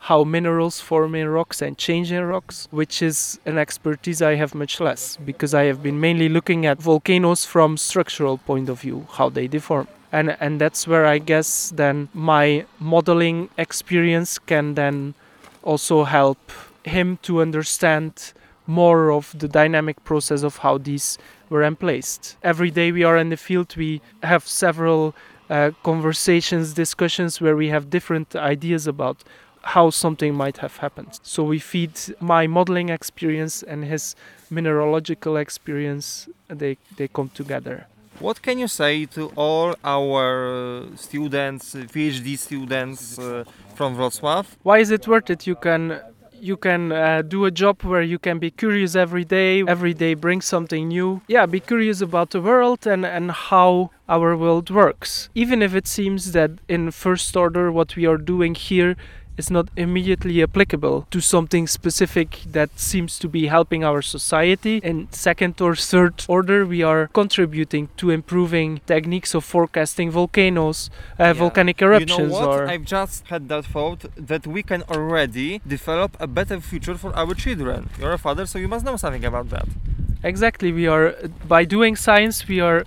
how 0.09 0.23
minerals 0.23 0.79
form 0.89 1.13
in 1.15 1.27
rocks 1.29 1.61
and 1.61 1.77
change 1.77 2.11
in 2.11 2.23
rocks, 2.23 2.67
which 2.71 3.01
is 3.09 3.39
an 3.45 3.57
expertise 3.65 4.19
I 4.31 4.33
have 4.35 4.55
much 4.55 4.79
less 4.79 5.17
because 5.29 5.53
I 5.53 5.63
have 5.69 5.79
been 5.83 5.99
mainly 5.99 6.27
looking 6.37 6.65
at 6.65 6.77
volcanoes 6.81 7.45
from 7.45 7.77
structural 7.77 8.37
point 8.39 8.67
of 8.69 8.77
view, 8.81 9.05
how 9.17 9.29
they 9.29 9.47
deform. 9.47 9.87
And, 10.11 10.35
and 10.39 10.59
that's 10.59 10.87
where 10.87 11.05
I 11.05 11.19
guess 11.19 11.71
then 11.75 12.09
my 12.13 12.65
modeling 12.79 13.49
experience 13.57 14.37
can 14.39 14.75
then 14.75 15.13
also 15.63 16.03
help 16.03 16.51
him 16.83 17.17
to 17.23 17.41
understand 17.41 18.33
more 18.67 19.11
of 19.11 19.33
the 19.37 19.47
dynamic 19.47 20.03
process 20.03 20.43
of 20.43 20.57
how 20.57 20.77
these 20.77 21.17
were 21.49 21.63
emplaced. 21.63 22.37
Every 22.43 22.71
day 22.71 22.91
we 22.91 23.03
are 23.03 23.17
in 23.17 23.29
the 23.29 23.37
field, 23.37 23.75
we 23.75 24.01
have 24.23 24.47
several 24.47 25.15
uh, 25.49 25.71
conversations, 25.83 26.73
discussions 26.73 27.41
where 27.41 27.55
we 27.55 27.69
have 27.69 27.89
different 27.89 28.35
ideas 28.35 28.87
about 28.87 29.23
how 29.63 29.89
something 29.89 30.33
might 30.33 30.57
have 30.57 30.77
happened. 30.77 31.19
So 31.23 31.43
we 31.43 31.59
feed 31.59 31.91
my 32.19 32.47
modeling 32.47 32.89
experience 32.89 33.61
and 33.61 33.85
his 33.85 34.15
mineralogical 34.49 35.37
experience, 35.37 36.27
they, 36.47 36.77
they 36.97 37.07
come 37.07 37.29
together. 37.29 37.87
What 38.21 38.43
can 38.43 38.59
you 38.59 38.67
say 38.67 39.05
to 39.17 39.31
all 39.35 39.73
our 39.83 40.83
uh, 40.83 40.95
students, 40.95 41.73
PhD 41.73 42.37
students 42.37 43.17
uh, 43.17 43.43
from 43.73 43.97
Wrocław? 43.97 44.45
why 44.61 44.77
is 44.77 44.91
it 44.91 45.07
worth 45.07 45.31
it? 45.31 45.47
You 45.47 45.55
can 45.55 45.99
you 46.39 46.55
can 46.55 46.91
uh, 46.91 47.23
do 47.23 47.45
a 47.45 47.51
job 47.51 47.81
where 47.81 48.03
you 48.03 48.19
can 48.19 48.37
be 48.37 48.51
curious 48.51 48.95
every 48.95 49.25
day. 49.25 49.63
Every 49.67 49.95
day 49.95 50.13
bring 50.13 50.41
something 50.41 50.87
new. 50.87 51.21
Yeah 51.27 51.47
be 51.47 51.59
curious 51.59 51.99
about 52.01 52.29
the 52.29 52.41
world 52.41 52.85
and 52.85 53.05
and 53.05 53.31
how 53.31 53.89
our 54.07 54.37
world 54.37 54.69
works. 54.69 55.29
Even 55.33 55.63
if 55.63 55.73
it 55.73 55.87
seems 55.87 56.31
that 56.33 56.51
in 56.67 56.91
first 56.91 57.35
order 57.35 57.71
what 57.71 57.95
we 57.95 58.05
are 58.05 58.17
doing 58.17 58.53
here 58.53 58.95
is 59.37 59.49
not 59.49 59.69
immediately 59.77 60.41
applicable 60.43 61.07
to 61.11 61.19
something 61.21 61.67
specific 61.67 62.41
that 62.45 62.69
seems 62.79 63.17
to 63.19 63.27
be 63.27 63.47
helping 63.47 63.83
our 63.83 64.01
society. 64.01 64.77
In 64.83 65.07
second 65.11 65.59
or 65.61 65.75
third 65.75 66.13
order, 66.27 66.65
we 66.65 66.83
are 66.83 67.07
contributing 67.07 67.89
to 67.97 68.09
improving 68.09 68.81
techniques 68.85 69.33
of 69.33 69.43
forecasting 69.43 70.11
volcanoes, 70.11 70.89
uh, 71.19 71.23
Yeah. 71.23 71.33
volcanic 71.33 71.79
You 71.81 71.87
eruptions, 71.87 72.31
know 72.31 72.47
what? 72.47 72.69
I've 72.69 72.85
just 72.85 73.27
had 73.27 73.47
that 73.49 73.65
thought 73.65 74.01
that 74.31 74.45
we 74.47 74.61
can 74.63 74.83
already 74.89 75.61
develop 75.67 76.11
a 76.19 76.27
better 76.27 76.59
future 76.59 76.95
for 76.97 77.11
our 77.15 77.33
children. 77.33 77.89
You're 77.99 78.13
a 78.13 78.17
father, 78.27 78.45
so 78.45 78.59
you 78.59 78.67
must 78.67 78.85
know 78.85 78.97
something 78.97 79.25
about 79.25 79.49
that. 79.49 79.67
Exactly, 80.23 80.71
we 80.71 80.85
are 80.87 81.15
by 81.47 81.65
doing 81.65 81.95
science, 81.95 82.47
we 82.47 82.59
are 82.59 82.83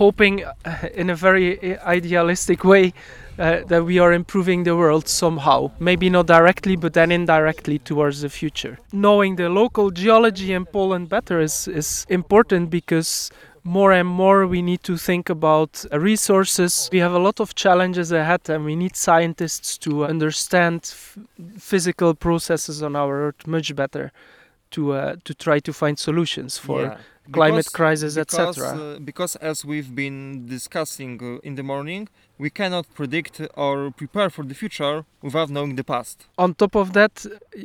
hoping 0.00 0.42
uh, 0.44 0.88
in 0.94 1.10
a 1.10 1.14
very 1.14 1.48
uh, 1.76 1.84
idealistic 1.96 2.64
way 2.64 2.92
uh, 3.38 3.60
that 3.68 3.84
we 3.84 3.98
are 3.98 4.12
improving 4.12 4.64
the 4.64 4.76
world 4.76 5.08
somehow. 5.08 5.70
Maybe 5.78 6.10
not 6.10 6.26
directly, 6.26 6.76
but 6.76 6.92
then 6.92 7.10
indirectly 7.10 7.78
towards 7.78 8.20
the 8.20 8.28
future. 8.28 8.78
Knowing 8.92 9.36
the 9.36 9.48
local 9.48 9.90
geology 9.90 10.52
in 10.52 10.64
Poland 10.66 11.08
better 11.08 11.40
is, 11.40 11.66
is 11.68 12.04
important 12.08 12.70
because 12.70 13.30
more 13.64 13.92
and 13.92 14.08
more 14.08 14.46
we 14.46 14.60
need 14.60 14.82
to 14.82 14.96
think 14.96 15.30
about 15.30 15.84
resources. 15.92 16.88
We 16.92 16.98
have 16.98 17.12
a 17.12 17.18
lot 17.18 17.40
of 17.40 17.54
challenges 17.54 18.10
ahead, 18.12 18.50
and 18.50 18.64
we 18.64 18.74
need 18.76 18.96
scientists 18.96 19.78
to 19.78 20.04
understand 20.04 20.80
f- 20.82 21.16
physical 21.58 22.14
processes 22.14 22.82
on 22.82 22.96
our 22.96 23.28
Earth 23.28 23.46
much 23.46 23.74
better 23.76 24.10
to 24.72 24.92
uh, 24.92 25.16
to 25.24 25.34
try 25.34 25.60
to 25.60 25.72
find 25.72 25.96
solutions 25.98 26.58
for 26.58 26.80
Yeah. 26.82 26.96
climate 27.30 27.66
Because- 27.66 27.78
crisis, 27.80 28.14
because, 28.14 28.58
etc. 28.58 28.68
uh, 28.68 28.98
because 28.98 29.36
as 29.36 29.64
we've 29.64 29.94
been 29.94 30.46
discussing 30.48 31.20
uh, 31.22 31.48
in 31.48 31.54
the 31.54 31.62
morning, 31.62 32.08
we 32.42 32.50
cannot 32.50 32.86
predict 33.00 33.40
or 33.64 33.92
prepare 33.92 34.28
for 34.28 34.44
the 34.50 34.56
future 34.62 35.04
without 35.22 35.48
knowing 35.48 35.76
the 35.76 35.86
past. 35.94 36.16
On 36.44 36.50
top 36.62 36.74
of 36.74 36.92
that, 36.98 37.14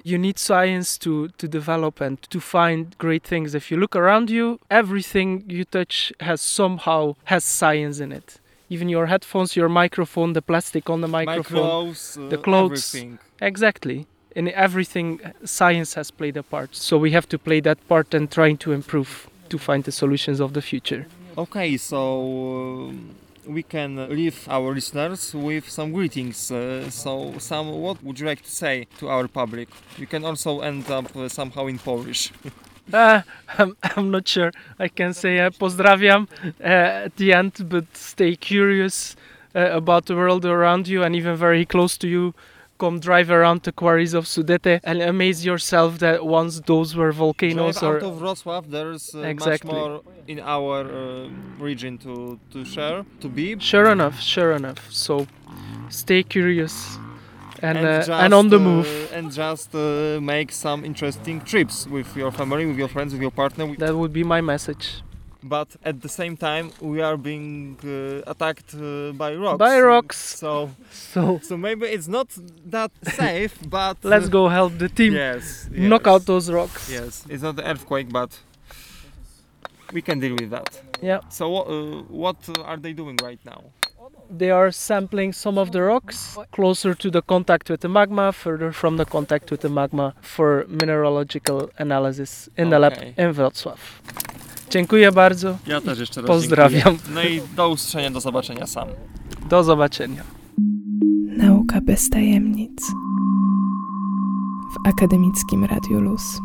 you 0.09 0.17
need 0.25 0.38
science 0.51 0.89
to 1.03 1.13
to 1.39 1.45
develop 1.59 1.95
and 2.07 2.15
to 2.34 2.39
find 2.57 2.84
great 3.05 3.25
things. 3.32 3.49
If 3.61 3.65
you 3.71 3.78
look 3.84 3.95
around 4.01 4.28
you, 4.38 4.45
everything 4.82 5.30
you 5.57 5.63
touch 5.78 5.97
has 6.30 6.39
somehow 6.59 7.01
has 7.34 7.43
science 7.61 7.97
in 8.05 8.11
it. 8.19 8.28
Even 8.73 8.88
your 8.95 9.05
headphones, 9.13 9.49
your 9.61 9.71
microphone, 9.84 10.30
the 10.39 10.45
plastic 10.51 10.86
on 10.93 10.99
the 11.05 11.11
microphone. 11.19 11.69
uh, 12.23 12.30
the 12.34 12.41
clothes. 12.47 12.86
everything. 12.95 13.11
Exactly. 13.51 13.99
In 14.39 14.45
everything, 14.67 15.09
science 15.59 15.91
has 15.99 16.07
played 16.19 16.38
a 16.43 16.45
part. 16.53 16.71
So 16.88 16.93
we 17.05 17.09
have 17.17 17.28
to 17.34 17.38
play 17.47 17.59
that 17.61 17.80
part 17.91 18.07
and 18.17 18.23
trying 18.39 18.57
to 18.65 18.69
improve 18.80 19.11
to 19.51 19.57
find 19.67 19.82
the 19.88 19.95
solutions 20.01 20.39
of 20.45 20.49
the 20.57 20.63
future. 20.71 21.03
Okay, 21.38 21.78
so 21.78 21.99
um, 22.89 23.15
we 23.48 23.64
can 23.64 24.10
leave 24.10 24.48
our 24.50 24.74
listeners 24.74 25.34
with 25.34 25.70
some 25.70 25.91
greetings. 25.93 26.52
Uh, 26.52 26.89
so, 26.89 27.34
some 27.39 27.70
what 27.82 28.04
would 28.04 28.20
you 28.20 28.26
like 28.26 28.41
to 28.41 28.52
say 28.52 28.88
to 29.00 29.10
our 29.10 29.28
public? 29.28 29.70
You 29.98 30.08
can 30.08 30.26
also 30.26 30.60
end 30.62 30.89
up 30.91 31.16
uh, 31.16 31.30
somehow 31.30 31.68
in 31.68 31.80
Polish. 31.80 32.32
Uh, 32.91 33.22
I'm, 33.58 33.76
I'm 33.84 34.12
not 34.12 34.28
sure 34.28 34.52
I 34.80 34.88
can 34.88 35.14
say 35.14 35.39
uh, 35.39 35.50
pozdrawiam 35.50 36.28
uh, 36.60 37.06
at 37.06 37.16
the 37.18 37.34
end, 37.34 37.68
but 37.70 37.86
stay 37.95 38.36
curious 38.36 39.16
uh, 39.56 39.72
about 39.72 40.06
the 40.06 40.16
world 40.16 40.45
around 40.45 40.88
you 40.88 41.04
and 41.04 41.16
even 41.16 41.36
very 41.36 41.66
close 41.66 41.98
to 41.98 42.08
you. 42.08 42.34
Come 42.80 42.99
drive 42.99 43.32
around 43.32 43.63
the 43.63 43.71
quarries 43.71 44.13
of 44.13 44.25
Sudete 44.25 44.80
and 44.84 45.01
amaze 45.01 45.43
yourself 45.43 45.97
that 45.99 46.25
once 46.25 46.59
those 46.61 46.95
were 46.95 47.11
volcanoes 47.11 47.80
Drive 47.80 47.91
or 47.91 47.97
out 47.97 48.03
of 48.03 48.15
Wrocław, 48.21 48.69
there's 48.69 49.15
uh, 49.15 49.19
Exactly. 49.21 49.73
much 49.73 49.80
more 49.82 50.01
in 50.28 50.39
our 50.39 50.80
uh, 50.86 51.30
region 51.57 51.97
to, 51.99 52.39
to 52.51 52.63
share, 52.65 53.03
to 53.21 53.28
be. 53.28 53.57
sure 53.59 53.89
enough, 53.91 54.19
sure 54.19 54.51
enough. 54.51 54.80
So 54.91 55.25
stay 55.89 56.21
curious 56.21 56.99
and 57.61 57.78
uh, 57.80 57.97
just, 57.97 58.09
and 58.09 58.34
on 58.34 58.49
the 58.49 58.57
uh, 58.57 58.69
move. 58.69 59.09
and 59.11 59.32
just 59.32 59.73
uh, 59.73 60.19
make 60.21 60.51
some 60.51 60.86
interesting 60.86 61.41
trips 61.41 61.88
with 61.88 62.15
your 62.15 62.32
family, 62.32 62.65
with 62.65 62.78
your 62.78 62.88
friends, 62.89 63.13
with 63.13 63.21
your 63.21 63.32
partner. 63.32 63.75
That 63.78 63.95
would 63.95 64.13
be 64.13 64.23
my 64.23 64.41
message. 64.41 65.01
But 65.48 65.70
at 65.84 66.02
the 66.02 66.10
same 66.10 66.36
time, 66.38 66.72
we 66.82 67.02
are 67.02 67.18
being 67.18 67.78
uh, 67.84 68.30
attacked 68.32 68.74
uh, 68.76 69.12
by 69.14 69.36
rocks. 69.36 69.58
By 69.58 69.80
rocks. 69.80 70.18
So, 70.18 70.70
So 70.91 71.39
so 71.43 71.58
maybe 71.58 71.86
it's 71.95 72.08
not 72.08 72.28
that 72.66 72.91
safe, 73.04 73.56
but 73.70 73.98
let's 74.04 74.30
go 74.30 74.48
help 74.50 74.78
the 74.78 74.89
team 74.89 75.14
Yes, 75.14 75.70
knock 75.72 76.08
out 76.08 76.26
those 76.26 76.52
rocks. 76.52 76.89
Yes, 76.91 77.26
it's 77.30 77.43
not 77.43 77.60
an 77.60 77.66
earthquake, 77.66 78.10
but 78.12 78.32
we 79.93 80.02
can 80.02 80.20
deal 80.20 80.36
with 80.39 80.50
that. 80.50 80.82
Yeah. 81.02 81.20
So, 81.30 81.45
uh, 81.56 82.02
what 82.24 82.38
are 82.66 82.78
they 82.78 82.93
doing 82.93 83.18
right 83.24 83.39
now? 83.45 83.62
they 84.30 84.52
are 84.52 84.72
sampling 84.72 85.34
some 85.34 85.58
of 85.58 85.72
the 85.72 85.82
rocks 85.82 86.38
closer 86.52 86.93
to 86.93 87.10
the 87.10 87.22
contact 87.22 87.70
with 87.70 87.82
the 87.82 87.89
magma, 87.89 88.32
further 88.34 88.72
from 88.72 88.98
the 88.98 89.06
contact 89.06 89.52
with 89.52 89.62
the 89.62 89.70
magma 89.70 90.14
for 90.22 90.66
mineralogical 90.68 91.70
analysis 91.78 92.50
in 92.58 92.70
the 92.70 92.80
lab 92.80 92.93
in 93.18 93.34
Wrocław. 93.34 93.78
Dziękuję 94.70 95.11
bardzo. 95.11 95.57
Ja 95.68 95.82
też 95.82 95.99
jeszcze 95.99 96.22
raz 96.22 96.28
Pozdrawiam. 96.28 96.84
dziękuję. 96.84 97.13
No 97.13 97.24
i 97.24 97.41
do 97.55 97.70
usłyszenia, 97.70 98.11
do 98.11 98.20
zobaczenia 98.22 98.68
sam. 98.68 98.88
Do 99.49 99.63
zobaczenia. 99.63 100.24
Nauka 101.38 101.82
bez 101.82 102.09
tajemnic. 102.09 102.82
W 104.74 104.89
akademickim 104.89 105.65
Radiu 105.65 106.01
Luz. 106.01 106.39